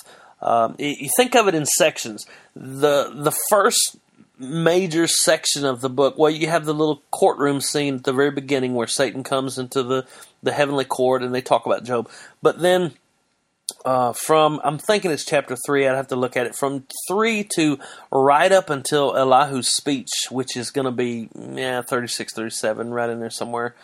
um, 0.41 0.75
you 0.77 1.09
think 1.15 1.35
of 1.35 1.47
it 1.47 1.55
in 1.55 1.65
sections. 1.65 2.25
The 2.55 3.11
the 3.13 3.35
first 3.49 3.97
major 4.39 5.07
section 5.07 5.65
of 5.65 5.81
the 5.81 5.89
book, 5.89 6.15
well, 6.17 6.29
you 6.29 6.47
have 6.47 6.65
the 6.65 6.73
little 6.73 7.01
courtroom 7.11 7.59
scene 7.59 7.95
at 7.95 8.03
the 8.03 8.13
very 8.13 8.31
beginning 8.31 8.75
where 8.75 8.87
Satan 8.87 9.23
comes 9.23 9.57
into 9.57 9.83
the 9.83 10.05
the 10.43 10.51
heavenly 10.51 10.85
court 10.85 11.23
and 11.23 11.33
they 11.33 11.41
talk 11.41 11.65
about 11.65 11.83
Job. 11.83 12.09
But 12.41 12.59
then 12.59 12.93
uh, 13.83 14.13
from 14.13 14.61
I'm 14.63 14.77
thinking 14.77 15.11
it's 15.11 15.25
chapter 15.25 15.57
three. 15.65 15.87
I'd 15.87 15.95
have 15.95 16.09
to 16.09 16.15
look 16.15 16.37
at 16.37 16.45
it 16.45 16.55
from 16.55 16.85
three 17.07 17.43
to 17.55 17.79
right 18.11 18.51
up 18.51 18.69
until 18.69 19.15
Elihu's 19.15 19.73
speech, 19.73 20.09
which 20.29 20.55
is 20.55 20.69
going 20.69 20.85
to 20.85 20.91
be 20.91 21.29
yeah 21.35 21.81
36, 21.81 22.33
37, 22.33 22.91
right 22.91 23.09
in 23.09 23.19
there 23.19 23.29
somewhere. 23.31 23.75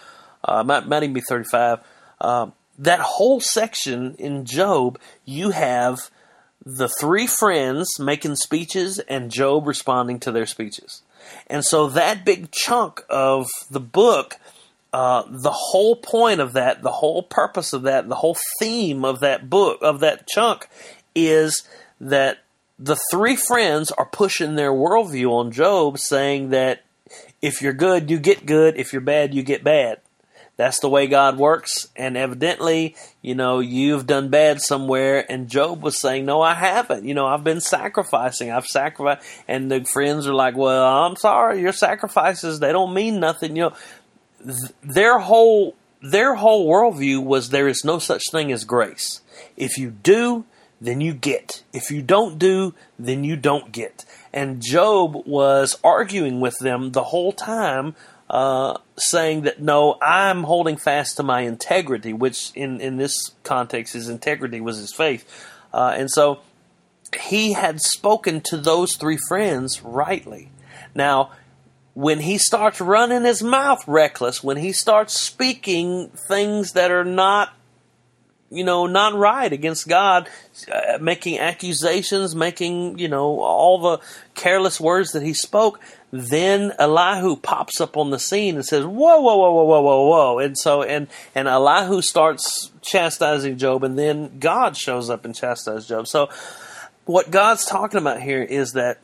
Uh, 0.44 0.64
might 0.64 0.88
might 0.88 1.04
even 1.04 1.14
be 1.14 1.22
35. 1.22 1.80
Uh, 2.22 2.48
that 2.78 3.00
whole 3.00 3.40
section 3.40 4.16
in 4.16 4.46
Job, 4.46 5.00
you 5.26 5.52
have 5.52 6.10
the 6.66 6.90
three 7.00 7.28
friends 7.28 8.00
making 8.00 8.36
speeches 8.36 9.00
and 9.00 9.32
Job 9.32 9.68
responding 9.68 10.20
to 10.22 10.32
their 10.32 10.46
speeches. 10.46 11.02
And 11.48 11.64
so 11.64 11.88
that 11.90 12.26
big 12.26 12.52
chunk 12.52 13.04
of 13.10 13.48
the 13.70 13.80
book 13.80 14.40
uh, 14.94 15.24
the 15.28 15.52
whole 15.52 15.96
point 15.96 16.40
of 16.40 16.54
that, 16.54 16.84
the 16.84 16.92
whole 16.92 17.24
purpose 17.24 17.74
of 17.74 17.82
that, 17.82 18.08
the 18.08 18.16
whole 18.16 18.38
theme 18.60 19.04
of 19.04 19.22
that 19.22 19.50
book, 19.50 19.80
of 19.82 20.02
that 20.02 20.28
chunk, 20.28 20.70
is 21.16 21.68
that 22.00 22.44
the 22.78 22.98
three 23.10 23.36
friends 23.36 23.90
are 23.90 24.06
pushing 24.06 24.54
their 24.54 24.72
worldview 24.72 25.32
on 25.32 25.52
Job, 25.52 25.98
saying 25.98 26.50
that 26.50 26.84
if 27.42 27.60
you're 27.60 27.74
good, 27.74 28.12
you 28.12 28.20
get 28.20 28.46
good. 28.46 28.78
If 28.78 28.94
you're 28.94 29.02
bad, 29.02 29.34
you 29.34 29.42
get 29.42 29.64
bad. 29.64 30.00
That's 30.56 30.80
the 30.80 30.90
way 30.90 31.08
God 31.08 31.38
works. 31.38 31.88
And 31.96 32.16
evidently, 32.16 32.96
you 33.22 33.34
know, 33.34 33.60
you've 33.60 34.06
done 34.06 34.30
bad 34.30 34.62
somewhere. 34.62 35.26
And 35.30 35.50
Job 35.50 35.82
was 35.82 36.00
saying, 36.00 36.26
No, 36.26 36.42
I 36.42 36.54
haven't. 36.54 37.06
You 37.06 37.14
know, 37.14 37.26
I've 37.26 37.44
been 37.44 37.62
sacrificing. 37.62 38.52
I've 38.52 38.68
sacrificed. 38.68 39.28
And 39.48 39.72
the 39.72 39.84
friends 39.84 40.28
are 40.28 40.34
like, 40.34 40.56
Well, 40.56 40.86
I'm 40.86 41.16
sorry. 41.16 41.62
Your 41.62 41.74
sacrifices, 41.74 42.60
they 42.60 42.72
don't 42.72 42.94
mean 42.94 43.20
nothing. 43.20 43.56
You 43.56 43.64
know, 43.64 44.54
their 44.84 45.20
whole 45.20 45.76
their 46.02 46.36
whole 46.36 46.70
worldview 46.70 47.24
was 47.24 47.50
there 47.50 47.68
is 47.68 47.86
no 47.86 47.98
such 47.98 48.24
thing 48.30 48.52
as 48.52 48.66
grace. 48.66 49.22
If 49.56 49.78
you 49.78 49.90
do, 49.90 50.46
then 50.82 51.00
you 51.00 51.14
get. 51.14 51.64
If 51.72 51.90
you 51.90 52.02
don't 52.02 52.38
do, 52.38 52.76
then 53.00 53.24
you 53.24 53.38
don't 53.38 53.72
get. 53.72 54.04
And 54.34 54.62
Job 54.62 55.26
was 55.26 55.80
arguing 55.84 56.42
with 56.42 56.58
them 56.60 56.92
the 56.92 57.06
whole 57.06 57.32
time, 57.32 57.96
uh, 58.34 58.80
saying 58.98 59.42
that 59.42 59.62
no, 59.62 59.96
I'm 60.02 60.42
holding 60.42 60.76
fast 60.76 61.18
to 61.18 61.24
my 61.24 61.42
integrity, 61.42 62.14
which 62.14 62.52
in, 62.56 62.82
in 62.82 62.98
this 62.98 63.30
context, 63.44 63.94
his 63.94 64.10
integrity 64.10 64.60
was 64.60 64.78
his 64.78 64.92
faith. 64.92 65.24
Uh, 65.72 65.94
and 65.96 66.10
so 66.10 66.40
he 67.22 67.54
had 67.54 67.80
spoken 67.80 68.42
to 68.42 68.58
those 68.58 68.98
three 68.98 69.20
friends 69.28 69.84
rightly. 69.84 70.50
Now, 70.96 71.30
when 71.94 72.22
he 72.22 72.40
starts 72.40 72.82
running 72.82 73.22
his 73.22 73.44
mouth 73.44 73.88
reckless, 73.88 74.44
when 74.44 74.58
he 74.58 74.72
starts 74.72 75.14
speaking 75.14 76.10
things 76.28 76.72
that 76.72 76.90
are 76.90 77.06
not, 77.06 77.54
you 78.50 78.64
know, 78.64 78.88
not 78.88 79.14
right 79.14 79.54
against 79.54 79.88
God, 79.88 80.28
uh, 80.74 80.98
making 81.00 81.38
accusations, 81.38 82.36
making, 82.36 82.98
you 82.98 83.10
know, 83.10 83.42
all 83.42 83.78
the 83.78 84.00
careless 84.34 84.82
words 84.82 85.12
that 85.12 85.22
he 85.22 85.36
spoke, 85.36 85.80
then 86.16 86.74
Elihu 86.78 87.36
pops 87.36 87.82
up 87.82 87.98
on 87.98 88.12
the 88.12 88.20
scene 88.20 88.54
and 88.54 88.64
says, 88.64 88.86
"Whoa, 88.86 89.20
whoa, 89.20 89.36
whoa, 89.36 89.52
whoa, 89.52 89.64
whoa, 89.64 89.82
whoa, 89.82 90.08
whoa!" 90.08 90.40
And 90.40 90.56
so, 90.56 90.84
and 90.84 91.08
and 91.34 91.48
Elihu 91.48 92.04
starts 92.04 92.70
chastising 92.84 93.58
Job, 93.58 93.84
and 93.84 93.98
then 93.98 94.38
God 94.38 94.78
shows 94.78 95.10
up 95.10 95.26
and 95.26 95.34
chastises 95.34 95.88
Job. 95.88 96.08
So, 96.08 96.30
what 97.06 97.32
God's 97.32 97.66
talking 97.66 97.98
about 97.98 98.22
here 98.22 98.44
is 98.44 98.74
that 98.74 99.00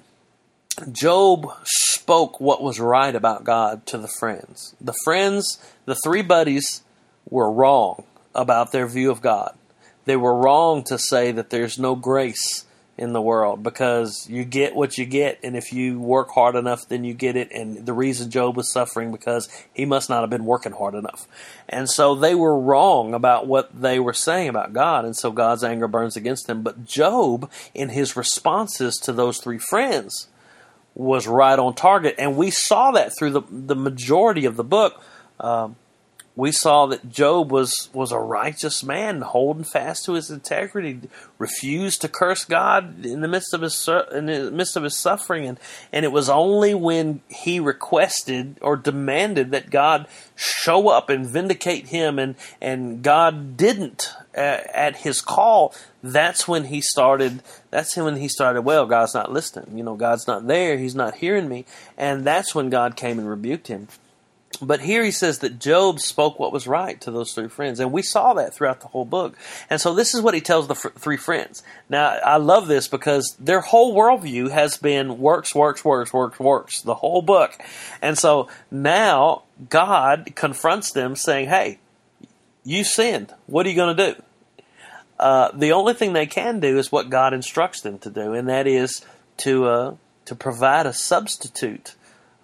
Job 0.92 1.52
spoke 1.64 2.40
what 2.40 2.62
was 2.62 2.80
right 2.80 3.16
about 3.16 3.44
God 3.44 3.88
to 3.88 3.98
the 3.98 4.08
friends. 4.20 4.76
The 4.80 4.94
friends, 5.04 5.58
the 5.86 5.98
three 6.04 6.22
buddies, 6.22 6.84
were 7.28 7.52
wrong 7.52 8.04
about 8.36 8.72
their 8.72 8.86
view 8.86 9.10
of 9.10 9.20
God. 9.20 9.58
They 10.06 10.16
were 10.16 10.36
wrong 10.36 10.84
to 10.84 11.00
say 11.00 11.32
that 11.32 11.50
there's 11.50 11.80
no 11.80 11.96
grace 11.96 12.66
in 13.00 13.14
the 13.14 13.22
world 13.22 13.64
because 13.64 14.30
you 14.30 14.44
get 14.44 14.76
what 14.76 14.98
you 14.98 15.06
get, 15.06 15.40
and 15.42 15.56
if 15.56 15.72
you 15.72 15.98
work 16.00 16.30
hard 16.32 16.56
enough, 16.56 16.88
then 16.90 17.06
you 17.06 17.14
get 17.14 17.38
it. 17.38 17.50
And 17.52 17.86
the 17.86 17.94
reason 17.94 18.30
Job 18.30 18.58
was 18.58 18.72
suffering 18.72 19.12
because 19.12 19.48
he 19.74 19.86
must 19.86 20.10
not 20.10 20.22
have 20.22 20.30
been 20.30 20.44
working 20.44 20.74
hard 20.74 20.96
enough. 20.96 21.26
And 21.70 21.90
so 21.90 22.14
they 22.14 22.36
were 22.36 22.60
wrong 22.60 23.14
about 23.14 23.48
what 23.48 23.82
they 23.82 24.00
were 24.00 24.14
saying 24.14 24.50
about 24.50 24.74
God, 24.74 25.06
and 25.06 25.16
so 25.16 25.32
God's 25.32 25.64
anger 25.64 25.88
burns 25.88 26.18
against 26.18 26.48
them. 26.48 26.62
But 26.62 26.86
Job, 26.86 27.50
in 27.74 27.90
his 27.90 28.18
responses 28.18 28.96
to 28.98 29.14
those 29.14 29.38
three 29.38 29.60
friends, 29.60 30.28
was 30.94 31.26
right 31.26 31.58
on 31.58 31.76
target, 31.76 32.16
and 32.18 32.36
we 32.36 32.52
saw 32.52 32.92
that 32.92 33.18
through 33.18 33.32
the 33.32 33.42
the 33.50 33.76
majority 33.76 34.46
of 34.46 34.58
the 34.58 34.64
book. 34.64 35.02
Um, 35.40 35.78
we 36.36 36.52
saw 36.52 36.86
that 36.86 37.10
Job 37.10 37.52
was 37.52 37.90
was 37.94 38.12
a 38.12 38.20
righteous 38.20 38.84
man, 38.84 39.22
holding 39.22 39.64
fast 39.64 40.06
to 40.06 40.14
his 40.14 40.30
integrity, 40.30 41.02
refused 41.38 42.02
to 42.02 42.08
curse 42.08 42.46
God 42.46 43.06
in 43.06 43.22
the 43.22 43.28
midst 43.28 43.54
of 43.54 43.62
his 43.62 43.90
in 44.12 44.28
the 44.28 44.50
midst 44.52 44.78
of 44.78 44.84
his 44.84 44.98
suffering, 44.98 45.46
and 45.46 45.60
and 45.92 46.06
it 46.06 46.14
was 46.14 46.30
only 46.30 46.74
when 46.74 47.22
he 47.28 47.60
requested 47.60 48.58
or 48.62 48.78
demanded 48.78 49.52
that 49.52 49.70
God 49.70 50.08
show 50.36 50.88
up 50.88 51.10
and 51.10 51.28
vindicate 51.28 51.88
him, 51.88 52.18
and 52.18 52.36
and 52.62 53.02
God 53.02 53.58
didn't 53.58 54.14
uh, 54.36 54.62
at 54.74 54.98
his 54.98 55.22
call. 55.22 55.74
That's 56.02 56.48
when 56.48 56.66
he 56.66 56.80
started. 56.80 57.44
That's 57.70 57.98
when 57.98 58.16
he 58.16 58.30
started. 58.30 58.62
Well, 58.62 58.86
God's 58.86 59.14
not 59.14 59.32
listening. 59.32 59.78
You 59.78 59.84
know, 59.84 59.96
God's 59.96 60.28
not 60.28 60.48
there. 60.48 60.78
He's 60.78 60.96
not 60.96 61.16
hearing 61.16 61.50
me, 61.50 61.66
and 61.98 62.24
that's 62.24 62.56
when 62.56 62.70
God 62.70 62.96
came 62.96 63.20
and 63.20 63.30
rebuked 63.30 63.68
him. 63.68 63.90
But 64.62 64.82
here 64.82 65.04
he 65.04 65.12
says 65.12 65.40
that 65.40 65.60
Job 65.60 66.00
spoke 66.00 66.40
what 66.40 66.52
was 66.52 66.68
right 66.68 67.00
to 67.02 67.12
those 67.12 67.34
three 67.34 67.48
friends. 67.48 67.80
And 67.80 67.92
we 67.92 68.02
saw 68.02 68.34
that 68.34 68.54
throughout 68.54 68.82
the 68.82 68.88
whole 68.88 69.06
book. 69.06 69.38
And 69.70 69.80
so 69.80 69.94
this 69.94 70.14
is 70.14 70.22
what 70.22 70.34
he 70.34 70.42
tells 70.42 70.68
the 70.68 70.76
fr- 70.76 70.90
three 70.90 71.18
friends. 71.18 71.64
Now, 71.88 72.08
I 72.08 72.38
love 72.38 72.68
this 72.68 72.88
because 72.88 73.36
their 73.40 73.62
whole 73.62 73.96
worldview 73.96 74.50
has 74.50 74.76
been 74.78 75.20
works, 75.20 75.56
works, 75.56 75.86
works, 75.86 76.12
works, 76.12 76.40
works, 76.40 76.82
the 76.82 76.96
whole 76.96 77.22
book. 77.22 77.54
And 78.02 78.18
so 78.18 78.50
now 78.70 79.44
God 79.70 80.34
confronts 80.36 80.92
them 80.92 81.16
saying, 81.16 81.48
hey, 81.48 81.80
you 82.66 82.84
sinned. 82.84 83.34
What 83.46 83.66
are 83.66 83.70
you 83.70 83.76
going 83.76 83.96
to 83.96 84.14
do? 84.14 84.22
Uh, 85.20 85.52
the 85.54 85.74
only 85.74 85.94
thing 85.94 86.14
they 86.14 86.26
can 86.26 86.60
do 86.60 86.78
is 86.78 86.92
what 86.92 87.10
God 87.10 87.34
instructs 87.34 87.82
them 87.82 88.00
to 88.00 88.10
do, 88.10 88.34
and 88.34 88.48
that 88.48 88.68
is 88.68 89.06
to 89.38 89.66
uh, 89.66 89.96
to 90.26 90.36
provide 90.36 90.86
a 90.86 90.94
substitute 90.94 91.96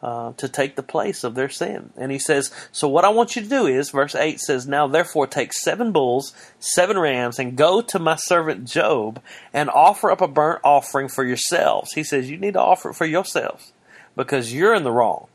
uh, 0.05 0.33
to 0.33 0.47
take 0.47 0.75
the 0.75 0.83
place 0.83 1.23
of 1.23 1.33
their 1.33 1.49
sin. 1.49 1.89
And 1.97 2.11
he 2.11 2.19
says, 2.19 2.51
So 2.71 2.87
what 2.87 3.03
I 3.03 3.09
want 3.09 3.35
you 3.35 3.41
to 3.41 3.49
do 3.49 3.65
is, 3.65 3.89
verse 3.89 4.13
8 4.13 4.39
says, 4.39 4.67
Now 4.67 4.85
therefore 4.85 5.25
take 5.25 5.51
seven 5.51 5.91
bulls, 5.91 6.31
seven 6.59 6.99
rams, 6.99 7.39
and 7.39 7.57
go 7.57 7.81
to 7.81 7.97
my 7.97 8.15
servant 8.15 8.65
Job 8.65 9.19
and 9.51 9.67
offer 9.67 10.11
up 10.11 10.21
a 10.21 10.27
burnt 10.27 10.61
offering 10.63 11.07
for 11.07 11.25
yourselves. 11.25 11.93
He 11.93 12.03
says, 12.03 12.29
You 12.29 12.37
need 12.37 12.53
to 12.53 12.61
offer 12.61 12.91
it 12.91 12.93
for 12.93 13.07
yourselves 13.07 13.73
because 14.15 14.53
you're 14.53 14.75
in 14.75 14.83
the 14.83 14.91
wrong. 14.91 15.25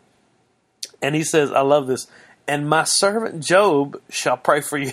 And 1.03 1.17
he 1.17 1.25
says, 1.25 1.51
I 1.51 1.63
love 1.63 1.89
this, 1.89 2.07
and 2.47 2.69
my 2.69 2.85
servant 2.85 3.43
Job 3.43 4.01
shall 4.09 4.37
pray 4.37 4.61
for 4.61 4.79
you. 4.79 4.93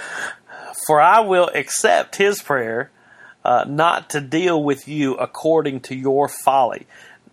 for 0.86 1.00
I 1.00 1.20
will 1.20 1.48
accept 1.54 2.16
his 2.16 2.42
prayer. 2.42 2.90
Uh, 3.42 3.64
not 3.66 4.10
to 4.10 4.20
deal 4.20 4.62
with 4.62 4.86
you 4.86 5.14
according 5.14 5.80
to 5.80 5.94
your 5.94 6.28
folly. 6.28 6.86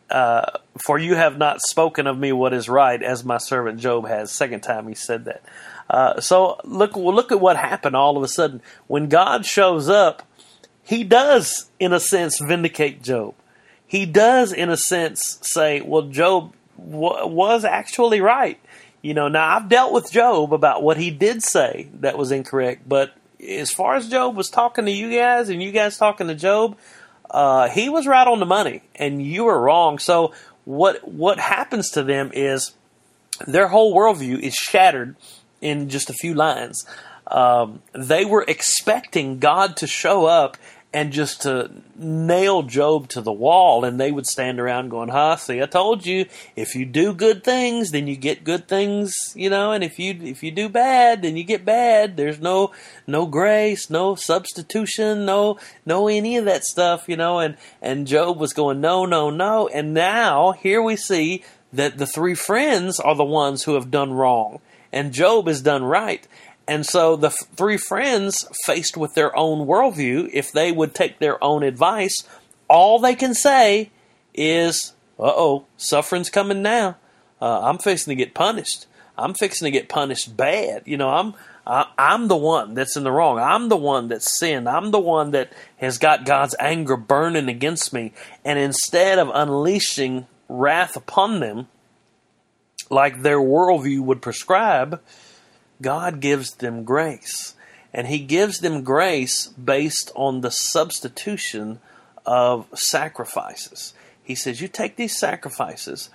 Uh, 0.10 0.52
for 0.78 0.98
you 0.98 1.16
have 1.16 1.38
not 1.38 1.60
spoken 1.62 2.08
of 2.08 2.18
me 2.18 2.32
what 2.32 2.54
is 2.54 2.70
right, 2.70 3.02
as 3.02 3.26
my 3.26 3.38
servant 3.38 3.80
Job 3.80 4.08
has. 4.08 4.32
Second 4.32 4.62
time 4.62 4.88
he 4.88 4.96
said 4.96 5.26
that. 5.26 5.44
Uh, 5.90 6.22
so 6.22 6.60
look, 6.64 6.96
well, 6.96 7.14
look 7.14 7.32
at 7.32 7.42
what 7.42 7.58
happened 7.58 7.96
all 7.96 8.16
of 8.18 8.24
a 8.24 8.28
sudden 8.28 8.62
when 8.88 9.10
God 9.10 9.46
shows 9.46 9.90
up. 9.90 10.24
He 10.84 11.04
does, 11.04 11.70
in 11.80 11.92
a 11.92 12.00
sense, 12.00 12.40
vindicate 12.40 13.04
Job. 13.04 13.36
He 13.86 14.06
does, 14.06 14.54
in 14.54 14.70
a 14.70 14.78
sense, 14.78 15.40
say, 15.42 15.82
"Well, 15.82 16.04
Job 16.04 16.54
w- 16.78 17.28
was 17.28 17.66
actually 17.66 18.22
right." 18.22 18.60
You 19.02 19.14
know, 19.14 19.28
now 19.28 19.56
I've 19.56 19.68
dealt 19.70 19.94
with 19.94 20.12
Job 20.12 20.54
about 20.54 20.84
what 20.84 20.98
he 20.98 21.12
did 21.12 21.44
say 21.44 21.90
that 22.00 22.18
was 22.18 22.32
incorrect, 22.32 22.88
but 22.88 23.14
as 23.46 23.72
far 23.72 23.96
as 23.96 24.10
Job 24.10 24.36
was 24.36 24.50
talking 24.50 24.86
to 24.86 24.92
you 24.92 25.12
guys 25.12 25.50
and 25.50 25.62
you 25.62 25.72
guys 25.72 25.98
talking 25.98 26.28
to 26.28 26.36
Job, 26.36 26.78
uh, 27.32 27.70
he 27.70 27.90
was 27.90 28.08
right 28.08 28.28
on 28.28 28.40
the 28.40 28.46
money, 28.46 28.82
and 28.96 29.22
you 29.22 29.46
were 29.46 29.60
wrong. 29.60 30.00
So 30.00 30.34
what 30.66 31.08
what 31.08 31.40
happens 31.40 31.92
to 31.92 32.04
them 32.04 32.32
is 32.34 32.74
their 33.46 33.68
whole 33.68 33.96
worldview 33.96 34.40
is 34.40 34.54
shattered 34.54 35.16
in 35.62 35.90
just 35.90 36.10
a 36.10 36.14
few 36.14 36.34
lines. 36.34 36.86
Um, 37.28 37.82
they 37.94 38.24
were 38.26 38.46
expecting 38.48 39.40
God 39.40 39.78
to 39.78 39.88
show 39.88 40.26
up 40.26 40.58
and 40.98 41.14
just 41.14 41.44
to 41.44 41.70
nail 41.96 42.64
Job 42.64 43.08
to 43.10 43.22
the 43.22 43.32
wall, 43.32 43.86
and 43.86 44.00
they 44.00 44.12
would 44.12 44.26
stand 44.26 44.60
around 44.60 44.90
going, 44.90 45.10
"Huh? 45.10 45.36
See, 45.36 45.62
I 45.62 45.68
told 45.68 46.08
you. 46.08 46.26
If 46.56 46.74
you 46.74 46.86
do 46.86 47.14
good 47.14 47.44
things, 47.44 47.92
then 47.92 48.08
you 48.08 48.16
get 48.16 48.44
good 48.44 48.68
things, 48.68 49.14
you 49.36 49.48
know. 49.48 49.74
And 49.74 49.84
if 49.84 50.00
you 50.00 50.18
if 50.24 50.42
you 50.42 50.50
do 50.50 50.70
bad, 50.70 51.22
then 51.22 51.38
you 51.38 51.44
get 51.44 51.64
bad. 51.64 52.18
There's 52.18 52.40
no 52.40 52.72
no 53.06 53.28
grace, 53.28 53.92
no 53.92 54.16
substitution, 54.16 55.24
no 55.24 55.60
no 55.86 56.08
any 56.08 56.36
of 56.36 56.46
that 56.46 56.64
stuff, 56.64 57.04
you 57.08 57.16
know." 57.16 57.38
And 57.38 57.58
and 57.80 58.08
Job 58.08 58.40
was 58.40 58.54
going, 58.54 58.82
"No, 58.82 59.06
no, 59.06 59.30
no." 59.30 59.68
And 59.68 59.94
now 59.94 60.54
here 60.54 60.82
we 60.82 60.96
see 60.96 61.44
that 61.72 62.00
the 62.00 62.08
three 62.08 62.34
friends 62.34 63.00
are 63.00 63.14
the 63.14 63.24
ones 63.24 63.64
who 63.64 63.76
have 63.76 63.92
done 63.92 64.14
wrong, 64.14 64.62
and 64.92 65.14
Job 65.14 65.46
has 65.46 65.62
done 65.62 65.84
right. 65.84 66.28
And 66.68 66.86
so 66.86 67.16
the 67.16 67.28
f- 67.28 67.48
three 67.56 67.78
friends, 67.78 68.46
faced 68.66 68.98
with 68.98 69.14
their 69.14 69.36
own 69.36 69.66
worldview, 69.66 70.30
if 70.34 70.52
they 70.52 70.72
would 70.72 70.94
take 70.94 71.20
their 71.20 71.42
own 71.44 71.64
advice, 71.64 72.16
all 72.68 73.00
they 73.00 73.16
can 73.16 73.34
say 73.34 73.90
is, 74.34 74.94
uh 75.18 75.32
oh, 75.36 75.66
suffering's 75.78 76.30
coming 76.30 76.62
now. 76.62 76.98
Uh, 77.42 77.62
I'm 77.62 77.78
fixing 77.78 78.12
to 78.12 78.16
get 78.16 78.34
punished. 78.34 78.86
I'm 79.18 79.34
fixing 79.34 79.66
to 79.66 79.72
get 79.72 79.90
punished 79.90 80.36
bad. 80.36 80.84
You 80.86 80.98
know, 80.98 81.10
I'm. 81.10 81.34
I, 81.66 81.86
I'm 81.98 82.30
the 82.30 82.38
one 82.38 82.76
that's 82.76 82.96
in 82.96 83.04
the 83.04 83.12
wrong. 83.12 83.40
I'm 83.40 83.68
the 83.68 83.76
one 83.76 84.08
that's 84.08 84.40
sinned. 84.40 84.70
I'm 84.70 84.92
the 84.92 85.00
one 85.00 85.32
that 85.32 85.52
has 85.78 85.98
got 85.98 86.26
God's 86.26 86.56
anger 86.60 86.96
burning 86.96 87.50
against 87.50 87.92
me. 87.92 88.14
And 88.46 88.58
instead 88.58 89.20
of 89.20 89.30
unleashing 89.34 90.28
wrath 90.48 90.96
upon 90.96 91.42
them, 91.42 91.68
like 92.90 93.22
their 93.22 93.40
worldview 93.40 94.00
would 94.00 94.22
prescribe, 94.22 95.02
God 95.82 96.20
gives 96.20 96.56
them 96.56 96.84
grace. 96.84 97.56
And 97.94 98.08
He 98.08 98.20
gives 98.20 98.60
them 98.60 98.84
grace 98.84 99.48
based 99.48 100.12
on 100.16 100.42
the 100.42 100.52
substitution 100.52 101.80
of 102.26 102.68
sacrifices. 102.74 103.94
He 104.22 104.36
says, 104.36 104.62
You 104.62 104.68
take 104.68 104.98
these 104.98 105.18
sacrifices, 105.18 106.10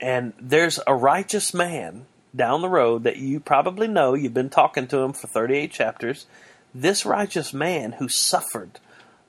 and 0.00 0.32
there's 0.40 0.80
a 0.86 0.94
righteous 0.94 1.52
man 1.52 2.06
down 2.34 2.62
the 2.62 2.68
road 2.68 3.04
that 3.04 3.18
you 3.18 3.38
probably 3.38 3.86
know. 3.86 4.14
You've 4.14 4.34
been 4.34 4.50
talking 4.50 4.86
to 4.88 4.98
him 4.98 5.12
for 5.12 5.26
38 5.26 5.70
chapters. 5.70 6.26
This 6.74 7.04
righteous 7.04 7.52
man 7.52 7.92
who 7.92 8.08
suffered, 8.08 8.80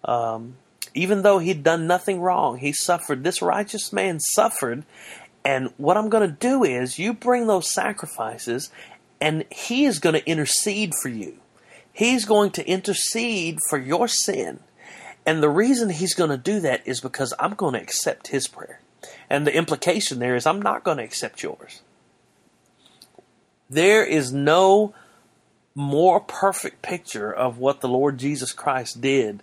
um, 0.05 0.55
even 0.93 1.23
though 1.23 1.39
he'd 1.39 1.63
done 1.63 1.87
nothing 1.87 2.21
wrong, 2.21 2.57
he 2.57 2.71
suffered. 2.71 3.23
This 3.23 3.41
righteous 3.41 3.91
man 3.91 4.19
suffered. 4.19 4.85
And 5.43 5.73
what 5.77 5.97
I'm 5.97 6.09
going 6.09 6.29
to 6.29 6.35
do 6.35 6.63
is, 6.63 6.99
you 6.99 7.13
bring 7.13 7.47
those 7.47 7.73
sacrifices, 7.73 8.69
and 9.21 9.45
He 9.51 9.85
is 9.85 9.99
going 9.99 10.15
to 10.15 10.27
intercede 10.27 10.93
for 11.01 11.09
you. 11.09 11.37
He's 11.93 12.25
going 12.25 12.51
to 12.51 12.67
intercede 12.67 13.59
for 13.69 13.77
your 13.77 14.07
sin. 14.07 14.59
And 15.25 15.41
the 15.41 15.49
reason 15.49 15.89
He's 15.89 16.15
going 16.15 16.31
to 16.31 16.37
do 16.37 16.59
that 16.61 16.81
is 16.85 16.99
because 16.99 17.33
I'm 17.39 17.53
going 17.53 17.75
to 17.75 17.81
accept 17.81 18.29
His 18.29 18.47
prayer. 18.47 18.81
And 19.29 19.47
the 19.47 19.55
implication 19.55 20.19
there 20.19 20.35
is 20.35 20.45
I'm 20.45 20.61
not 20.61 20.83
going 20.83 20.97
to 20.97 21.03
accept 21.03 21.43
yours. 21.43 21.81
There 23.69 24.03
is 24.05 24.33
no 24.33 24.93
more 25.73 26.19
perfect 26.19 26.81
picture 26.81 27.31
of 27.31 27.57
what 27.57 27.79
the 27.79 27.87
Lord 27.87 28.17
Jesus 28.17 28.51
Christ 28.51 28.99
did 28.99 29.41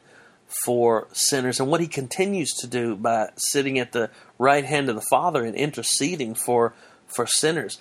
for 0.64 1.08
sinners 1.12 1.60
and 1.60 1.70
what 1.70 1.80
he 1.80 1.86
continues 1.86 2.52
to 2.54 2.66
do 2.66 2.96
by 2.96 3.30
sitting 3.36 3.78
at 3.78 3.92
the 3.92 4.10
right 4.38 4.64
hand 4.64 4.88
of 4.88 4.94
the 4.94 5.06
Father 5.10 5.44
and 5.44 5.54
interceding 5.54 6.34
for 6.34 6.74
for 7.06 7.26
sinners. 7.26 7.78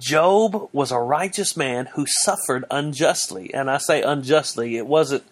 Job 0.00 0.68
was 0.72 0.90
a 0.90 0.98
righteous 0.98 1.56
man 1.56 1.86
who 1.86 2.06
suffered 2.06 2.64
unjustly. 2.70 3.52
And 3.54 3.70
I 3.70 3.78
say 3.78 4.02
unjustly, 4.02 4.76
it 4.76 4.86
wasn't 4.86 5.24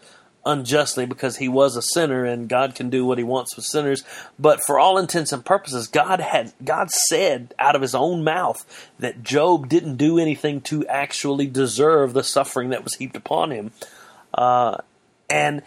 unjustly 0.45 1.05
because 1.07 1.37
he 1.37 1.49
was 1.49 1.77
a 1.77 1.83
sinner 1.83 2.25
and 2.25 2.49
God 2.49 2.75
can 2.75 2.91
do 2.91 3.05
what 3.05 3.19
he 3.19 3.25
wants 3.25 3.57
with 3.57 3.65
sinners. 3.65 4.05
But 4.39 4.61
for 4.65 4.79
all 4.79 4.99
intents 4.99 5.33
and 5.33 5.45
purposes, 5.45 5.89
God 5.89 6.21
had 6.21 6.53
God 6.65 6.91
said 6.91 7.55
out 7.59 7.75
of 7.75 7.83
his 7.83 7.95
own 7.95 8.25
mouth 8.25 8.65
that 8.99 9.23
Job 9.23 9.69
didn't 9.69 9.97
do 9.97 10.19
anything 10.19 10.61
to 10.63 10.87
actually 10.87 11.47
deserve 11.47 12.13
the 12.13 12.25
suffering 12.25 12.71
that 12.71 12.85
was 12.85 12.95
heaped 12.95 13.17
upon 13.17 13.51
him. 13.51 13.73
Uh, 14.33 14.79
and 15.29 15.63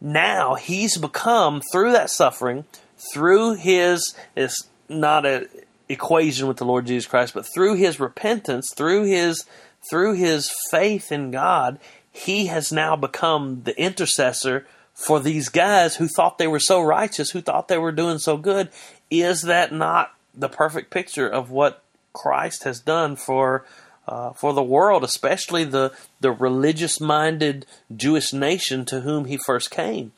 now 0.00 0.54
he's 0.54 0.96
become 0.96 1.62
through 1.72 1.92
that 1.92 2.10
suffering, 2.10 2.64
through 3.12 3.54
his 3.54 4.14
it's 4.36 4.68
not 4.88 5.26
a 5.26 5.48
equation 5.88 6.46
with 6.46 6.58
the 6.58 6.64
Lord 6.64 6.86
Jesus 6.86 7.06
Christ, 7.06 7.34
but 7.34 7.46
through 7.52 7.74
his 7.74 7.98
repentance, 8.00 8.72
through 8.74 9.04
his 9.04 9.44
through 9.90 10.14
his 10.14 10.52
faith 10.70 11.12
in 11.12 11.30
God, 11.30 11.78
he 12.10 12.46
has 12.46 12.72
now 12.72 12.96
become 12.96 13.62
the 13.62 13.80
intercessor 13.80 14.66
for 14.92 15.20
these 15.20 15.48
guys 15.48 15.96
who 15.96 16.08
thought 16.08 16.38
they 16.38 16.48
were 16.48 16.58
so 16.58 16.82
righteous, 16.82 17.30
who 17.30 17.40
thought 17.40 17.68
they 17.68 17.78
were 17.78 17.92
doing 17.92 18.18
so 18.18 18.36
good. 18.36 18.68
Is 19.10 19.42
that 19.42 19.72
not 19.72 20.12
the 20.34 20.48
perfect 20.48 20.90
picture 20.90 21.28
of 21.28 21.50
what 21.50 21.82
Christ 22.12 22.64
has 22.64 22.80
done 22.80 23.16
for 23.16 23.64
uh, 24.06 24.32
for 24.32 24.52
the 24.52 24.62
world, 24.62 25.04
especially 25.04 25.64
the 25.64 25.92
the 26.20 26.32
religious 26.32 27.00
minded 27.00 27.66
Jewish 27.94 28.32
nation 28.32 28.84
to 28.86 29.00
whom 29.00 29.26
he 29.26 29.38
first 29.46 29.70
came? 29.70 30.12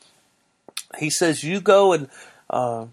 He 0.97 1.09
says, 1.09 1.43
"You 1.43 1.61
go 1.61 1.93
and." 1.93 2.09
Uh, 2.49 2.87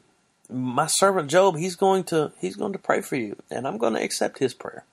my 0.50 0.86
servant 0.86 1.30
Job, 1.30 1.56
he's 1.56 1.76
going 1.76 2.04
to 2.04 2.32
he's 2.40 2.56
going 2.56 2.72
to 2.72 2.78
pray 2.78 3.00
for 3.00 3.16
you, 3.16 3.36
and 3.50 3.66
I'm 3.66 3.78
going 3.78 3.94
to 3.94 4.02
accept 4.02 4.38
his 4.38 4.54
prayer. 4.54 4.84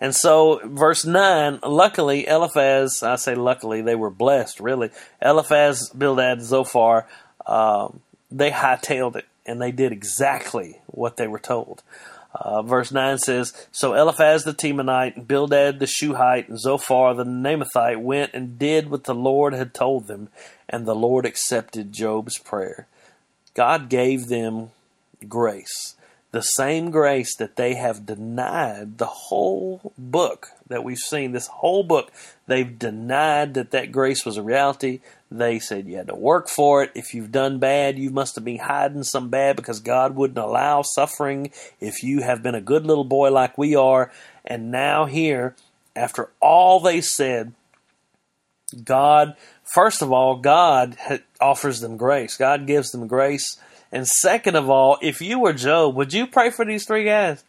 And 0.00 0.16
so, 0.16 0.60
verse 0.64 1.04
9, 1.04 1.60
luckily, 1.62 2.26
Eliphaz, 2.26 3.04
I 3.04 3.14
say 3.14 3.36
luckily, 3.36 3.82
they 3.82 3.94
were 3.94 4.10
blessed, 4.10 4.58
really. 4.58 4.90
Eliphaz, 5.20 5.90
Bildad, 5.90 6.42
Zophar, 6.42 7.06
um, 7.46 8.00
they 8.28 8.50
hightailed 8.50 9.14
it, 9.14 9.26
and 9.46 9.62
they 9.62 9.70
did 9.70 9.92
exactly 9.92 10.80
what 10.86 11.18
they 11.18 11.28
were 11.28 11.38
told. 11.38 11.84
Uh, 12.34 12.62
verse 12.62 12.90
9 12.90 13.18
says, 13.18 13.52
So 13.70 13.94
Eliphaz 13.94 14.44
the 14.44 14.54
Temanite, 14.54 15.28
Bildad 15.28 15.78
the 15.78 15.86
Shuhite, 15.86 16.48
and 16.48 16.58
Zophar 16.58 17.14
the 17.14 17.24
Naamathite 17.24 18.00
went 18.00 18.32
and 18.32 18.58
did 18.58 18.90
what 18.90 19.04
the 19.04 19.14
Lord 19.14 19.52
had 19.52 19.74
told 19.74 20.08
them, 20.08 20.30
and 20.68 20.86
the 20.86 20.96
Lord 20.96 21.26
accepted 21.26 21.92
Job's 21.92 22.38
prayer. 22.38 22.88
God 23.54 23.88
gave 23.88 24.28
them 24.28 24.70
grace. 25.28 25.96
The 26.30 26.42
same 26.42 26.90
grace 26.90 27.36
that 27.36 27.56
they 27.56 27.74
have 27.74 28.06
denied 28.06 28.96
the 28.96 29.06
whole 29.06 29.92
book 29.98 30.48
that 30.66 30.82
we've 30.82 30.96
seen, 30.96 31.32
this 31.32 31.46
whole 31.46 31.82
book, 31.82 32.10
they've 32.46 32.78
denied 32.78 33.52
that 33.52 33.70
that 33.72 33.92
grace 33.92 34.24
was 34.24 34.38
a 34.38 34.42
reality. 34.42 35.00
They 35.30 35.58
said 35.58 35.86
you 35.86 35.96
had 35.96 36.08
to 36.08 36.14
work 36.14 36.48
for 36.48 36.82
it. 36.82 36.90
If 36.94 37.12
you've 37.12 37.32
done 37.32 37.58
bad, 37.58 37.98
you 37.98 38.08
must 38.08 38.34
have 38.36 38.44
been 38.46 38.60
hiding 38.60 39.02
some 39.02 39.28
bad 39.28 39.56
because 39.56 39.80
God 39.80 40.16
wouldn't 40.16 40.38
allow 40.38 40.80
suffering 40.80 41.50
if 41.80 42.02
you 42.02 42.22
have 42.22 42.42
been 42.42 42.54
a 42.54 42.62
good 42.62 42.86
little 42.86 43.04
boy 43.04 43.30
like 43.30 43.58
we 43.58 43.74
are. 43.74 44.10
And 44.46 44.70
now, 44.70 45.04
here, 45.04 45.54
after 45.94 46.30
all 46.40 46.80
they 46.80 47.02
said, 47.02 47.52
God, 48.84 49.36
first 49.64 50.02
of 50.02 50.12
all, 50.12 50.36
God 50.36 50.96
offers 51.40 51.80
them 51.80 51.96
grace. 51.96 52.36
God 52.36 52.66
gives 52.66 52.90
them 52.90 53.06
grace 53.06 53.58
and 53.92 54.08
second 54.08 54.56
of 54.56 54.70
all, 54.70 54.96
if 55.02 55.20
you 55.20 55.38
were 55.38 55.52
Job, 55.52 55.94
would 55.94 56.14
you 56.14 56.26
pray 56.26 56.50
for 56.50 56.64
these 56.64 56.86
three 56.86 57.04
guys? 57.04 57.44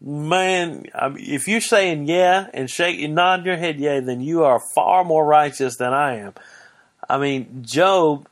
Man, 0.00 0.86
if 1.16 1.46
you're 1.46 1.60
saying 1.60 2.08
yeah 2.08 2.48
and 2.52 2.68
shake 2.68 3.00
and 3.00 3.14
nod 3.14 3.46
your 3.46 3.56
head 3.56 3.78
yeah, 3.78 4.00
then 4.00 4.20
you 4.20 4.42
are 4.42 4.60
far 4.74 5.04
more 5.04 5.24
righteous 5.24 5.76
than 5.76 5.94
I 5.94 6.16
am. 6.16 6.34
I 7.08 7.18
mean, 7.18 7.62
Job 7.62 8.28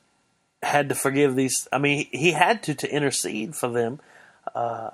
had 0.60 0.88
to 0.88 0.96
forgive 0.96 1.36
these. 1.36 1.68
I 1.72 1.78
mean, 1.78 2.08
he 2.10 2.32
had 2.32 2.64
to 2.64 2.74
to 2.74 2.92
intercede 2.92 3.54
for 3.54 3.68
them. 3.68 4.00
Uh, 4.52 4.90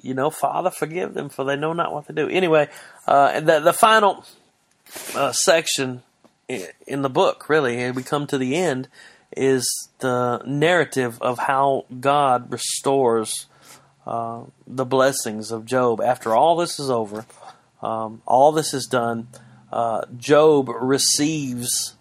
you 0.00 0.14
know, 0.14 0.30
Father, 0.30 0.70
forgive 0.70 1.14
them, 1.14 1.30
for 1.30 1.44
they 1.44 1.56
know 1.56 1.72
not 1.72 1.92
what 1.92 2.06
to 2.06 2.12
do. 2.12 2.28
Anyway, 2.28 2.68
uh, 3.08 3.40
the 3.40 3.58
the 3.58 3.72
final 3.72 4.24
uh, 5.16 5.32
section 5.32 6.04
in 6.48 7.02
the 7.02 7.10
book, 7.10 7.48
really, 7.48 7.80
and 7.82 7.96
we 7.96 8.02
come 8.02 8.26
to 8.26 8.38
the 8.38 8.56
end 8.56 8.88
is 9.36 9.88
the 9.98 10.40
narrative 10.46 11.20
of 11.20 11.38
how 11.38 11.86
God 12.00 12.52
restores 12.52 13.46
uh, 14.06 14.42
the 14.66 14.84
blessings 14.84 15.50
of 15.50 15.64
Job. 15.64 16.00
After 16.00 16.34
all 16.34 16.56
this 16.56 16.78
is 16.78 16.90
over, 16.90 17.26
um, 17.82 18.22
all 18.26 18.52
this 18.52 18.74
is 18.74 18.86
done, 18.86 19.28
uh, 19.72 20.02
Job 20.16 20.68
receives 20.68 21.94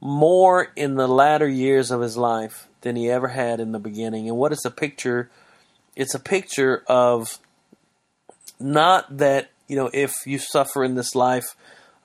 more 0.00 0.72
in 0.76 0.94
the 0.94 1.08
latter 1.08 1.48
years 1.48 1.90
of 1.90 2.00
his 2.00 2.16
life 2.16 2.68
than 2.80 2.96
he 2.96 3.10
ever 3.10 3.28
had 3.28 3.60
in 3.60 3.72
the 3.72 3.78
beginning. 3.78 4.28
And 4.28 4.38
what 4.38 4.52
is 4.52 4.64
a 4.64 4.70
picture? 4.70 5.30
It's 5.94 6.14
a 6.14 6.20
picture 6.20 6.82
of 6.86 7.38
not 8.58 9.18
that, 9.18 9.50
you 9.68 9.76
know, 9.76 9.90
if 9.92 10.14
you 10.24 10.38
suffer 10.38 10.82
in 10.82 10.94
this 10.94 11.14
life, 11.14 11.54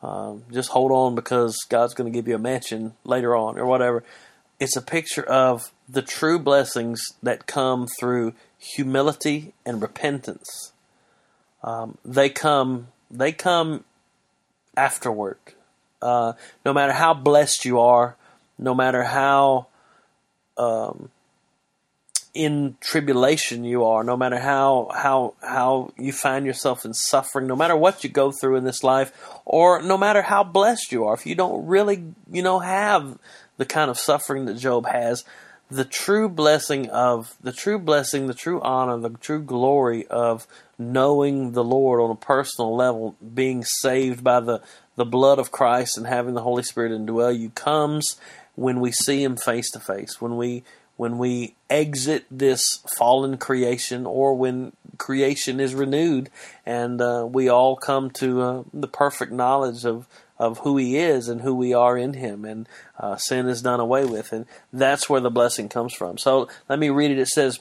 um, 0.05 0.43
just 0.51 0.69
hold 0.69 0.91
on 0.91 1.15
because 1.15 1.57
God's 1.69 1.93
going 1.93 2.11
to 2.11 2.15
give 2.15 2.27
you 2.27 2.35
a 2.35 2.39
mansion 2.39 2.93
later 3.03 3.35
on 3.35 3.57
or 3.57 3.65
whatever 3.65 4.03
it's 4.59 4.75
a 4.75 4.81
picture 4.81 5.23
of 5.23 5.71
the 5.87 6.01
true 6.01 6.39
blessings 6.39 7.01
that 7.21 7.47
come 7.47 7.87
through 7.99 8.33
humility 8.57 9.53
and 9.65 9.81
repentance. 9.81 10.71
Um, 11.63 11.97
they 12.05 12.29
come. 12.29 12.87
They 13.11 13.31
come 13.31 13.83
afterward. 14.77 15.37
Uh, 16.01 16.33
no 16.65 16.73
matter 16.73 16.93
how 16.93 17.13
blessed 17.13 17.65
you 17.65 17.79
are, 17.79 18.15
no 18.57 18.73
matter 18.73 19.03
how 19.03 19.67
um, 20.57 21.09
in 22.35 22.75
tribulation 22.81 23.63
you 23.63 23.85
are, 23.85 24.03
no 24.03 24.17
matter 24.17 24.37
how 24.37 24.89
how 24.93 25.33
how 25.41 25.91
you 25.97 26.11
find 26.11 26.45
yourself 26.45 26.85
in 26.85 26.93
suffering, 26.93 27.47
no 27.47 27.55
matter 27.55 27.75
what 27.75 28.03
you 28.03 28.09
go 28.09 28.31
through 28.31 28.57
in 28.57 28.65
this 28.65 28.83
life, 28.83 29.11
or 29.45 29.81
no 29.81 29.97
matter 29.97 30.21
how 30.21 30.43
blessed 30.43 30.91
you 30.91 31.05
are, 31.05 31.15
if 31.15 31.25
you 31.25 31.33
don't 31.33 31.65
really 31.65 32.03
you 32.29 32.43
know 32.43 32.59
have 32.59 33.17
the 33.57 33.65
kind 33.65 33.89
of 33.89 33.97
suffering 33.97 34.45
that 34.45 34.57
Job 34.57 34.85
has, 34.85 35.23
the 35.71 35.85
true 35.85 36.27
blessing 36.27 36.89
of 36.89 37.35
the 37.41 37.53
true 37.53 37.79
blessing, 37.79 38.27
the 38.27 38.33
true 38.33 38.61
honor, 38.61 38.97
the 38.97 39.17
true 39.17 39.41
glory 39.41 40.05
of 40.07 40.45
knowing 40.77 41.53
the 41.53 41.63
Lord 41.63 42.01
on 42.01 42.11
a 42.11 42.15
personal 42.15 42.75
level, 42.75 43.15
being 43.33 43.63
saved 43.63 44.23
by 44.23 44.41
the, 44.41 44.61
the 44.97 45.05
blood 45.05 45.39
of 45.39 45.51
Christ 45.51 45.97
and 45.97 46.05
having 46.05 46.33
the 46.33 46.41
Holy 46.41 46.63
Spirit 46.63 46.91
indwell 46.91 47.37
you 47.37 47.49
comes 47.51 48.17
when 48.55 48.79
we 48.79 48.91
see 48.91 49.23
him 49.23 49.37
face 49.37 49.71
to 49.71 49.79
face, 49.79 50.21
when 50.21 50.37
we 50.37 50.63
when 50.97 51.17
we 51.17 51.55
exit 51.69 52.25
this 52.31 52.79
fallen 52.97 53.37
creation 53.37 54.05
or 54.05 54.33
when 54.35 54.71
creation 54.97 55.59
is 55.59 55.75
renewed 55.75 56.29
and 56.65 57.01
uh, 57.01 57.27
we 57.29 57.49
all 57.49 57.75
come 57.75 58.09
to 58.09 58.41
uh, 58.41 58.63
the 58.73 58.87
perfect 58.87 59.31
knowledge 59.31 59.85
of 59.85 60.07
of 60.37 60.59
who 60.59 60.77
He 60.77 60.97
is 60.97 61.27
and 61.27 61.41
who 61.41 61.55
we 61.55 61.73
are 61.73 61.97
in 61.97 62.13
Him, 62.13 62.45
and 62.45 62.67
uh, 62.99 63.15
sin 63.15 63.47
is 63.47 63.61
done 63.61 63.79
away 63.79 64.05
with, 64.05 64.33
and 64.33 64.45
that's 64.73 65.09
where 65.09 65.21
the 65.21 65.29
blessing 65.29 65.69
comes 65.69 65.93
from. 65.93 66.17
So 66.17 66.49
let 66.67 66.79
me 66.79 66.89
read 66.89 67.11
it. 67.11 67.19
It 67.19 67.29
says, 67.29 67.59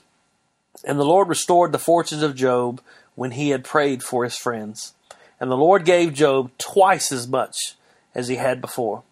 "And 0.85 0.99
the 0.99 1.05
Lord 1.05 1.29
restored 1.29 1.73
the 1.73 1.79
fortunes 1.79 2.23
of 2.23 2.35
Job 2.35 2.81
when 3.15 3.33
he 3.33 3.51
had 3.51 3.65
prayed 3.65 4.03
for 4.03 4.25
his 4.25 4.37
friends, 4.37 4.95
and 5.39 5.51
the 5.51 5.57
Lord 5.57 5.85
gave 5.85 6.15
Job 6.15 6.51
twice 6.59 7.13
as 7.13 7.29
much 7.29 7.77
as 8.15 8.29
he 8.29 8.37
had 8.37 8.61
before." 8.61 9.03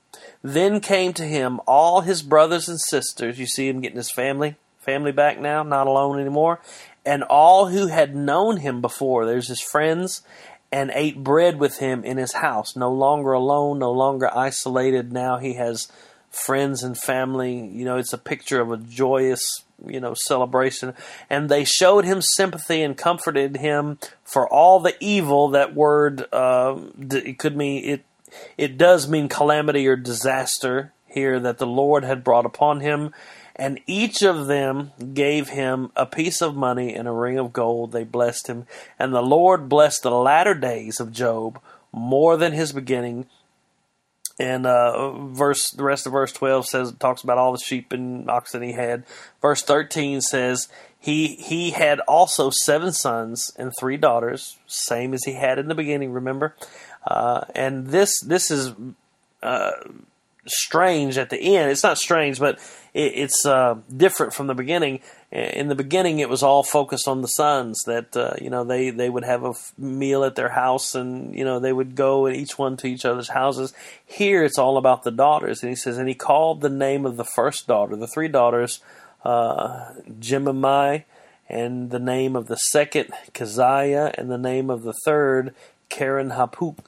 Then 0.42 0.80
came 0.80 1.12
to 1.14 1.24
him 1.24 1.60
all 1.66 2.00
his 2.00 2.22
brothers 2.22 2.68
and 2.68 2.80
sisters. 2.80 3.38
You 3.38 3.46
see 3.46 3.68
him 3.68 3.80
getting 3.80 3.96
his 3.96 4.10
family 4.10 4.56
family 4.82 5.12
back 5.12 5.40
now, 5.40 5.62
not 5.62 5.86
alone 5.86 6.20
anymore. 6.20 6.60
And 7.04 7.22
all 7.22 7.68
who 7.68 7.86
had 7.86 8.14
known 8.14 8.58
him 8.58 8.80
before. 8.80 9.24
There's 9.24 9.48
his 9.48 9.60
friends 9.60 10.22
and 10.70 10.90
ate 10.94 11.22
bread 11.22 11.58
with 11.58 11.78
him 11.78 12.04
in 12.04 12.16
his 12.16 12.32
house, 12.32 12.76
no 12.76 12.92
longer 12.92 13.32
alone, 13.32 13.78
no 13.78 13.92
longer 13.92 14.30
isolated. 14.34 15.12
Now 15.12 15.38
he 15.38 15.54
has 15.54 15.90
friends 16.30 16.82
and 16.82 16.96
family. 16.96 17.66
You 17.66 17.84
know, 17.84 17.96
it's 17.96 18.12
a 18.12 18.18
picture 18.18 18.60
of 18.60 18.72
a 18.72 18.76
joyous, 18.76 19.42
you 19.86 20.00
know, 20.00 20.14
celebration. 20.14 20.94
And 21.28 21.48
they 21.48 21.64
showed 21.64 22.04
him 22.04 22.22
sympathy 22.22 22.82
and 22.82 22.96
comforted 22.96 23.56
him 23.56 23.98
for 24.24 24.48
all 24.48 24.80
the 24.80 24.94
evil. 25.00 25.48
That 25.48 25.74
word, 25.74 26.26
uh, 26.32 26.78
it 27.10 27.38
could 27.38 27.56
mean 27.56 27.84
it. 27.84 28.04
It 28.56 28.78
does 28.78 29.08
mean 29.08 29.28
calamity 29.28 29.86
or 29.86 29.96
disaster 29.96 30.92
here 31.06 31.38
that 31.40 31.58
the 31.58 31.66
Lord 31.66 32.04
had 32.04 32.24
brought 32.24 32.46
upon 32.46 32.80
him 32.80 33.12
and 33.54 33.80
each 33.86 34.22
of 34.22 34.46
them 34.46 34.92
gave 35.12 35.50
him 35.50 35.90
a 35.94 36.06
piece 36.06 36.40
of 36.40 36.56
money 36.56 36.94
and 36.94 37.06
a 37.06 37.12
ring 37.12 37.38
of 37.38 37.52
gold. 37.52 37.92
They 37.92 38.04
blessed 38.04 38.46
him. 38.46 38.66
And 38.98 39.12
the 39.12 39.22
Lord 39.22 39.68
blessed 39.68 40.02
the 40.02 40.10
latter 40.10 40.54
days 40.54 41.00
of 41.00 41.12
Job 41.12 41.60
more 41.92 42.36
than 42.36 42.52
his 42.52 42.72
beginning. 42.72 43.26
And 44.38 44.66
uh, 44.66 45.12
verse 45.26 45.70
the 45.70 45.84
rest 45.84 46.06
of 46.06 46.12
verse 46.12 46.32
twelve 46.32 46.66
says 46.66 46.92
talks 46.98 47.22
about 47.22 47.36
all 47.36 47.52
the 47.52 47.58
sheep 47.58 47.92
and 47.92 48.30
oxen 48.30 48.62
he 48.62 48.72
had. 48.72 49.04
Verse 49.42 49.62
thirteen 49.62 50.22
says 50.22 50.68
he 50.98 51.36
he 51.36 51.72
had 51.72 52.00
also 52.00 52.50
seven 52.64 52.92
sons 52.92 53.52
and 53.58 53.72
three 53.78 53.98
daughters, 53.98 54.56
same 54.66 55.12
as 55.12 55.24
he 55.24 55.34
had 55.34 55.58
in 55.58 55.68
the 55.68 55.74
beginning. 55.74 56.12
Remember, 56.12 56.56
uh, 57.06 57.42
and 57.54 57.88
this 57.88 58.20
this 58.20 58.50
is 58.50 58.72
uh, 59.42 59.72
strange 60.46 61.18
at 61.18 61.30
the 61.30 61.56
end. 61.56 61.70
It's 61.70 61.82
not 61.82 61.98
strange, 61.98 62.38
but 62.38 62.58
it, 62.94 63.12
it's 63.14 63.46
uh, 63.46 63.76
different 63.94 64.34
from 64.34 64.46
the 64.46 64.54
beginning. 64.54 65.00
In 65.30 65.68
the 65.68 65.74
beginning, 65.74 66.18
it 66.18 66.28
was 66.28 66.42
all 66.42 66.62
focused 66.62 67.08
on 67.08 67.22
the 67.22 67.28
sons 67.28 67.82
that 67.86 68.16
uh, 68.16 68.34
you 68.40 68.50
know 68.50 68.64
they 68.64 68.90
they 68.90 69.08
would 69.08 69.24
have 69.24 69.44
a 69.44 69.54
meal 69.78 70.24
at 70.24 70.34
their 70.34 70.50
house, 70.50 70.94
and 70.94 71.34
you 71.34 71.44
know 71.44 71.58
they 71.58 71.72
would 71.72 71.94
go 71.94 72.26
and 72.26 72.36
each 72.36 72.58
one 72.58 72.76
to 72.78 72.86
each 72.86 73.04
other's 73.04 73.30
houses. 73.30 73.72
Here, 74.04 74.44
it's 74.44 74.58
all 74.58 74.76
about 74.76 75.04
the 75.04 75.10
daughters, 75.10 75.62
and 75.62 75.70
he 75.70 75.76
says, 75.76 75.96
and 75.98 76.08
he 76.08 76.14
called 76.14 76.60
the 76.60 76.68
name 76.68 77.06
of 77.06 77.16
the 77.16 77.24
first 77.24 77.66
daughter, 77.66 77.96
the 77.96 78.06
three 78.06 78.28
daughters, 78.28 78.80
uh, 79.24 79.94
Jemimah, 80.20 81.04
and 81.48 81.90
the 81.90 81.98
name 81.98 82.36
of 82.36 82.48
the 82.48 82.56
second 82.56 83.10
Keziah, 83.32 84.12
and 84.18 84.30
the 84.30 84.38
name 84.38 84.68
of 84.68 84.82
the 84.82 84.94
third 85.04 85.54
Keren-happuch. 85.88 86.78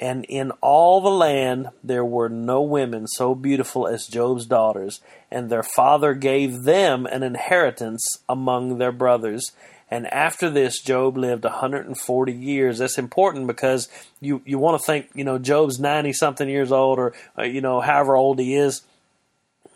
And 0.00 0.24
in 0.30 0.50
all 0.62 1.02
the 1.02 1.10
land 1.10 1.68
there 1.84 2.04
were 2.04 2.30
no 2.30 2.62
women 2.62 3.06
so 3.06 3.34
beautiful 3.34 3.86
as 3.86 4.06
Job's 4.06 4.46
daughters, 4.46 5.00
and 5.30 5.50
their 5.50 5.62
father 5.62 6.14
gave 6.14 6.62
them 6.62 7.04
an 7.04 7.22
inheritance 7.22 8.18
among 8.26 8.78
their 8.78 8.92
brothers. 8.92 9.52
And 9.90 10.06
after 10.06 10.48
this, 10.48 10.80
Job 10.80 11.18
lived 11.18 11.44
140 11.44 12.32
years. 12.32 12.78
That's 12.78 12.96
important 12.96 13.46
because 13.46 13.88
you, 14.20 14.40
you 14.46 14.58
want 14.58 14.80
to 14.80 14.86
think, 14.86 15.10
you 15.14 15.24
know, 15.24 15.36
Job's 15.38 15.78
90 15.78 16.14
something 16.14 16.48
years 16.48 16.72
old 16.72 16.98
or, 16.98 17.12
uh, 17.38 17.42
you 17.42 17.60
know, 17.60 17.80
however 17.82 18.16
old 18.16 18.38
he 18.38 18.54
is. 18.54 18.82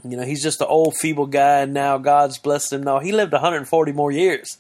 You 0.09 0.17
know, 0.17 0.25
he's 0.25 0.43
just 0.43 0.61
an 0.61 0.69
old, 0.71 0.97
feeble 0.97 1.27
guy, 1.27 1.61
and 1.61 1.75
now 1.75 1.99
God's 1.99 2.39
blessed 2.39 2.73
him. 2.73 2.83
No, 2.83 2.99
he 2.99 3.13
lived 3.13 3.33
140 3.33 3.93
more 3.93 4.13
years. 4.13 4.57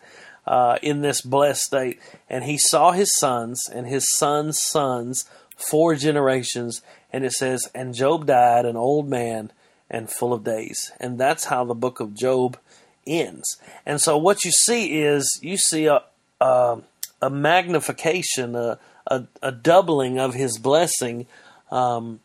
uh, 0.46 0.78
in 0.82 1.00
this 1.00 1.20
blessed 1.20 1.62
state. 1.62 2.00
And 2.28 2.44
he 2.44 2.58
saw 2.58 2.92
his 2.92 3.16
sons 3.16 3.62
and 3.72 3.86
his 3.86 4.06
sons' 4.16 4.60
sons, 4.60 5.24
four 5.56 5.94
generations. 5.94 6.82
And 7.12 7.24
it 7.24 7.32
says, 7.32 7.68
And 7.74 7.94
Job 7.94 8.26
died 8.26 8.64
an 8.64 8.76
old 8.76 9.08
man 9.08 9.52
and 9.90 10.10
full 10.10 10.32
of 10.32 10.44
days. 10.44 10.92
And 10.98 11.18
that's 11.18 11.44
how 11.44 11.64
the 11.64 11.74
book 11.74 12.00
of 12.00 12.14
Job 12.14 12.58
ends. 13.06 13.56
And 13.84 14.00
so 14.00 14.16
what 14.16 14.44
you 14.44 14.50
see 14.50 15.00
is 15.00 15.38
you 15.42 15.56
see 15.56 15.86
a, 15.86 16.02
a, 16.40 16.78
a 17.20 17.30
magnification, 17.30 18.56
a, 18.56 18.78
a, 19.06 19.24
a, 19.42 19.52
doubling 19.52 20.18
of 20.18 20.34
his 20.34 20.58
blessing 20.58 21.26
um, 21.70 22.20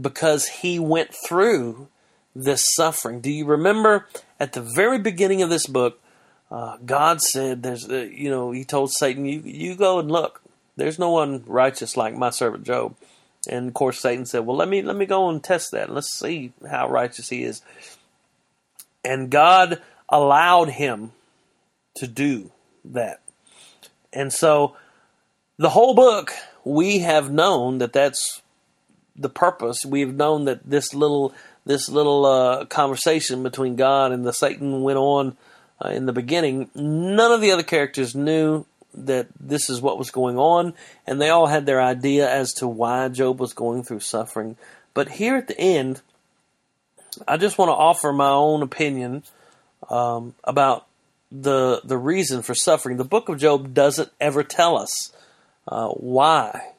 because 0.00 0.46
he 0.46 0.78
went 0.78 1.10
through 1.26 1.88
this 2.34 2.62
suffering. 2.74 3.20
Do 3.20 3.30
you 3.30 3.44
remember 3.44 4.06
at 4.38 4.52
the 4.52 4.60
very 4.74 4.98
beginning 4.98 5.42
of 5.42 5.50
this 5.50 5.66
book, 5.66 6.00
uh, 6.50 6.76
God 6.84 7.20
said, 7.22 7.62
"There's, 7.62 7.88
uh, 7.88 8.08
you 8.12 8.28
know, 8.28 8.50
He 8.50 8.64
told 8.64 8.92
Satan, 8.92 9.24
you 9.24 9.40
you 9.40 9.74
go 9.74 9.98
and 9.98 10.10
look. 10.10 10.41
There's 10.76 10.98
no 10.98 11.10
one 11.10 11.44
righteous 11.46 11.96
like 11.96 12.14
my 12.14 12.30
servant 12.30 12.64
Job." 12.64 12.96
And 13.48 13.68
of 13.68 13.74
course, 13.74 14.00
Satan 14.00 14.26
said, 14.26 14.46
"Well, 14.46 14.56
let 14.56 14.68
me 14.68 14.82
let 14.82 14.96
me 14.96 15.06
go 15.06 15.28
and 15.28 15.42
test 15.42 15.72
that. 15.72 15.90
Let's 15.90 16.12
see 16.12 16.52
how 16.68 16.88
righteous 16.88 17.28
he 17.28 17.42
is." 17.42 17.62
And 19.04 19.30
God 19.30 19.80
allowed 20.08 20.70
him 20.70 21.12
to 21.96 22.06
do 22.06 22.52
that, 22.84 23.20
and 24.12 24.32
so 24.32 24.76
the 25.58 25.70
whole 25.70 25.94
book 25.94 26.32
we 26.64 27.00
have 27.00 27.30
known 27.30 27.78
that 27.78 27.92
that's 27.92 28.42
the 29.16 29.28
purpose. 29.28 29.84
We've 29.86 30.14
known 30.14 30.44
that 30.46 30.68
this 30.68 30.94
little 30.94 31.34
this 31.64 31.88
little 31.88 32.26
uh, 32.26 32.64
conversation 32.66 33.42
between 33.42 33.76
God 33.76 34.12
and 34.12 34.26
the 34.26 34.32
Satan 34.32 34.82
went 34.82 34.98
on 34.98 35.36
uh, 35.84 35.90
in 35.90 36.06
the 36.06 36.12
beginning, 36.12 36.70
none 36.74 37.32
of 37.32 37.40
the 37.40 37.52
other 37.52 37.62
characters 37.62 38.14
knew 38.14 38.66
that 38.94 39.28
this 39.38 39.70
is 39.70 39.80
what 39.80 39.98
was 39.98 40.10
going 40.10 40.38
on, 40.38 40.74
and 41.06 41.20
they 41.20 41.30
all 41.30 41.46
had 41.46 41.66
their 41.66 41.82
idea 41.82 42.30
as 42.30 42.52
to 42.54 42.68
why 42.68 43.08
Job 43.08 43.40
was 43.40 43.52
going 43.52 43.82
through 43.82 44.00
suffering. 44.00 44.56
But 44.94 45.10
here 45.10 45.36
at 45.36 45.48
the 45.48 45.58
end, 45.58 46.02
I 47.26 47.36
just 47.36 47.58
want 47.58 47.68
to 47.68 47.74
offer 47.74 48.12
my 48.12 48.30
own 48.30 48.62
opinion 48.62 49.22
um, 49.88 50.34
about 50.44 50.86
the 51.30 51.80
the 51.84 51.98
reason 51.98 52.42
for 52.42 52.54
suffering. 52.54 52.96
The 52.96 53.04
book 53.04 53.28
of 53.28 53.38
Job 53.38 53.74
doesn't 53.74 54.10
ever 54.20 54.42
tell 54.42 54.76
us 54.76 55.12
uh, 55.66 55.88
why 55.88 56.72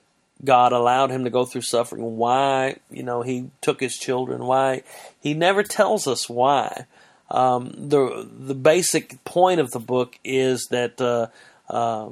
God 0.44 0.74
allowed 0.74 1.10
him 1.10 1.24
to 1.24 1.30
go 1.30 1.46
through 1.46 1.62
suffering, 1.62 2.18
why 2.18 2.78
you 2.92 3.04
know 3.04 3.22
he 3.22 3.50
took 3.62 3.80
his 3.80 3.98
children, 3.98 4.46
why 4.46 4.84
he 5.20 5.34
never 5.34 5.64
tells 5.64 6.08
us 6.08 6.30
why. 6.30 6.86
Um, 7.32 7.74
the 7.76 8.28
the 8.32 8.56
basic 8.56 9.24
point 9.24 9.60
of 9.60 9.72
the 9.72 9.80
book 9.80 10.20
is 10.24 10.68
that 10.70 11.02
uh, 11.02 11.28
uh, 11.70 12.10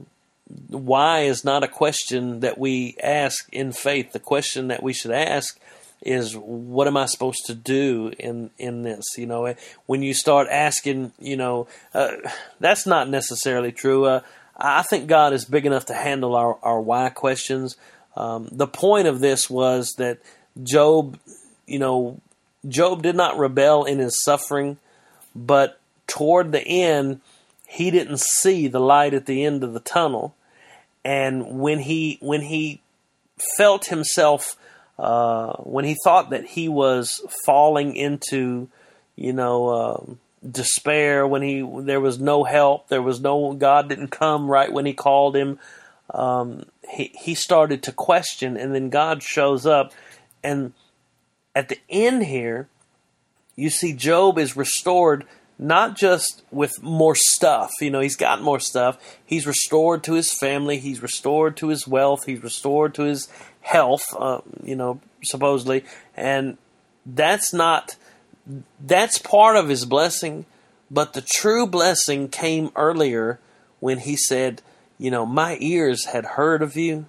why 0.68 1.22
is 1.22 1.46
not 1.46 1.64
a 1.64 1.68
question 1.68 2.42
that 2.42 2.58
we 2.58 2.96
ask 3.02 3.48
in 3.52 3.72
faith. 3.72 4.12
The 4.12 4.20
question 4.20 4.68
that 4.68 4.84
we 4.84 4.94
should 4.94 5.12
ask 5.12 5.60
is 6.02 6.36
what 6.36 6.88
am 6.88 6.98
I 6.98 7.06
supposed 7.06 7.46
to 7.46 7.54
do 7.56 8.12
in 8.18 8.50
in 8.58 8.84
this? 8.84 9.06
You 9.18 9.28
know, 9.28 9.54
when 9.86 10.02
you 10.02 10.14
start 10.14 10.48
asking, 10.50 11.14
you 11.20 11.38
know, 11.38 11.68
uh, 11.94 12.12
that's 12.60 12.86
not 12.86 13.10
necessarily 13.10 13.72
true. 13.72 14.06
Uh, 14.06 14.22
I 14.58 14.84
think 14.84 15.08
God 15.08 15.34
is 15.34 15.46
big 15.46 15.66
enough 15.66 15.86
to 15.88 15.94
handle 15.94 16.36
our, 16.36 16.58
our 16.62 16.82
why 16.82 17.10
questions. 17.10 17.78
Um, 18.16 18.50
the 18.52 18.68
point 18.68 19.08
of 19.08 19.20
this 19.20 19.50
was 19.50 19.94
that 19.98 20.20
Job, 20.62 21.18
you 21.66 21.80
know, 21.80 22.20
Job 22.68 23.04
did 23.04 23.16
not 23.16 23.38
rebel 23.38 23.86
in 23.86 24.00
his 24.00 24.22
suffering 24.22 24.78
but 25.36 25.80
toward 26.08 26.52
the 26.52 26.66
end, 26.66 27.22
he 27.72 27.90
didn't 27.90 28.20
see 28.20 28.68
the 28.68 28.82
light 28.82 29.14
at 29.14 29.28
the 29.28 29.46
end 29.46 29.64
of 29.64 29.72
the 29.72 29.80
tunnel. 29.80 30.36
And 31.06 31.62
when 31.62 31.80
he 31.80 32.18
when 32.20 32.42
he 32.42 32.82
felt 33.56 33.86
himself, 33.86 34.58
uh, 35.00 35.54
when 35.54 35.86
he 35.86 35.96
thought 36.04 36.32
that 36.32 36.46
he 36.46 36.68
was 36.68 37.22
falling 37.46 37.96
into, 37.96 38.68
you 39.16 39.32
know, 39.32 39.70
uh, 39.70 40.04
despair, 40.46 41.26
when 41.26 41.42
he 41.42 41.66
there 41.84 42.02
was 42.02 42.20
no 42.20 42.44
help, 42.44 42.90
there 42.90 43.02
was 43.02 43.22
no 43.22 43.54
God 43.54 43.88
didn't 43.88 44.10
come 44.10 44.52
right 44.52 44.72
when 44.72 44.86
he 44.86 44.94
called 44.94 45.34
him. 45.38 45.58
Um, 46.14 46.66
he 46.90 47.14
he 47.18 47.34
started 47.36 47.84
to 47.84 47.94
question, 47.94 48.58
and 48.58 48.76
then 48.76 48.90
God 48.90 49.24
shows 49.24 49.66
up, 49.66 49.94
and 50.44 50.74
at 51.56 51.70
the 51.70 51.80
end 51.90 52.26
here, 52.26 52.68
you 53.56 53.70
see 53.70 53.94
Job 53.94 54.38
is 54.38 54.58
restored 54.58 55.26
not 55.62 55.96
just 55.96 56.42
with 56.52 56.82
more 56.82 57.14
stuff. 57.16 57.70
You 57.80 57.92
know, 57.92 58.00
he's 58.00 58.16
got 58.16 58.42
more 58.42 58.60
stuff. 58.60 58.98
He's 59.24 59.46
restored 59.46 60.04
to 60.06 60.14
his 60.14 60.34
family. 60.34 60.80
He's 60.80 61.04
restored 61.04 61.56
to 61.58 61.68
his 61.68 61.88
wealth. 61.88 62.26
He's 62.26 62.44
restored 62.44 62.96
to 62.96 63.04
his 63.04 63.30
health. 63.62 64.04
Uh, 64.18 64.42
you 64.64 64.76
know, 64.76 65.00
supposedly, 65.24 65.86
and 66.18 66.58
that's 67.06 67.54
not. 67.54 67.96
That's 68.80 69.20
part 69.20 69.56
of 69.56 69.70
his 69.70 69.86
blessing, 69.86 70.48
but 70.90 71.14
the 71.14 71.22
true 71.22 71.68
blessing 71.68 72.28
came 72.28 72.72
earlier 72.76 73.40
when 73.80 74.00
he 74.00 74.18
said, 74.18 74.64
"You 74.98 75.12
know, 75.12 75.28
my 75.28 75.58
ears 75.62 76.06
had 76.06 76.26
heard 76.26 76.64
of 76.64 76.76
you, 76.76 77.06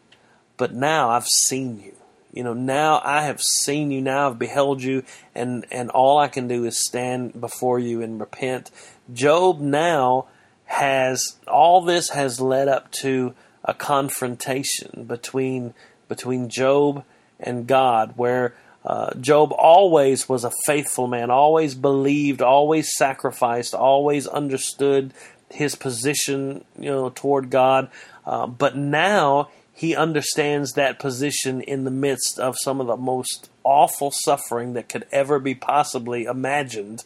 but 0.58 0.74
now 0.74 1.08
I've 1.08 1.26
seen 1.48 1.80
you." 1.82 1.94
You 2.32 2.42
know, 2.44 2.54
now 2.54 3.00
I 3.04 3.22
have 3.22 3.42
seen 3.42 3.90
you, 3.90 4.00
now 4.00 4.28
I've 4.28 4.38
beheld 4.38 4.82
you, 4.82 5.04
and, 5.34 5.66
and 5.70 5.90
all 5.90 6.18
I 6.18 6.28
can 6.28 6.48
do 6.48 6.64
is 6.64 6.86
stand 6.86 7.38
before 7.38 7.78
you 7.78 8.00
and 8.00 8.18
repent. 8.18 8.70
Job 9.12 9.60
now 9.60 10.26
has, 10.64 11.36
all 11.46 11.82
this 11.82 12.10
has 12.10 12.40
led 12.40 12.68
up 12.68 12.90
to 12.92 13.34
a 13.64 13.74
confrontation 13.74 15.04
between, 15.04 15.74
between 16.08 16.48
Job 16.48 17.04
and 17.38 17.66
God, 17.66 18.14
where 18.16 18.54
uh, 18.84 19.14
Job 19.14 19.52
always 19.52 20.28
was 20.28 20.44
a 20.44 20.52
faithful 20.64 21.06
man, 21.06 21.30
always 21.30 21.74
believed, 21.74 22.40
always 22.40 22.96
sacrificed, 22.96 23.74
always 23.74 24.26
understood 24.26 25.12
his 25.50 25.74
position, 25.74 26.64
you 26.78 26.90
know, 26.90 27.10
toward 27.10 27.50
God. 27.50 27.90
Uh, 28.24 28.46
but 28.46 28.76
now 28.76 29.50
he 29.74 29.96
understands 29.96 30.72
that 30.74 30.98
position 30.98 31.60
in 31.60 31.84
the 31.84 31.90
midst 31.90 32.38
of 32.38 32.56
some 32.58 32.80
of 32.80 32.86
the 32.86 32.96
most 32.96 33.50
awful 33.64 34.10
suffering 34.10 34.74
that 34.74 34.88
could 34.88 35.06
ever 35.10 35.38
be 35.38 35.54
possibly 35.54 36.24
imagined. 36.24 37.04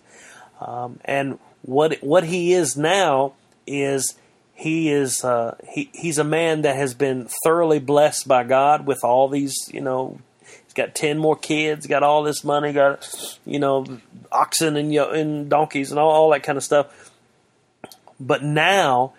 Um, 0.61 0.99
and 1.05 1.39
what 1.63 2.03
what 2.03 2.25
he 2.25 2.53
is 2.53 2.77
now 2.77 3.35
is 3.67 4.15
he 4.55 4.91
is 4.91 5.23
uh, 5.23 5.57
he 5.69 5.91
he's 5.93 6.19
a 6.19 6.25
man 6.25 6.63
that 6.63 6.77
has 6.77 6.95
been 6.95 7.29
thoroughly 7.45 7.79
blessed 7.79 8.27
by 8.27 8.43
God 8.43 8.87
with 8.87 9.05
all 9.05 9.29
these 9.29 9.55
you 9.73 9.81
know 9.81 10.19
he's 10.41 10.75
got 10.75 10.95
ten 10.95 11.19
more 11.19 11.37
kids, 11.37 11.87
got 11.87 12.03
all 12.03 12.23
this 12.23 12.43
money, 12.43 12.73
got 12.73 13.09
you 13.45 13.59
know 13.59 13.87
oxen 14.33 14.77
and 14.77 14.93
and 14.93 15.51
donkeys 15.51 15.91
and 15.91 16.01
all, 16.01 16.11
all 16.11 16.31
that 16.31 16.43
kind 16.43 16.57
of 16.57 16.65
stuff. 16.65 17.13
But 18.19 18.43
now 18.43 19.13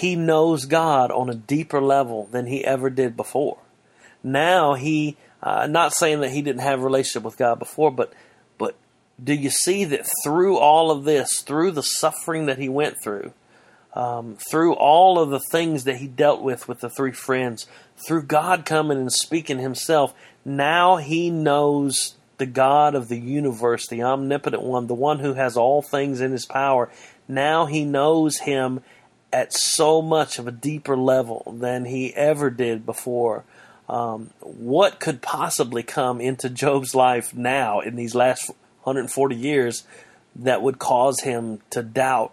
he 0.00 0.16
knows 0.16 0.64
God 0.64 1.10
on 1.10 1.28
a 1.28 1.34
deeper 1.34 1.80
level 1.80 2.26
than 2.30 2.46
he 2.46 2.64
ever 2.64 2.88
did 2.88 3.16
before. 3.16 3.58
Now 4.22 4.74
he, 4.74 5.16
uh, 5.42 5.66
not 5.66 5.92
saying 5.92 6.20
that 6.20 6.30
he 6.30 6.40
didn't 6.40 6.62
have 6.62 6.80
a 6.80 6.84
relationship 6.84 7.24
with 7.24 7.36
God 7.36 7.58
before, 7.58 7.90
but 7.90 8.12
but 8.56 8.74
do 9.22 9.34
you 9.34 9.50
see 9.50 9.84
that 9.84 10.06
through 10.24 10.56
all 10.56 10.90
of 10.90 11.04
this, 11.04 11.42
through 11.42 11.72
the 11.72 11.82
suffering 11.82 12.46
that 12.46 12.58
he 12.58 12.70
went 12.70 13.02
through, 13.02 13.32
um, 13.92 14.38
through 14.50 14.74
all 14.74 15.18
of 15.18 15.28
the 15.28 15.42
things 15.50 15.84
that 15.84 15.96
he 15.96 16.06
dealt 16.06 16.40
with 16.40 16.68
with 16.68 16.80
the 16.80 16.88
three 16.88 17.12
friends, 17.12 17.66
through 18.06 18.22
God 18.22 18.64
coming 18.64 18.98
and 18.98 19.12
speaking 19.12 19.58
Himself, 19.58 20.14
now 20.44 20.96
he 20.96 21.28
knows 21.28 22.16
the 22.38 22.46
God 22.46 22.94
of 22.94 23.08
the 23.08 23.20
universe, 23.20 23.86
the 23.88 24.02
omnipotent 24.02 24.62
one, 24.62 24.86
the 24.86 24.94
one 24.94 25.18
who 25.18 25.34
has 25.34 25.56
all 25.56 25.82
things 25.82 26.22
in 26.22 26.32
His 26.32 26.46
power. 26.46 26.90
Now 27.28 27.66
he 27.66 27.84
knows 27.84 28.38
Him 28.38 28.80
at 29.32 29.52
so 29.52 30.02
much 30.02 30.38
of 30.38 30.46
a 30.46 30.52
deeper 30.52 30.96
level 30.96 31.54
than 31.56 31.84
he 31.84 32.14
ever 32.14 32.50
did 32.50 32.84
before. 32.84 33.44
Um, 33.88 34.30
what 34.40 35.00
could 35.00 35.22
possibly 35.22 35.82
come 35.82 36.20
into 36.20 36.48
Job's 36.48 36.94
life 36.94 37.34
now 37.34 37.80
in 37.80 37.96
these 37.96 38.14
last 38.14 38.48
140 38.82 39.34
years 39.34 39.84
that 40.36 40.62
would 40.62 40.78
cause 40.78 41.20
him 41.20 41.60
to 41.70 41.82
doubt 41.82 42.32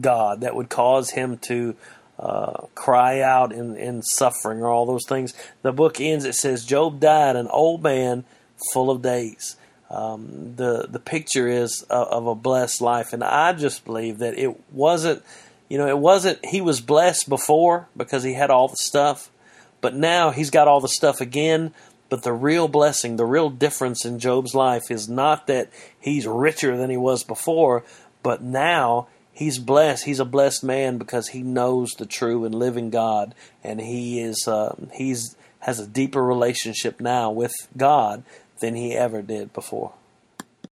God, 0.00 0.40
that 0.40 0.54
would 0.54 0.68
cause 0.68 1.10
him 1.10 1.38
to 1.38 1.76
uh, 2.18 2.66
cry 2.74 3.20
out 3.20 3.52
in, 3.52 3.76
in 3.76 4.02
suffering 4.02 4.60
or 4.60 4.68
all 4.68 4.86
those 4.86 5.06
things? 5.06 5.34
The 5.62 5.72
book 5.72 6.00
ends, 6.00 6.24
it 6.24 6.34
says, 6.34 6.64
Job 6.64 7.00
died 7.00 7.36
an 7.36 7.48
old 7.48 7.82
man 7.82 8.24
full 8.72 8.90
of 8.90 9.02
days. 9.02 9.56
Um, 9.90 10.54
the 10.56 10.86
the 10.88 10.98
picture 10.98 11.48
is 11.48 11.82
of, 11.90 12.08
of 12.08 12.26
a 12.26 12.34
blessed 12.34 12.80
life, 12.80 13.12
and 13.12 13.22
I 13.22 13.52
just 13.52 13.84
believe 13.84 14.18
that 14.18 14.38
it 14.38 14.58
wasn't 14.72 15.22
you 15.72 15.78
know, 15.78 15.88
it 15.88 15.98
wasn't, 15.98 16.44
he 16.44 16.60
was 16.60 16.82
blessed 16.82 17.30
before 17.30 17.88
because 17.96 18.22
he 18.24 18.34
had 18.34 18.50
all 18.50 18.68
the 18.68 18.76
stuff, 18.76 19.30
but 19.80 19.94
now 19.94 20.30
he's 20.30 20.50
got 20.50 20.68
all 20.68 20.82
the 20.82 20.86
stuff 20.88 21.22
again. 21.22 21.72
But 22.10 22.24
the 22.24 22.32
real 22.34 22.68
blessing, 22.68 23.16
the 23.16 23.24
real 23.24 23.48
difference 23.48 24.04
in 24.04 24.18
Job's 24.18 24.54
life 24.54 24.90
is 24.90 25.08
not 25.08 25.46
that 25.46 25.70
he's 25.98 26.26
richer 26.26 26.76
than 26.76 26.90
he 26.90 26.98
was 26.98 27.24
before, 27.24 27.84
but 28.22 28.42
now 28.42 29.08
he's 29.32 29.58
blessed. 29.58 30.04
He's 30.04 30.20
a 30.20 30.26
blessed 30.26 30.62
man 30.62 30.98
because 30.98 31.28
he 31.28 31.42
knows 31.42 31.92
the 31.92 32.04
true 32.04 32.44
and 32.44 32.54
living 32.54 32.90
God, 32.90 33.34
and 33.64 33.80
he 33.80 34.20
is 34.20 34.46
um, 34.46 34.90
he's 34.92 35.36
has 35.60 35.80
a 35.80 35.86
deeper 35.86 36.22
relationship 36.22 37.00
now 37.00 37.30
with 37.30 37.54
God 37.78 38.24
than 38.60 38.74
he 38.74 38.92
ever 38.92 39.22
did 39.22 39.54
before. 39.54 39.94